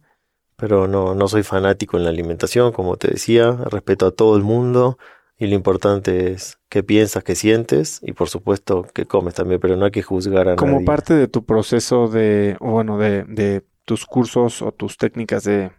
pero 0.56 0.88
no, 0.88 1.14
no 1.14 1.28
soy 1.28 1.42
fanático 1.42 1.98
en 1.98 2.04
la 2.04 2.08
alimentación, 2.08 2.72
como 2.72 2.96
te 2.96 3.08
decía. 3.08 3.52
Respeto 3.70 4.06
a 4.06 4.12
todo 4.12 4.34
el 4.38 4.42
mundo 4.42 4.96
y 5.36 5.46
lo 5.46 5.54
importante 5.56 6.32
es 6.32 6.58
qué 6.70 6.82
piensas, 6.82 7.22
qué 7.22 7.34
sientes 7.34 8.00
y 8.02 8.14
por 8.14 8.30
supuesto 8.30 8.86
qué 8.94 9.04
comes 9.04 9.34
también, 9.34 9.60
pero 9.60 9.76
no 9.76 9.84
hay 9.84 9.90
que 9.90 10.02
juzgar 10.02 10.48
a 10.48 10.56
Como 10.56 10.76
nadie. 10.76 10.86
parte 10.86 11.12
de 11.12 11.28
tu 11.28 11.44
proceso 11.44 12.08
de, 12.08 12.56
o 12.60 12.70
bueno, 12.70 12.96
de, 12.96 13.24
de 13.24 13.62
tus 13.84 14.06
cursos 14.06 14.62
o 14.62 14.72
tus 14.72 14.96
técnicas 14.96 15.44
de 15.44 15.70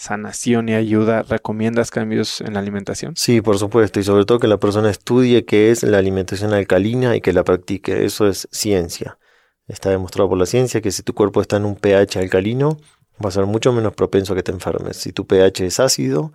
sanación 0.00 0.70
y 0.70 0.74
ayuda, 0.74 1.22
¿recomiendas 1.22 1.90
cambios 1.90 2.40
en 2.40 2.54
la 2.54 2.60
alimentación? 2.60 3.14
Sí, 3.16 3.42
por 3.42 3.58
supuesto, 3.58 4.00
y 4.00 4.02
sobre 4.02 4.24
todo 4.24 4.38
que 4.38 4.48
la 4.48 4.56
persona 4.56 4.88
estudie 4.88 5.44
qué 5.44 5.70
es 5.70 5.82
la 5.82 5.98
alimentación 5.98 6.54
alcalina 6.54 7.14
y 7.16 7.20
que 7.20 7.34
la 7.34 7.44
practique. 7.44 8.06
Eso 8.06 8.26
es 8.26 8.48
ciencia. 8.50 9.18
Está 9.68 9.90
demostrado 9.90 10.30
por 10.30 10.38
la 10.38 10.46
ciencia 10.46 10.80
que 10.80 10.90
si 10.90 11.02
tu 11.02 11.12
cuerpo 11.12 11.42
está 11.42 11.58
en 11.58 11.66
un 11.66 11.76
pH 11.76 12.18
alcalino, 12.18 12.78
va 13.22 13.28
a 13.28 13.30
ser 13.30 13.44
mucho 13.44 13.74
menos 13.74 13.92
propenso 13.92 14.32
a 14.32 14.36
que 14.36 14.42
te 14.42 14.52
enfermes. 14.52 14.96
Si 14.96 15.12
tu 15.12 15.26
pH 15.26 15.66
es 15.66 15.78
ácido, 15.78 16.32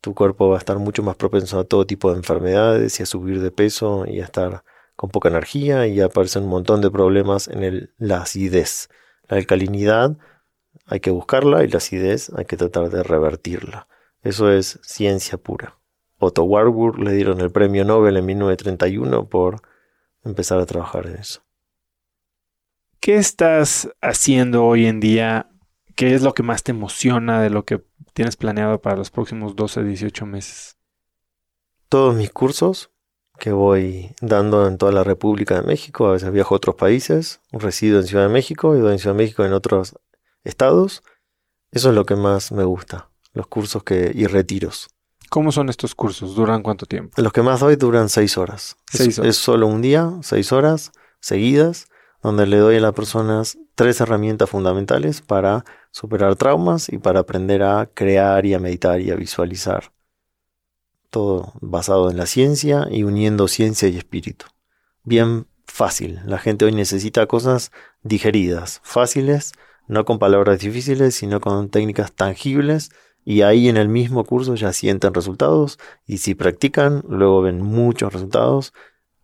tu 0.00 0.14
cuerpo 0.14 0.48
va 0.48 0.54
a 0.54 0.58
estar 0.58 0.78
mucho 0.78 1.02
más 1.02 1.16
propenso 1.16 1.58
a 1.58 1.64
todo 1.64 1.86
tipo 1.86 2.12
de 2.12 2.18
enfermedades 2.18 3.00
y 3.00 3.02
a 3.02 3.06
subir 3.06 3.40
de 3.40 3.50
peso 3.50 4.04
y 4.06 4.20
a 4.20 4.24
estar 4.26 4.62
con 4.94 5.10
poca 5.10 5.28
energía 5.28 5.88
y 5.88 6.00
a 6.00 6.04
aparecer 6.06 6.42
un 6.42 6.50
montón 6.50 6.80
de 6.82 6.90
problemas 6.92 7.48
en 7.48 7.90
la 7.98 8.22
acidez. 8.22 8.88
La 9.28 9.38
alcalinidad 9.38 10.16
hay 10.88 11.00
que 11.00 11.10
buscarla 11.10 11.62
y 11.62 11.68
la 11.68 11.78
acidez 11.78 12.32
hay 12.36 12.46
que 12.46 12.56
tratar 12.56 12.90
de 12.90 13.02
revertirla. 13.02 13.86
Eso 14.22 14.50
es 14.50 14.80
ciencia 14.82 15.38
pura. 15.38 15.78
Otto 16.18 16.42
Warburg 16.42 16.98
le 16.98 17.12
dieron 17.12 17.40
el 17.40 17.52
premio 17.52 17.84
Nobel 17.84 18.16
en 18.16 18.26
1931 18.26 19.28
por 19.28 19.60
empezar 20.24 20.58
a 20.58 20.66
trabajar 20.66 21.06
en 21.06 21.16
eso. 21.16 21.42
¿Qué 23.00 23.16
estás 23.16 23.88
haciendo 24.00 24.64
hoy 24.64 24.86
en 24.86 24.98
día? 24.98 25.48
¿Qué 25.94 26.14
es 26.14 26.22
lo 26.22 26.34
que 26.34 26.42
más 26.42 26.64
te 26.64 26.72
emociona 26.72 27.40
de 27.40 27.50
lo 27.50 27.64
que 27.64 27.84
tienes 28.12 28.36
planeado 28.36 28.80
para 28.80 28.96
los 28.96 29.10
próximos 29.10 29.54
12, 29.54 29.84
18 29.84 30.26
meses? 30.26 30.76
Todos 31.88 32.16
mis 32.16 32.30
cursos 32.30 32.90
que 33.38 33.52
voy 33.52 34.14
dando 34.20 34.66
en 34.66 34.78
toda 34.78 34.90
la 34.90 35.04
República 35.04 35.60
de 35.60 35.66
México, 35.66 36.08
a 36.08 36.12
veces 36.12 36.32
viajo 36.32 36.54
a 36.54 36.56
otros 36.56 36.74
países, 36.74 37.40
resido 37.52 38.00
en 38.00 38.06
Ciudad 38.06 38.26
de 38.26 38.32
México 38.32 38.76
y 38.76 38.80
doy 38.80 38.92
en 38.92 38.98
Ciudad 38.98 39.14
de 39.14 39.22
México 39.22 39.44
en 39.44 39.52
otros 39.52 39.94
estados, 40.48 41.02
eso 41.70 41.90
es 41.90 41.94
lo 41.94 42.04
que 42.06 42.16
más 42.16 42.50
me 42.52 42.64
gusta, 42.64 43.10
los 43.32 43.46
cursos 43.46 43.82
que, 43.84 44.12
y 44.14 44.26
retiros. 44.26 44.88
¿Cómo 45.30 45.52
son 45.52 45.68
estos 45.68 45.94
cursos? 45.94 46.34
¿Duran 46.34 46.62
cuánto 46.62 46.86
tiempo? 46.86 47.20
Los 47.20 47.32
que 47.32 47.42
más 47.42 47.60
doy 47.60 47.76
duran 47.76 48.08
seis 48.08 48.38
horas. 48.38 48.76
Es- 48.92 48.98
Seis 48.98 49.18
horas. 49.18 49.30
es 49.30 49.36
solo 49.36 49.66
un 49.66 49.82
día, 49.82 50.10
seis 50.22 50.52
horas 50.52 50.92
seguidas, 51.20 51.88
donde 52.22 52.46
le 52.46 52.56
doy 52.56 52.76
a 52.76 52.80
las 52.80 52.94
personas 52.94 53.58
tres 53.74 54.00
herramientas 54.00 54.48
fundamentales 54.50 55.20
para 55.20 55.64
superar 55.92 56.34
traumas 56.36 56.88
y 56.88 56.98
para 56.98 57.20
aprender 57.20 57.62
a 57.62 57.86
crear 57.92 58.44
y 58.46 58.54
a 58.54 58.58
meditar 58.58 59.00
y 59.00 59.10
a 59.10 59.14
visualizar. 59.16 59.92
Todo 61.10 61.52
basado 61.60 62.10
en 62.10 62.16
la 62.16 62.26
ciencia 62.26 62.86
y 62.90 63.02
uniendo 63.02 63.48
ciencia 63.48 63.88
y 63.88 63.96
espíritu. 63.96 64.46
Bien 65.04 65.46
fácil. 65.66 66.20
La 66.26 66.38
gente 66.38 66.64
hoy 66.64 66.72
necesita 66.72 67.26
cosas 67.26 67.70
digeridas, 68.02 68.80
fáciles, 68.82 69.52
no 69.88 70.04
con 70.04 70.18
palabras 70.18 70.60
difíciles, 70.60 71.14
sino 71.14 71.40
con 71.40 71.68
técnicas 71.70 72.12
tangibles. 72.12 72.90
Y 73.24 73.42
ahí 73.42 73.68
en 73.68 73.76
el 73.76 73.88
mismo 73.88 74.24
curso 74.24 74.54
ya 74.54 74.72
sienten 74.72 75.12
resultados 75.12 75.78
y 76.06 76.18
si 76.18 76.34
practican, 76.34 77.02
luego 77.08 77.42
ven 77.42 77.60
muchos 77.60 78.12
resultados 78.12 78.72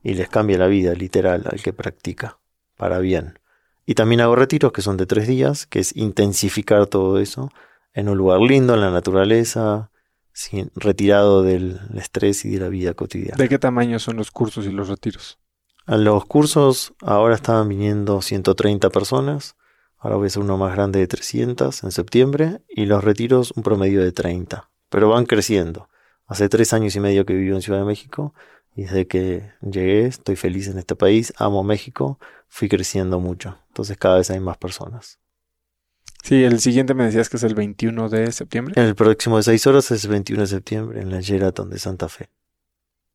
y 0.03 0.15
les 0.15 0.29
cambia 0.29 0.59
la 0.59 0.67
vida 0.67 0.93
literal 0.95 1.45
al 1.51 1.63
que 1.63 1.73
practica 1.73 2.39
para 2.77 2.99
bien. 2.99 3.39
Y 3.87 3.95
también 3.95 4.21
hago 4.21 4.37
retiros 4.37 4.73
que 4.73 4.83
son 4.83 4.97
de 4.97 5.07
tres 5.07 5.27
días, 5.27 5.67
que 5.67 5.79
es 5.79 5.97
intensificar 5.97 6.87
todo 6.87 7.19
eso 7.19 7.51
en 7.93 8.09
un 8.09 8.19
lugar 8.19 8.41
lindo, 8.41 8.75
en 8.75 8.81
la 8.81 8.91
naturaleza, 8.91 9.91
sin, 10.33 10.71
retirado 10.75 11.43
del 11.43 11.81
estrés 11.95 12.45
y 12.45 12.51
de 12.51 12.61
la 12.61 12.69
vida 12.69 12.95
cotidiana. 12.95 13.37
¿De 13.37 13.49
qué 13.49 13.59
tamaño 13.59 13.99
son 13.99 14.17
los 14.17 14.31
cursos 14.31 14.67
y 14.67 14.71
los 14.71 14.89
retiros? 14.89 15.39
A 15.87 15.97
los 15.97 16.25
cursos 16.25 16.95
ahora 17.01 17.35
estaban 17.35 17.69
viniendo 17.69 18.21
130 18.21 18.91
personas, 18.91 19.57
ahora 20.05 20.17
voy 20.17 20.27
a 20.27 20.29
hacer 20.29 20.43
uno 20.43 20.59
más 20.59 20.75
grande 20.75 20.99
de 20.99 21.07
300 21.07 21.83
en 21.83 21.91
septiembre 21.91 22.61
y 22.69 22.85
los 22.85 23.03
retiros 23.03 23.53
un 23.53 23.63
promedio 23.63 24.03
de 24.03 24.13
30, 24.13 24.71
pero 24.91 25.09
van 25.09 25.25
creciendo. 25.25 25.89
Hace 26.27 26.51
tres 26.51 26.75
años 26.75 26.95
y 26.95 27.01
medio 27.01 27.25
que 27.25 27.35
vivo 27.35 27.57
en 27.57 27.63
Ciudad 27.63 27.79
de 27.79 27.87
México 27.87 28.35
y 28.77 28.83
desde 28.83 29.07
que 29.07 29.51
llegué 29.63 30.05
estoy 30.05 30.37
feliz 30.37 30.69
en 30.69 30.79
este 30.79 30.95
país, 30.95 31.33
amo 31.39 31.65
México, 31.65 32.19
fui 32.49 32.69
creciendo 32.69 33.19
mucho, 33.19 33.59
entonces 33.69 33.97
cada 33.97 34.19
vez 34.19 34.31
hay 34.31 34.41
más 34.41 34.59
personas. 34.59 35.21
Sí, 36.23 36.45
el 36.45 36.61
siguiente 36.61 36.93
me 36.93 37.05
decías 37.05 37.31
que 37.31 37.39
es 37.39 37.43
el 37.43 37.55
21 37.55 38.11
de 38.11 38.31
septiembre. 38.31 38.75
El 38.77 38.95
próximo 38.95 39.39
de 39.39 39.43
6 39.43 39.67
horas 39.67 39.91
es 39.91 40.05
el 40.05 40.11
21 40.11 40.43
de 40.43 40.49
septiembre 40.49 41.01
en 41.01 41.11
la 41.11 41.21
Sheraton 41.21 41.71
de 41.71 41.79
Santa 41.79 42.11
Fe. 42.11 42.29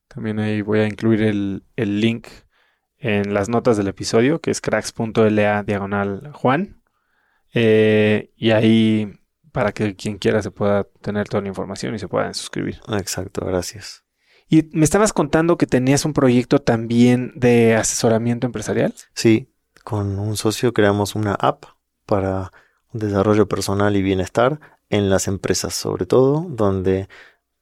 También 0.07 0.39
ahí 0.39 0.61
voy 0.63 0.79
a 0.79 0.87
incluir 0.87 1.21
el, 1.21 1.63
el 1.75 2.01
link 2.01 2.27
en 2.97 3.33
las 3.33 3.47
notas 3.47 3.77
del 3.77 3.87
episodio, 3.87 4.41
que 4.41 4.49
es 4.51 4.59
cracks.la 4.59 5.63
diagonal 5.63 6.31
Juan. 6.33 6.78
Eh, 7.53 8.31
y 8.35 8.51
ahí 8.51 9.19
para 9.51 9.71
que 9.71 9.95
quien 9.95 10.17
quiera 10.17 10.41
se 10.41 10.51
pueda 10.51 10.85
tener 11.01 11.27
toda 11.27 11.41
la 11.41 11.49
información 11.49 11.95
y 11.95 11.99
se 11.99 12.07
puedan 12.07 12.33
suscribir. 12.33 12.79
Exacto, 12.89 13.45
gracias. 13.45 14.03
Y 14.47 14.69
me 14.73 14.83
estabas 14.83 15.13
contando 15.13 15.57
que 15.57 15.67
tenías 15.67 16.05
un 16.05 16.13
proyecto 16.13 16.59
también 16.59 17.33
de 17.35 17.75
asesoramiento 17.75 18.47
empresarial. 18.47 18.93
Sí, 19.13 19.53
con 19.83 20.17
un 20.17 20.37
socio 20.37 20.73
creamos 20.73 21.15
una 21.15 21.35
app 21.35 21.65
para 22.05 22.51
desarrollo 22.91 23.47
personal 23.47 23.95
y 23.95 24.01
bienestar 24.01 24.59
en 24.89 25.09
las 25.11 25.27
empresas, 25.27 25.75
sobre 25.75 26.07
todo, 26.07 26.47
donde 26.49 27.07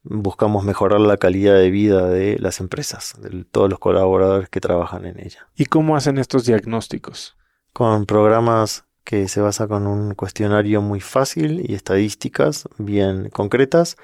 buscamos 0.04 0.64
mejorar 0.64 1.02
la 1.02 1.18
calidad 1.18 1.56
de 1.56 1.70
vida 1.70 2.08
de 2.08 2.38
las 2.40 2.62
empresas, 2.62 3.16
de 3.20 3.44
todos 3.44 3.70
los 3.70 3.80
colaboradores 3.80 4.48
que 4.48 4.62
trabajan 4.62 5.06
en 5.06 5.20
ella. 5.20 5.50
¿Y 5.56 5.66
cómo 5.66 5.98
hacen 5.98 6.18
estos 6.18 6.46
diagnósticos? 6.46 7.36
Con 7.74 8.06
programas 8.06 8.87
que 9.08 9.30
se 9.30 9.40
basa 9.40 9.70
con 9.70 9.88
un 9.88 10.16
cuestionario 10.16 10.82
muy 10.82 11.00
fácil 11.00 11.64
y 11.66 11.76
estadísticas 11.76 12.68
bien 12.78 13.30
concretas. 13.30 13.96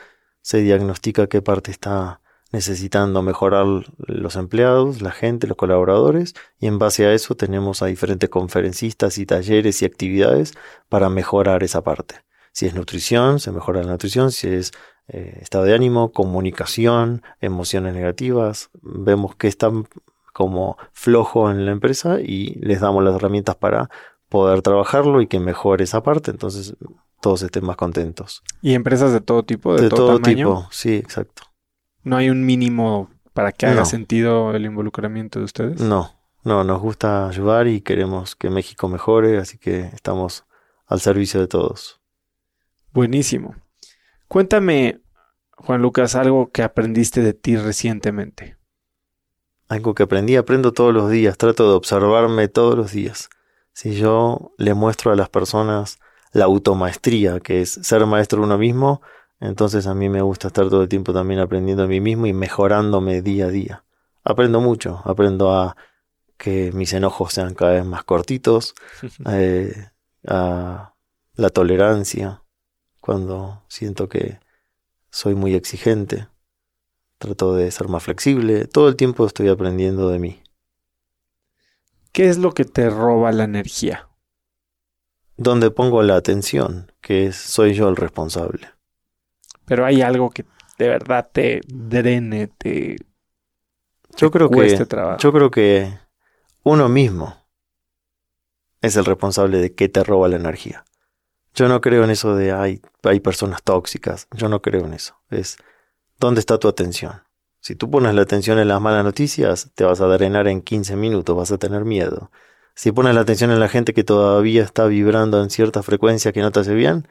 Se 0.42 0.60
diagnostica 0.62 1.28
qué 1.28 1.42
parte 1.42 1.72
está 1.72 2.22
necesitando 2.54 3.22
mejorar 3.22 3.66
los 3.98 4.38
empleados, 4.38 5.02
la 5.02 5.12
gente, 5.12 5.46
los 5.46 5.58
colaboradores, 5.58 6.36
y 6.58 6.68
en 6.68 6.80
base 6.80 7.06
a 7.06 7.14
eso 7.14 7.36
tenemos 7.36 7.82
a 7.82 7.88
diferentes 7.88 8.30
conferencistas 8.30 9.18
y 9.18 9.26
talleres 9.26 9.82
y 9.82 9.86
actividades 9.86 10.54
para 10.88 11.10
mejorar 11.10 11.64
esa 11.64 11.84
parte. 11.84 12.16
Si 12.54 12.66
es 12.66 12.74
nutrición, 12.74 13.42
se 13.42 13.52
mejora 13.52 13.84
la 13.84 13.92
nutrición, 13.92 14.32
si 14.32 14.48
es 14.48 14.72
eh, 15.10 15.38
estado 15.42 15.66
de 15.66 15.76
ánimo, 15.76 16.14
comunicación, 16.14 17.24
emociones 17.42 17.94
negativas, 17.94 18.70
vemos 18.82 19.36
que 19.36 19.50
están 19.50 19.86
como 20.32 20.78
flojo 20.94 21.52
en 21.52 21.66
la 21.66 21.72
empresa 21.72 22.22
y 22.22 22.56
les 22.62 22.80
damos 22.80 23.04
las 23.04 23.16
herramientas 23.16 23.56
para 23.56 23.90
poder 24.34 24.64
trabajarlo 24.64 25.22
y 25.22 25.28
que 25.28 25.40
mejore 25.40 25.84
esa 25.84 26.02
parte, 26.02 26.32
entonces 26.32 26.76
todos 27.22 27.44
estén 27.44 27.64
más 27.64 27.76
contentos. 27.76 28.42
¿Y 28.64 28.74
empresas 28.74 29.14
de 29.14 29.22
todo 29.22 29.44
tipo? 29.44 29.76
De, 29.76 29.90
todo, 29.90 30.20
tipo, 30.20 30.68
sí, 30.72 30.96
exacto. 30.96 31.44
¿No 32.02 32.18
hay 32.18 32.32
un 32.32 32.44
mínimo 32.44 33.12
para 33.34 33.52
que 33.52 33.68
haga 33.68 33.86
sentido 33.86 34.56
el 34.56 34.66
involucramiento 34.66 35.38
de 35.38 35.46
ustedes? 35.46 35.82
No, 35.82 36.16
no, 36.44 36.64
nos 36.64 36.82
gusta 36.82 37.28
ayudar 37.28 37.68
y 37.68 37.82
queremos 37.82 38.36
que 38.36 38.50
México 38.50 38.88
mejore, 38.88 39.38
así 39.38 39.60
que 39.60 39.82
estamos 39.94 40.46
al 40.88 41.00
servicio 41.00 41.40
de 41.40 41.48
todos. 41.48 42.02
Buenísimo. 42.92 43.54
Cuéntame, 44.28 45.00
Juan 45.52 45.84
Lucas, 45.84 46.16
algo 46.16 46.50
que 46.50 46.64
aprendiste 46.64 47.22
de 47.22 47.36
ti 47.36 47.56
recientemente. 47.56 48.58
Algo 49.68 49.94
que 49.94 50.02
aprendí, 50.02 50.38
aprendo 50.38 50.74
todos 50.74 50.92
los 50.92 51.12
días, 51.12 51.38
trato 51.38 51.70
de 51.70 51.76
observarme 51.76 52.48
todos 52.48 52.76
los 52.76 52.94
días. 52.94 53.30
Si 53.74 53.96
yo 53.96 54.54
le 54.58 54.74
muestro 54.74 55.12
a 55.12 55.16
las 55.16 55.30
personas 55.30 56.00
la 56.32 56.46
automaestría, 56.46 57.40
que 57.40 57.62
es 57.62 57.72
ser 57.72 58.06
maestro 58.06 58.40
de 58.40 58.46
uno 58.46 58.58
mismo, 58.58 59.02
entonces 59.40 59.88
a 59.88 59.94
mí 59.94 60.10
me 60.10 60.22
gusta 60.22 60.48
estar 60.48 60.70
todo 60.70 60.84
el 60.84 60.90
tiempo 60.90 61.14
también 61.14 61.40
aprendiendo 61.40 61.84
a 61.84 61.88
mí 61.88 62.00
mismo 62.00 62.28
y 62.28 62.34
mejorándome 62.34 63.22
día 63.22 63.48
a 63.48 63.50
día. 63.50 63.84
Aprendo 64.24 64.62
mucho, 64.62 65.02
aprendo 65.04 65.54
a 65.54 65.76
que 66.38 66.72
mis 66.74 66.94
enojos 66.94 67.34
sean 67.34 67.54
cada 67.56 67.74
vez 67.74 67.86
más 67.86 68.04
cortitos, 68.04 68.76
eh, 69.30 69.90
a 70.28 70.94
la 71.36 71.50
tolerancia, 71.50 72.44
cuando 73.02 73.64
siento 73.68 74.08
que 74.08 74.40
soy 75.10 75.36
muy 75.36 75.56
exigente, 75.56 76.28
trato 77.18 77.54
de 77.56 77.72
ser 77.72 77.88
más 77.88 78.04
flexible, 78.04 78.66
todo 78.66 78.88
el 78.88 78.96
tiempo 78.96 79.26
estoy 79.26 79.50
aprendiendo 79.50 80.10
de 80.10 80.20
mí. 80.20 80.43
¿Qué 82.14 82.30
es 82.30 82.38
lo 82.38 82.54
que 82.54 82.64
te 82.64 82.90
roba 82.90 83.34
la 83.34 83.44
energía? 83.44 84.08
Donde 85.36 85.72
pongo 85.72 86.02
la 86.04 86.16
atención, 86.16 86.92
que 87.02 87.26
es 87.28 87.36
soy 87.36 87.74
yo 87.74 87.90
el 87.90 87.98
responsable 87.98 88.74
pero 89.66 89.86
hay 89.86 90.02
algo 90.02 90.30
que 90.30 90.46
de 90.78 90.88
verdad 90.88 91.30
te 91.32 91.62
drene, 91.68 92.48
te, 92.48 92.98
yo 94.18 94.32
creo 94.32 94.50
que 94.50 94.86
trabajo. 94.86 95.20
Yo 95.20 95.32
creo 95.32 95.52
que 95.52 95.98
uno 96.64 96.90
mismo 96.90 97.36
es 98.82 98.96
el 98.96 99.06
responsable 99.06 99.60
de 99.60 99.74
que 99.74 99.90
te 99.90 100.04
roba 100.04 100.28
la 100.28 100.36
energía. 100.36 100.84
Yo 101.54 101.68
no 101.68 101.82
creo 101.82 102.04
en 102.04 102.10
eso 102.10 102.36
de 102.36 102.52
hay, 102.52 102.82
hay 103.04 103.20
personas 103.20 103.62
tóxicas. 103.64 104.28
Yo 104.32 104.50
no 104.50 104.62
creo 104.62 104.86
en 104.86 104.94
eso. 104.94 105.16
Es 105.30 105.58
¿dónde 106.20 106.40
está 106.40 106.58
tu 106.58 106.68
atención? 106.68 107.22
Si 107.64 107.76
tú 107.76 107.90
pones 107.90 108.14
la 108.14 108.22
atención 108.22 108.60
en 108.60 108.68
las 108.68 108.80
malas 108.80 109.04
noticias, 109.04 109.72
te 109.74 109.84
vas 109.84 110.00
a 110.02 110.06
drenar 110.06 110.48
en 110.48 110.62
15 110.62 110.96
minutos, 110.96 111.36
vas 111.36 111.52
a 111.52 111.58
tener 111.58 111.84
miedo. 111.84 112.30
Si 112.76 112.92
pones 112.92 113.16
la 113.16 113.22
atención 113.22 113.50
en 113.50 113.60
la 113.60 113.70
gente 113.70 113.96
que 113.96 114.04
todavía 114.04 114.62
está 114.62 114.86
vibrando 114.86 115.42
en 115.42 115.50
cierta 115.50 115.82
frecuencia 115.82 116.32
que 116.32 116.42
no 116.42 116.52
te 116.52 116.60
hace 116.60 116.76
bien, 116.76 117.08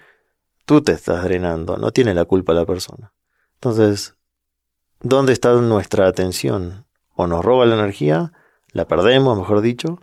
Tú 0.65 0.81
te 0.81 0.93
estás 0.93 1.25
drenando, 1.25 1.77
no 1.77 1.91
tiene 1.91 2.15
la 2.15 2.25
culpa 2.25 2.53
la 2.53 2.65
persona. 2.65 3.13
Entonces, 3.55 4.15
¿dónde 5.01 5.33
está 5.33 5.53
nuestra 5.55 6.07
atención? 6.07 6.87
O 7.15 7.27
nos 7.27 7.45
roba 7.45 7.67
la 7.67 7.75
energía, 7.75 8.33
la 8.73 8.87
perdemos, 8.87 9.37
mejor 9.37 9.61
dicho, 9.61 10.01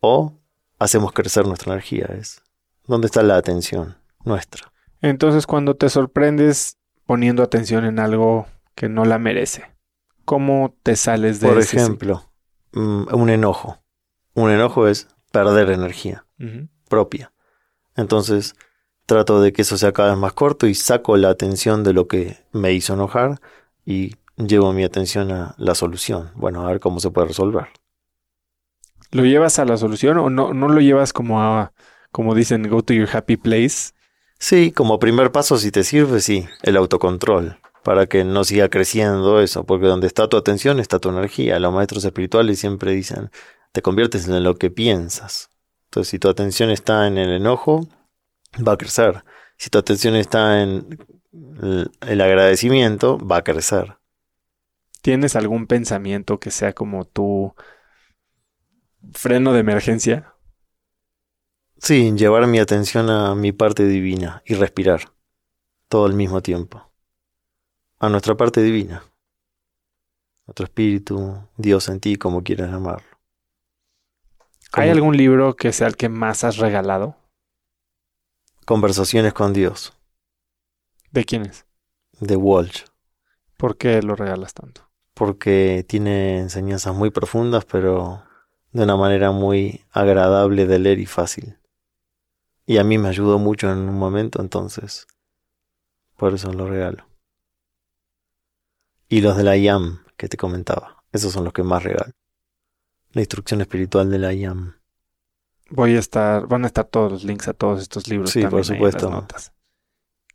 o 0.00 0.38
hacemos 0.78 1.12
crecer 1.12 1.46
nuestra 1.46 1.72
energía. 1.72 2.06
Es 2.06 2.42
¿Dónde 2.86 3.06
está 3.06 3.22
la 3.22 3.36
atención 3.36 3.96
nuestra? 4.24 4.72
Entonces, 5.02 5.46
cuando 5.46 5.74
te 5.74 5.88
sorprendes 5.88 6.78
poniendo 7.04 7.42
atención 7.42 7.84
en 7.84 7.98
algo 7.98 8.46
que 8.76 8.88
no 8.88 9.04
la 9.04 9.18
merece, 9.18 9.64
¿cómo 10.26 10.74
te 10.82 10.96
sales 10.96 11.40
de 11.40 11.48
Por 11.48 11.58
ejemplo, 11.58 12.30
mm, 12.72 13.14
un 13.14 13.30
enojo. 13.30 13.78
Un 14.34 14.50
enojo 14.50 14.86
es 14.86 15.08
perder 15.32 15.70
energía 15.70 16.26
propia. 16.88 17.32
Entonces, 17.96 18.54
trato 19.06 19.40
de 19.40 19.52
que 19.52 19.62
eso 19.62 19.78
sea 19.78 19.92
cada 19.92 20.10
vez 20.10 20.18
más 20.18 20.34
corto 20.34 20.66
y 20.66 20.74
saco 20.74 21.16
la 21.16 21.30
atención 21.30 21.82
de 21.82 21.94
lo 21.94 22.06
que 22.06 22.36
me 22.52 22.72
hizo 22.72 22.92
enojar 22.92 23.40
y 23.86 24.16
llevo 24.36 24.72
mi 24.72 24.84
atención 24.84 25.32
a 25.32 25.54
la 25.56 25.74
solución. 25.74 26.30
Bueno, 26.34 26.66
a 26.66 26.70
ver 26.70 26.80
cómo 26.80 27.00
se 27.00 27.10
puede 27.10 27.28
resolver. 27.28 27.68
¿Lo 29.12 29.24
llevas 29.24 29.58
a 29.58 29.64
la 29.64 29.76
solución 29.76 30.18
o 30.18 30.28
no, 30.28 30.52
no 30.52 30.68
lo 30.68 30.80
llevas 30.80 31.12
como 31.12 31.40
a, 31.40 31.72
como 32.10 32.34
dicen, 32.34 32.68
go 32.68 32.82
to 32.82 32.92
your 32.92 33.08
happy 33.10 33.36
place? 33.36 33.92
Sí, 34.38 34.72
como 34.72 34.98
primer 34.98 35.32
paso, 35.32 35.56
si 35.56 35.70
te 35.70 35.84
sirve, 35.84 36.20
sí, 36.20 36.46
el 36.62 36.76
autocontrol, 36.76 37.58
para 37.86 38.08
que 38.08 38.24
no 38.24 38.42
siga 38.42 38.68
creciendo 38.68 39.40
eso, 39.40 39.64
porque 39.64 39.86
donde 39.86 40.08
está 40.08 40.28
tu 40.28 40.36
atención 40.36 40.80
está 40.80 40.98
tu 40.98 41.08
energía. 41.08 41.60
Los 41.60 41.72
maestros 41.72 42.04
espirituales 42.04 42.58
siempre 42.58 42.90
dicen, 42.90 43.30
te 43.70 43.80
conviertes 43.80 44.26
en 44.26 44.42
lo 44.42 44.56
que 44.56 44.72
piensas. 44.72 45.50
Entonces, 45.84 46.10
si 46.10 46.18
tu 46.18 46.28
atención 46.28 46.70
está 46.70 47.06
en 47.06 47.16
el 47.16 47.30
enojo, 47.30 47.86
va 48.56 48.72
a 48.72 48.76
crecer. 48.76 49.22
Si 49.56 49.70
tu 49.70 49.78
atención 49.78 50.16
está 50.16 50.64
en 50.64 50.98
el 52.00 52.20
agradecimiento, 52.20 53.18
va 53.18 53.36
a 53.36 53.44
crecer. 53.44 53.98
¿Tienes 55.00 55.36
algún 55.36 55.68
pensamiento 55.68 56.40
que 56.40 56.50
sea 56.50 56.72
como 56.72 57.04
tu 57.04 57.54
freno 59.12 59.52
de 59.52 59.60
emergencia? 59.60 60.34
Sí, 61.78 62.12
llevar 62.16 62.48
mi 62.48 62.58
atención 62.58 63.10
a 63.10 63.36
mi 63.36 63.52
parte 63.52 63.86
divina 63.86 64.42
y 64.44 64.54
respirar 64.54 65.12
todo 65.88 66.06
al 66.06 66.14
mismo 66.14 66.42
tiempo. 66.42 66.90
A 68.06 68.08
nuestra 68.08 68.36
parte 68.36 68.62
divina. 68.62 69.02
Nuestro 70.46 70.64
espíritu, 70.66 71.42
Dios 71.56 71.88
en 71.88 71.98
ti, 71.98 72.14
como 72.14 72.44
quieras 72.44 72.70
llamarlo. 72.70 73.18
¿Hay 74.74 74.90
algún 74.90 75.16
libro 75.16 75.56
que 75.56 75.72
sea 75.72 75.88
el 75.88 75.96
que 75.96 76.08
más 76.08 76.44
has 76.44 76.58
regalado? 76.58 77.16
Conversaciones 78.64 79.32
con 79.32 79.52
Dios. 79.52 79.92
¿De 81.10 81.24
quién 81.24 81.46
es? 81.46 81.66
De 82.20 82.36
Walsh. 82.36 82.84
¿Por 83.56 83.76
qué 83.76 84.00
lo 84.02 84.14
regalas 84.14 84.54
tanto? 84.54 84.88
Porque 85.12 85.84
tiene 85.88 86.38
enseñanzas 86.38 86.94
muy 86.94 87.10
profundas, 87.10 87.64
pero 87.64 88.22
de 88.70 88.84
una 88.84 88.94
manera 88.94 89.32
muy 89.32 89.84
agradable 89.90 90.66
de 90.66 90.78
leer 90.78 91.00
y 91.00 91.06
fácil. 91.06 91.58
Y 92.66 92.78
a 92.78 92.84
mí 92.84 92.98
me 92.98 93.08
ayudó 93.08 93.40
mucho 93.40 93.68
en 93.68 93.78
un 93.78 93.98
momento, 93.98 94.40
entonces 94.40 95.08
por 96.16 96.34
eso 96.34 96.52
lo 96.52 96.68
regalo. 96.68 97.04
Y 99.08 99.20
los 99.20 99.36
de 99.36 99.44
la 99.44 99.56
IAM 99.56 100.00
que 100.16 100.28
te 100.28 100.36
comentaba, 100.36 101.02
esos 101.12 101.32
son 101.32 101.44
los 101.44 101.52
que 101.52 101.62
más 101.62 101.82
regalo. 101.82 102.12
La 103.12 103.20
instrucción 103.20 103.60
espiritual 103.60 104.10
de 104.10 104.18
la 104.18 104.32
IAM. 104.32 104.74
Voy 105.70 105.96
a 105.96 105.98
estar, 105.98 106.46
van 106.46 106.64
a 106.64 106.66
estar 106.66 106.84
todos 106.84 107.12
los 107.12 107.24
links 107.24 107.48
a 107.48 107.52
todos 107.52 107.82
estos 107.82 108.08
libros. 108.08 108.30
Sí, 108.30 108.46
por 108.46 108.64
supuesto. 108.64 109.10
notas. 109.10 109.52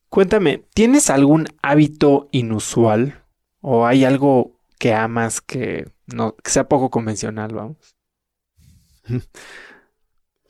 Cuéntame, 0.09 0.65
¿tienes 0.73 1.09
algún 1.09 1.47
hábito 1.61 2.27
inusual 2.31 3.23
o 3.61 3.85
hay 3.85 4.03
algo 4.03 4.59
que 4.77 4.93
amas 4.93 5.39
que 5.39 5.89
no 6.07 6.35
que 6.35 6.51
sea 6.51 6.67
poco 6.67 6.89
convencional, 6.89 7.53
vamos? 7.53 7.95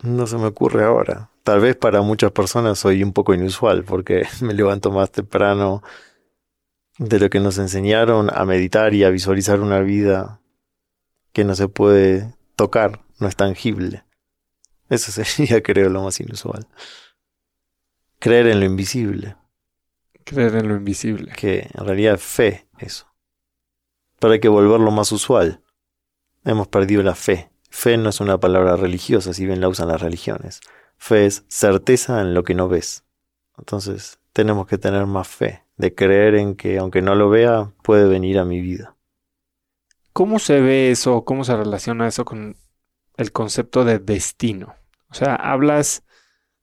No 0.03 0.25
se 0.25 0.35
me 0.37 0.45
ocurre 0.45 0.83
ahora. 0.83 1.29
Tal 1.43 1.59
vez 1.59 1.75
para 1.75 2.01
muchas 2.01 2.31
personas 2.31 2.79
soy 2.79 3.03
un 3.03 3.13
poco 3.13 3.35
inusual 3.35 3.83
porque 3.83 4.23
me 4.41 4.55
levanto 4.55 4.91
más 4.91 5.11
temprano 5.11 5.83
de 7.01 7.19
lo 7.19 7.31
que 7.31 7.39
nos 7.39 7.57
enseñaron 7.57 8.29
a 8.31 8.45
meditar 8.45 8.93
y 8.93 9.03
a 9.03 9.09
visualizar 9.09 9.59
una 9.59 9.79
vida 9.79 10.39
que 11.33 11.43
no 11.43 11.55
se 11.55 11.67
puede 11.67 12.35
tocar, 12.55 13.03
no 13.17 13.27
es 13.27 13.35
tangible. 13.35 14.05
Eso 14.87 15.11
sería, 15.23 15.63
creo, 15.63 15.89
lo 15.89 16.03
más 16.03 16.19
inusual. 16.19 16.67
Creer 18.19 18.47
en 18.47 18.59
lo 18.59 18.67
invisible. 18.67 19.35
Creer 20.25 20.57
en 20.57 20.67
lo 20.67 20.75
invisible. 20.75 21.31
Que 21.35 21.71
en 21.73 21.85
realidad 21.85 22.13
es 22.15 22.21
fe, 22.21 22.67
eso. 22.77 23.07
Pero 24.19 24.33
hay 24.33 24.39
que 24.39 24.49
volverlo 24.49 24.91
más 24.91 25.11
usual. 25.11 25.63
Hemos 26.45 26.67
perdido 26.67 27.01
la 27.01 27.15
fe. 27.15 27.51
Fe 27.71 27.97
no 27.97 28.09
es 28.09 28.19
una 28.19 28.39
palabra 28.39 28.75
religiosa, 28.75 29.33
si 29.33 29.47
bien 29.47 29.59
la 29.59 29.69
usan 29.69 29.87
las 29.87 30.01
religiones. 30.01 30.61
Fe 30.97 31.25
es 31.25 31.45
certeza 31.47 32.21
en 32.21 32.35
lo 32.35 32.43
que 32.43 32.53
no 32.53 32.67
ves. 32.67 33.05
Entonces, 33.57 34.19
tenemos 34.33 34.67
que 34.67 34.77
tener 34.77 35.07
más 35.07 35.27
fe, 35.27 35.65
de 35.81 35.93
creer 35.93 36.35
en 36.35 36.55
que 36.55 36.77
aunque 36.77 37.01
no 37.01 37.15
lo 37.15 37.29
vea, 37.29 37.73
puede 37.83 38.07
venir 38.07 38.39
a 38.39 38.45
mi 38.45 38.61
vida. 38.61 38.95
¿Cómo 40.13 40.39
se 40.39 40.61
ve 40.61 40.91
eso? 40.91 41.25
¿Cómo 41.25 41.43
se 41.43 41.57
relaciona 41.57 42.07
eso 42.07 42.23
con 42.23 42.55
el 43.17 43.31
concepto 43.31 43.83
de 43.83 43.99
destino? 43.99 44.75
O 45.09 45.13
sea, 45.13 45.35
hablas 45.35 46.03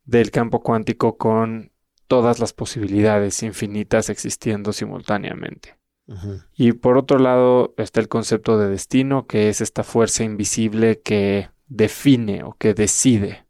del 0.04 0.30
campo 0.30 0.62
cuántico 0.62 1.18
con 1.18 1.72
todas 2.06 2.38
las 2.38 2.52
posibilidades 2.52 3.42
infinitas 3.42 4.08
existiendo 4.08 4.72
simultáneamente. 4.72 5.76
Y 6.56 6.72
por 6.72 6.96
otro 6.96 7.18
lado 7.18 7.74
está 7.76 8.00
el 8.00 8.08
concepto 8.08 8.56
de 8.56 8.70
destino, 8.70 9.26
que 9.26 9.50
es 9.50 9.60
esta 9.60 9.84
fuerza 9.84 10.24
invisible 10.24 11.02
que 11.02 11.50
define 11.66 12.44
o 12.44 12.54
que 12.54 12.72
decide, 12.72 13.46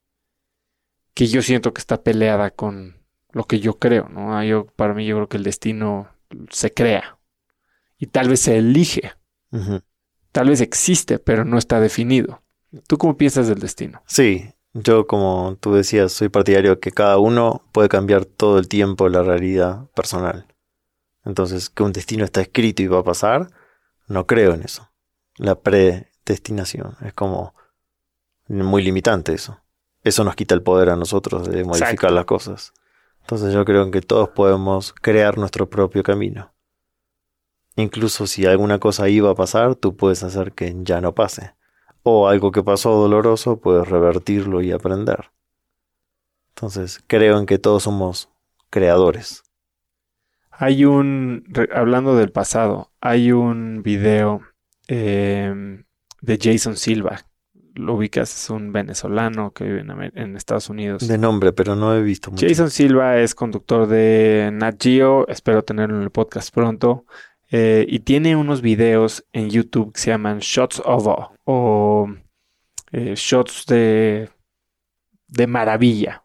que 1.15 1.29
yo 1.29 1.41
siento 1.41 1.73
que 1.73 1.79
está 1.79 2.03
peleada 2.03 2.51
con 2.51 2.98
lo 3.33 3.45
que 3.45 3.61
yo 3.61 3.79
creo, 3.79 4.09
¿no? 4.09 4.37
Ah, 4.37 4.45
yo, 4.45 4.67
para 4.77 4.95
mí 4.95 5.07
yo 5.07 5.17
creo 5.17 5.29
que 5.29 5.37
el 5.37 5.45
destino 5.45 6.09
se 6.51 6.73
crea 6.73 7.19
y 7.99 8.07
tal 8.07 8.29
vez 8.29 8.41
se 8.41 8.59
elige, 8.59 9.13
tal 10.33 10.49
vez 10.49 10.61
existe, 10.61 11.19
pero 11.19 11.45
no 11.45 11.59
está 11.59 11.81
definido. 11.81 12.43
¿Tú 12.87 12.99
cómo 12.99 13.17
piensas 13.17 13.49
del 13.49 13.59
destino? 13.59 14.03
Sí, 14.07 14.53
yo 14.75 15.07
como 15.07 15.57
tú 15.61 15.75
decías, 15.75 16.13
soy 16.13 16.29
partidario 16.29 16.81
que 16.81 16.93
cada 16.93 17.19
uno 17.19 17.63
puede 17.73 17.89
cambiar 17.89 18.25
todo 18.25 18.59
el 18.59 18.69
tiempo 18.69 19.09
la 19.09 19.23
realidad 19.23 19.87
personal. 19.95 20.47
Entonces, 21.25 21.69
que 21.71 21.83
un 21.83 21.93
destino 21.93 22.25
está 22.25 22.41
escrito 22.41 22.83
y 22.83 22.87
va 22.87 23.01
a 23.01 23.05
pasar, 23.05 23.51
no 24.07 24.27
creo 24.27 24.55
en 24.55 24.63
eso. 24.63 24.91
La 25.37 25.57
predestinación 25.61 26.97
es 27.05 27.13
como 27.13 27.55
muy 28.47 28.83
limitante 28.83 29.35
eso. 29.35 29.61
Eso 30.03 30.25
nos 30.25 30.37
quita 30.37 30.55
el 30.55 30.63
poder 30.63 30.91
a 30.91 30.97
nosotros 30.97 31.49
de 31.49 31.65
modificar 31.65 32.13
las 32.13 32.25
cosas. 32.25 32.73
Entonces 33.29 33.53
yo 33.53 33.63
creo 33.67 33.91
que 33.91 34.01
todos 34.01 34.31
podemos 34.31 34.95
crear 34.95 35.37
nuestro 35.37 35.69
propio 35.69 36.03
camino. 36.03 36.55
Incluso 37.77 38.27
si 38.27 38.47
alguna 38.47 38.79
cosa 38.79 39.11
iba 39.11 39.31
a 39.31 39.35
pasar, 39.35 39.75
tú 39.75 39.95
puedes 39.97 40.23
hacer 40.23 40.53
que 40.53 40.75
ya 40.81 41.03
no 41.03 41.15
pase. 41.15 41.53
O 42.03 42.27
algo 42.27 42.53
que 42.53 42.63
pasó 42.63 42.93
doloroso, 42.93 43.61
puedes 43.61 43.87
revertirlo 43.87 44.63
y 44.63 44.73
aprender. 44.73 45.31
Entonces 46.55 47.05
creo 47.07 47.39
en 47.39 47.45
que 47.45 47.59
todos 47.59 47.83
somos 47.83 48.31
creadores. 48.71 49.43
Hay 50.51 50.87
un, 50.87 51.45
hablando 51.75 52.17
del 52.17 52.33
pasado, 52.33 52.93
hay 52.99 53.33
un 53.33 53.83
video 53.83 54.41
em, 54.87 55.85
de 56.23 56.39
Jason 56.41 56.79
Silva. 56.79 57.28
Lo 57.79 57.95
ubicas, 57.95 58.35
es 58.35 58.51
un 58.51 58.73
venezolano 58.73 59.53
que 59.53 59.65
vive 59.65 59.85
en, 60.15 60.37
Estados 60.37 60.69
Unidos. 60.69 61.07
De 61.07 61.19
nombre, 61.19 61.53
pero 61.53 61.77
no 61.77 61.95
he 61.95 62.03
visto 62.03 62.31
mucho. 62.31 62.47
Jason 62.47 62.71
Silva 62.71 63.19
es 63.19 63.35
conductor 63.35 63.87
de 63.87 64.51
Nat 64.53 64.83
Geo, 64.83 65.27
espero 65.29 65.63
tenerlo 65.63 65.97
en 65.97 66.03
el 66.03 66.11
podcast 66.11 66.55
pronto. 66.55 67.07
Eh, 67.51 67.87
y 67.89 68.01
tiene 68.01 68.37
unos 68.37 68.61
videos 68.61 69.25
en 69.33 69.49
YouTube 69.49 69.95
que 69.95 70.01
se 70.01 70.11
llaman 70.11 70.41
Shots 70.41 70.83
of 70.85 71.07
Awe 71.07 71.29
o 71.45 72.09
eh, 72.93 73.15
Shots 73.17 73.65
de, 73.67 74.29
de 75.29 75.47
maravilla 75.47 76.25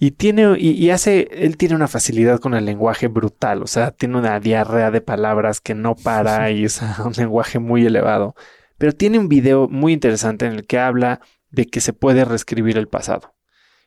y 0.00 0.12
tiene, 0.12 0.58
y, 0.58 0.90
hace, 0.90 1.28
él 1.30 1.56
tiene 1.56 1.74
una 1.74 1.86
facilidad 1.86 2.40
con 2.40 2.54
el 2.54 2.64
lenguaje 2.64 3.08
brutal, 3.08 3.62
o 3.62 3.66
sea, 3.66 3.90
tiene 3.90 4.16
una 4.16 4.40
diarrea 4.40 4.90
de 4.90 5.00
palabras 5.00 5.60
que 5.60 5.74
no 5.74 5.94
para 5.94 6.50
y 6.50 6.64
es 6.64 6.80
un 7.04 7.12
lenguaje 7.12 7.58
muy 7.58 7.86
elevado. 7.86 8.34
Pero 8.80 8.94
tiene 8.94 9.18
un 9.18 9.28
video 9.28 9.68
muy 9.68 9.92
interesante 9.92 10.46
en 10.46 10.52
el 10.52 10.66
que 10.66 10.78
habla 10.78 11.20
de 11.50 11.66
que 11.66 11.82
se 11.82 11.92
puede 11.92 12.24
reescribir 12.24 12.78
el 12.78 12.88
pasado 12.88 13.34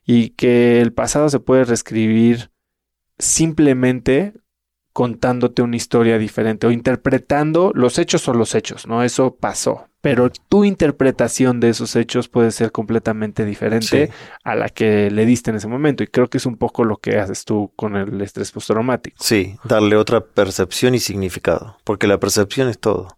y 0.06 0.30
que 0.30 0.82
el 0.82 0.94
pasado 0.94 1.30
se 1.30 1.40
puede 1.40 1.64
reescribir 1.64 2.52
simplemente 3.18 4.34
contándote 4.92 5.64
una 5.64 5.78
historia 5.78 6.20
diferente 6.20 6.68
o 6.68 6.72
interpretando 6.72 7.72
los 7.74 7.98
hechos 7.98 8.28
o 8.28 8.36
los 8.36 8.54
hechos, 8.54 8.86
¿no? 8.86 9.02
Eso 9.02 9.36
pasó, 9.36 9.88
pero 10.00 10.30
tu 10.30 10.64
interpretación 10.64 11.60
de 11.60 11.70
esos 11.70 11.96
hechos 11.96 12.30
puede 12.30 12.52
ser 12.52 12.72
completamente 12.72 13.46
diferente 13.46 14.12
a 14.44 14.54
la 14.54 14.70
que 14.70 15.10
le 15.10 15.26
diste 15.26 15.50
en 15.50 15.58
ese 15.58 15.68
momento 15.68 16.04
y 16.04 16.08
creo 16.08 16.30
que 16.30 16.38
es 16.38 16.46
un 16.46 16.58
poco 16.58 16.84
lo 16.84 16.98
que 16.98 17.18
haces 17.18 17.46
tú 17.46 17.72
con 17.76 17.96
el 17.96 18.22
estrés 18.22 18.52
postraumático. 18.52 19.18
Sí, 19.20 19.58
darle 19.64 19.96
otra 19.96 20.22
percepción 20.22 20.94
y 20.94 21.00
significado, 21.00 21.80
porque 21.84 22.06
la 22.06 22.20
percepción 22.20 22.70
es 22.70 22.78
todo. 22.78 23.18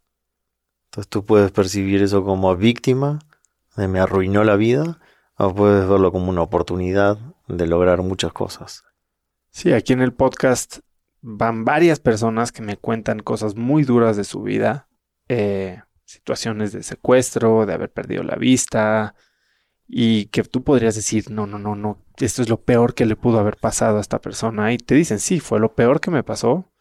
Entonces 0.95 1.09
tú 1.09 1.25
puedes 1.25 1.51
percibir 1.51 2.01
eso 2.01 2.23
como 2.23 2.55
víctima 2.55 3.19
de 3.75 3.89
me 3.89 3.99
arruinó 3.99 4.45
la 4.45 4.55
vida 4.55 4.97
o 5.37 5.53
puedes 5.53 5.89
verlo 5.89 6.13
como 6.13 6.29
una 6.29 6.41
oportunidad 6.41 7.17
de 7.49 7.67
lograr 7.67 8.01
muchas 8.01 8.31
cosas. 8.31 8.85
Sí, 9.49 9.73
aquí 9.73 9.91
en 9.91 9.99
el 9.99 10.13
podcast 10.13 10.79
van 11.19 11.65
varias 11.65 11.99
personas 11.99 12.53
que 12.53 12.61
me 12.61 12.77
cuentan 12.77 13.19
cosas 13.19 13.57
muy 13.57 13.83
duras 13.83 14.15
de 14.15 14.23
su 14.23 14.41
vida, 14.41 14.87
eh, 15.27 15.81
situaciones 16.05 16.71
de 16.71 16.81
secuestro, 16.81 17.65
de 17.65 17.73
haber 17.73 17.91
perdido 17.91 18.23
la 18.23 18.37
vista, 18.37 19.15
y 19.89 20.27
que 20.27 20.43
tú 20.43 20.63
podrías 20.63 20.95
decir, 20.95 21.29
no, 21.29 21.45
no, 21.45 21.59
no, 21.59 21.75
no, 21.75 22.05
esto 22.19 22.41
es 22.41 22.47
lo 22.47 22.61
peor 22.61 22.93
que 22.93 23.05
le 23.05 23.17
pudo 23.17 23.39
haber 23.39 23.57
pasado 23.57 23.97
a 23.97 24.01
esta 24.01 24.21
persona, 24.21 24.71
y 24.71 24.77
te 24.77 24.95
dicen, 24.95 25.19
sí, 25.19 25.41
fue 25.41 25.59
lo 25.59 25.75
peor 25.75 25.99
que 25.99 26.09
me 26.09 26.23
pasó, 26.23 26.71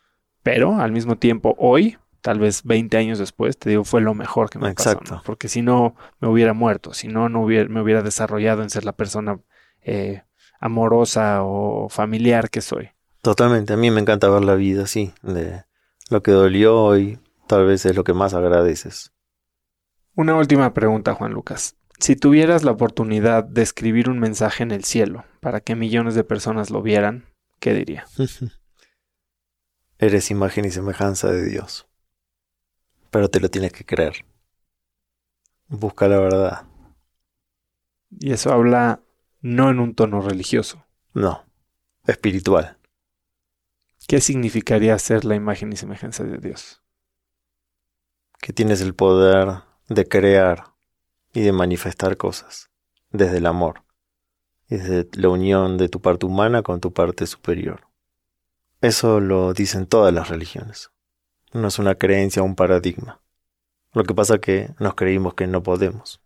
pero 0.45 0.77
al 0.77 0.93
mismo 0.93 1.19
tiempo 1.19 1.57
hoy, 1.59 1.97
tal 2.25 2.39
vez 2.39 2.63
20 2.65 2.97
años 2.97 3.19
después, 3.19 3.59
te 3.59 3.69
digo, 3.69 3.85
fue 3.85 4.01
lo 4.01 4.15
mejor 4.15 4.49
que 4.49 4.59
me 4.59 4.71
Exacto. 4.71 5.11
pasó, 5.11 5.23
porque 5.27 5.47
si 5.47 5.61
no, 5.61 5.95
me 6.21 6.29
hubiera 6.29 6.55
muerto, 6.55 6.95
si 6.95 7.07
no, 7.07 7.29
no 7.29 7.43
hubiera, 7.43 7.69
me 7.69 7.83
hubiera 7.83 8.01
desarrollado 8.01 8.63
en 8.63 8.71
ser 8.71 8.87
la 8.87 8.93
persona 8.93 9.39
eh, 9.83 10.23
amorosa 10.59 11.43
o 11.43 11.91
familiar 11.91 12.49
que 12.49 12.63
soy. 12.63 12.89
Totalmente, 13.21 13.75
a 13.75 13.77
mí 13.77 13.91
me 13.91 14.01
encanta 14.01 14.31
ver 14.31 14.43
la 14.43 14.55
vida 14.55 14.85
así, 14.85 15.13
de 15.23 15.65
lo 16.09 16.23
que 16.23 16.31
dolió 16.31 16.83
hoy, 16.83 17.19
tal 17.47 17.67
vez 17.67 17.85
es 17.85 17.95
lo 17.95 18.05
que 18.05 18.15
más 18.15 18.33
agradeces. 18.33 19.13
Una 20.15 20.35
última 20.35 20.73
pregunta, 20.73 21.13
Juan 21.13 21.35
Lucas. 21.35 21.77
Si 21.99 22.17
tuvieras 22.17 22.65
la 22.65 22.71
oportunidad 22.71 23.45
de 23.45 23.61
escribir 23.61 24.09
un 24.09 24.19
mensaje 24.19 24.63
en 24.63 24.71
el 24.71 24.85
cielo 24.85 25.27
para 25.41 25.61
que 25.61 25.77
millones 25.77 26.15
de 26.15 26.25
personas 26.25 26.71
lo 26.71 26.81
vieran, 26.81 27.27
¿qué 27.61 27.75
diría? 27.75 28.07
Eres 29.99 30.31
imagen 30.31 30.65
y 30.65 30.71
semejanza 30.71 31.31
de 31.31 31.45
Dios, 31.45 31.87
pero 33.15 33.31
te 33.31 33.39
lo 33.39 33.49
tienes 33.49 33.73
que 33.73 33.87
creer. 33.87 34.27
Busca 35.69 36.09
la 36.09 36.19
verdad. 36.19 36.67
Y 38.11 38.33
eso 38.33 38.51
habla 38.51 39.05
no 39.41 39.71
en 39.71 39.79
un 39.79 39.95
tono 39.95 40.21
religioso. 40.21 40.85
No, 41.13 41.45
espiritual. 42.09 42.77
¿Qué 44.09 44.21
significaría 44.21 44.99
ser 44.99 45.25
la 45.25 45.37
imagen 45.37 45.73
y 45.73 45.77
semejanza 45.77 46.25
de 46.25 46.39
Dios? 46.39 46.83
Que 48.41 48.53
tienes 48.53 48.81
el 48.81 48.97
poder 48.97 49.63
de 49.89 50.09
crear 50.09 50.75
y 51.33 51.43
de 51.43 51.53
manifestar 51.53 52.17
cosas 52.17 52.69
desde 53.11 53.39
el 53.39 53.47
amor 53.47 53.85
y 54.69 54.75
desde 54.75 55.09
la 55.13 55.29
unión 55.29 55.79
de 55.79 55.89
tu 55.89 56.01
parte 56.01 56.27
humana 56.27 56.65
con 56.65 56.81
tu 56.81 56.93
parte 56.93 57.29
superior. 57.29 57.87
Eso 58.81 59.21
lo 59.21 59.55
dicen 59.55 59.87
todas 59.87 60.13
las 60.13 60.31
religiones. 60.31 60.91
No 61.55 61.69
es 61.69 61.79
una 61.79 61.95
creencia 61.95 62.43
un 62.43 62.57
paradigma. 62.57 63.21
Lo 63.93 64.03
que 64.03 64.13
pasa 64.13 64.35
es 64.35 64.41
que 64.41 64.75
nos 64.81 64.95
creímos 64.95 65.35
que 65.35 65.47
no 65.47 65.63
podemos, 65.63 66.21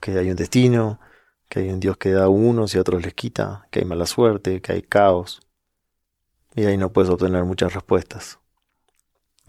que 0.00 0.18
hay 0.18 0.28
un 0.28 0.36
destino, 0.36 1.00
que 1.48 1.60
hay 1.60 1.70
un 1.70 1.78
Dios 1.78 1.96
que 1.96 2.10
da 2.10 2.24
a 2.24 2.28
unos 2.28 2.74
y 2.74 2.78
a 2.78 2.80
otros 2.80 3.02
les 3.02 3.14
quita, 3.14 3.68
que 3.70 3.78
hay 3.78 3.84
mala 3.84 4.06
suerte, 4.06 4.60
que 4.60 4.72
hay 4.72 4.82
caos, 4.82 5.40
y 6.56 6.64
ahí 6.64 6.76
no 6.76 6.92
puedes 6.92 7.08
obtener 7.08 7.44
muchas 7.44 7.74
respuestas. 7.74 8.40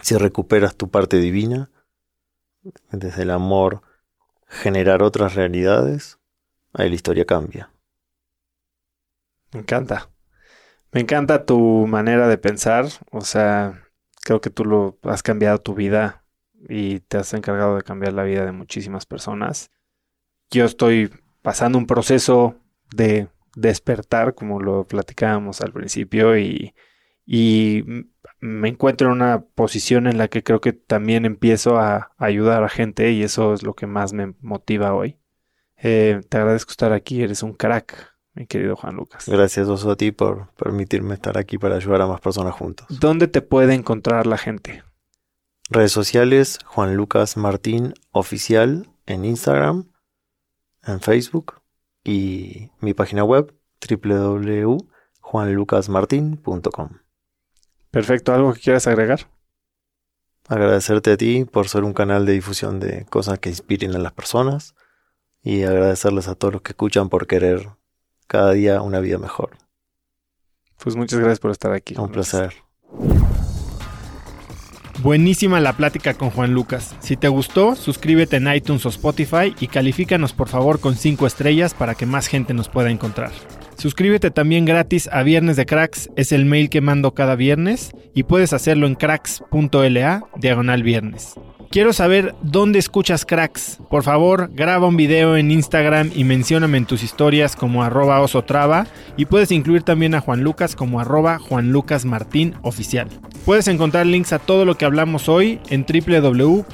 Si 0.03 0.15
recuperas 0.15 0.75
tu 0.75 0.91
parte 0.91 1.17
divina, 1.17 1.71
desde 2.91 3.23
el 3.23 3.31
amor, 3.31 3.81
generar 4.47 5.01
otras 5.01 5.33
realidades, 5.33 6.19
ahí 6.73 6.89
la 6.89 6.95
historia 6.95 7.25
cambia. 7.25 7.71
Me 9.51 9.61
encanta. 9.61 10.11
Me 10.91 11.01
encanta 11.01 11.45
tu 11.45 11.87
manera 11.87 12.27
de 12.27 12.37
pensar. 12.37 12.85
O 13.09 13.21
sea, 13.21 13.86
creo 14.27 14.41
que 14.41 14.49
tú 14.49 14.65
lo 14.65 14.99
has 15.03 15.23
cambiado 15.23 15.59
tu 15.59 15.73
vida 15.73 16.25
y 16.67 16.99
te 16.99 17.17
has 17.17 17.33
encargado 17.33 17.77
de 17.77 17.83
cambiar 17.83 18.13
la 18.13 18.23
vida 18.23 18.45
de 18.45 18.51
muchísimas 18.51 19.05
personas. 19.05 19.71
Yo 20.51 20.65
estoy 20.65 21.09
pasando 21.41 21.77
un 21.77 21.87
proceso 21.87 22.57
de 22.93 23.29
despertar, 23.55 24.35
como 24.35 24.59
lo 24.59 24.85
platicábamos 24.85 25.61
al 25.61 25.71
principio, 25.71 26.37
y 26.37 26.73
y 27.27 27.83
me 28.39 28.69
encuentro 28.69 29.07
en 29.07 29.13
una 29.13 29.41
posición 29.41 30.07
en 30.07 30.17
la 30.17 30.29
que 30.29 30.43
creo 30.43 30.61
que 30.61 30.71
también 30.71 31.25
empiezo 31.25 31.77
a, 31.77 32.13
ayudar 32.17 32.63
a 32.63 32.69
gente 32.69 33.11
y 33.11 33.21
eso 33.21 33.53
es 33.53 33.63
lo 33.63 33.75
que 33.75 33.85
más 33.85 34.13
me 34.13 34.33
motiva 34.39 34.93
hoy. 34.93 35.19
Eh, 35.75 36.21
te 36.29 36.37
agradezco 36.37 36.71
estar 36.71 36.93
aquí, 36.93 37.21
eres 37.21 37.43
un 37.43 37.53
crack, 37.53 38.16
mi 38.37 38.45
querido 38.45 38.75
Juan 38.75 38.95
Lucas. 38.95 39.27
Gracias 39.27 39.67
Oso 39.67 39.89
a 39.89 39.95
ti 39.95 40.11
por 40.11 40.51
permitirme 40.53 41.15
estar 41.15 41.39
aquí 41.39 41.57
para 41.57 41.75
ayudar 41.75 42.01
a 42.01 42.07
más 42.07 42.21
personas 42.21 42.53
juntos. 42.53 42.85
¿Dónde 42.89 43.27
te 43.27 43.41
puede 43.41 43.73
encontrar 43.73 44.27
la 44.27 44.37
gente? 44.37 44.83
Redes 45.69 45.91
sociales, 45.91 46.59
Juan 46.65 46.95
Lucas 46.95 47.35
Martín 47.35 47.95
Oficial 48.11 48.87
en 49.07 49.25
Instagram, 49.25 49.89
en 50.85 51.01
Facebook 51.01 51.63
y 52.03 52.69
mi 52.79 52.93
página 52.93 53.23
web 53.23 53.55
www.juanlucasmartin.com. 53.89 56.89
Perfecto, 57.89 58.33
¿algo 58.33 58.53
que 58.53 58.61
quieras 58.61 58.85
agregar? 58.85 59.31
Agradecerte 60.47 61.11
a 61.11 61.17
ti 61.17 61.45
por 61.45 61.69
ser 61.69 61.83
un 61.83 61.93
canal 61.93 62.27
de 62.27 62.33
difusión 62.33 62.79
de 62.79 63.05
cosas 63.05 63.39
que 63.39 63.49
inspiren 63.49 63.95
a 63.95 63.99
las 63.99 64.13
personas 64.13 64.75
y 65.41 65.63
agradecerles 65.63 66.27
a 66.27 66.35
todos 66.35 66.53
los 66.53 66.61
que 66.61 66.73
escuchan 66.73 67.09
por 67.09 67.25
querer 67.25 67.76
cada 68.27 68.51
día 68.51 68.81
una 68.81 68.99
vida 68.99 69.17
mejor. 69.17 69.57
Pues 70.83 70.95
muchas 70.95 71.19
gracias 71.19 71.39
por 71.39 71.51
estar 71.51 71.73
aquí. 71.73 71.95
Un 71.97 72.11
placer. 72.11 72.53
Buenísima 75.01 75.59
la 75.59 75.73
plática 75.73 76.15
con 76.15 76.31
Juan 76.31 76.53
Lucas. 76.53 76.95
Si 76.99 77.17
te 77.17 77.27
gustó, 77.27 77.75
suscríbete 77.75 78.37
en 78.37 78.51
iTunes 78.51 78.85
o 78.85 78.89
Spotify 78.89 79.55
y 79.59 79.67
califícanos 79.67 80.33
por 80.33 80.49
favor 80.49 80.79
con 80.79 80.95
5 80.95 81.27
estrellas 81.27 81.75
para 81.75 81.93
que 81.93 82.07
más 82.07 82.27
gente 82.27 82.53
nos 82.55 82.67
pueda 82.67 82.89
encontrar. 82.89 83.31
Suscríbete 83.77 84.31
también 84.31 84.65
gratis 84.65 85.07
a 85.11 85.21
Viernes 85.21 85.55
de 85.55 85.67
Cracks, 85.67 86.09
es 86.15 86.31
el 86.31 86.45
mail 86.45 86.71
que 86.71 86.81
mando 86.81 87.13
cada 87.13 87.35
viernes 87.35 87.91
y 88.15 88.23
puedes 88.23 88.53
hacerlo 88.53 88.87
en 88.87 88.95
cracks.la 88.95 90.23
diagonal 90.37 90.81
viernes. 90.81 91.35
Quiero 91.69 91.91
saber 91.91 92.33
dónde 92.41 92.79
escuchas 92.79 93.25
cracks. 93.25 93.79
Por 93.89 94.03
favor, 94.03 94.49
graba 94.53 94.87
un 94.87 94.95
video 94.95 95.35
en 95.35 95.51
Instagram 95.51 96.11
y 96.15 96.23
mencióname 96.23 96.77
en 96.77 96.85
tus 96.85 97.03
historias 97.03 97.57
como 97.57 97.83
arroba 97.83 98.21
osotrava 98.21 98.87
y 99.17 99.25
puedes 99.25 99.51
incluir 99.51 99.83
también 99.83 100.15
a 100.15 100.21
Juan 100.21 100.43
Lucas 100.43 100.77
como 100.77 101.01
arroba 101.01 101.39
Juan 101.39 101.73
Lucas 101.73 102.05
Martín 102.05 102.55
oficial. 102.61 103.09
Puedes 103.45 103.67
encontrar 103.67 104.05
links 104.05 104.31
a 104.31 104.39
todo 104.39 104.63
lo 104.63 104.77
que 104.77 104.85
hablamos 104.85 105.27
hoy 105.27 105.59
en 105.69 105.85
www.cracks.la 105.85 106.65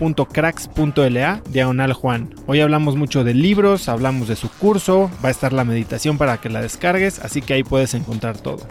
diagonal 1.49 1.93
Juan. 1.93 2.35
Hoy 2.45 2.61
hablamos 2.61 2.95
mucho 2.95 3.23
de 3.23 3.33
libros, 3.33 3.89
hablamos 3.89 4.27
de 4.27 4.35
su 4.35 4.47
curso, 4.49 5.09
va 5.23 5.29
a 5.29 5.31
estar 5.31 5.53
la 5.53 5.63
meditación 5.65 6.19
para 6.19 6.37
que 6.37 6.49
la 6.49 6.61
descargues, 6.61 7.17
así 7.19 7.41
que 7.41 7.55
ahí 7.55 7.63
puedes 7.63 7.95
encontrar 7.95 8.37
todo. 8.37 8.67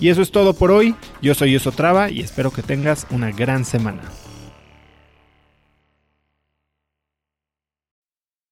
Y 0.00 0.08
eso 0.08 0.22
es 0.22 0.30
todo 0.30 0.54
por 0.54 0.70
hoy. 0.70 0.94
Yo 1.22 1.34
soy 1.34 1.54
Osotrava 1.56 2.10
y 2.10 2.20
espero 2.20 2.50
que 2.50 2.62
tengas 2.62 3.06
una 3.10 3.30
gran 3.30 3.64
semana. 3.64 4.02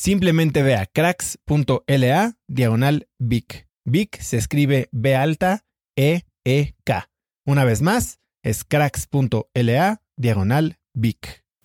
Simplemente 0.00 0.62
ve 0.62 0.76
a 0.76 0.86
cracks.la 0.86 2.38
diagonal 2.46 3.08
Vic. 3.18 3.66
Vic 3.84 4.20
se 4.20 4.36
escribe 4.36 4.88
B 4.92 5.16
alta 5.16 5.64
E 5.96 6.22
E 6.44 6.76
K. 6.84 7.10
Una 7.44 7.64
vez 7.64 7.82
más, 7.82 8.20
es 8.44 8.62
cracks.la 8.62 10.00
diagonal 10.16 10.78
Vic. 10.94 11.44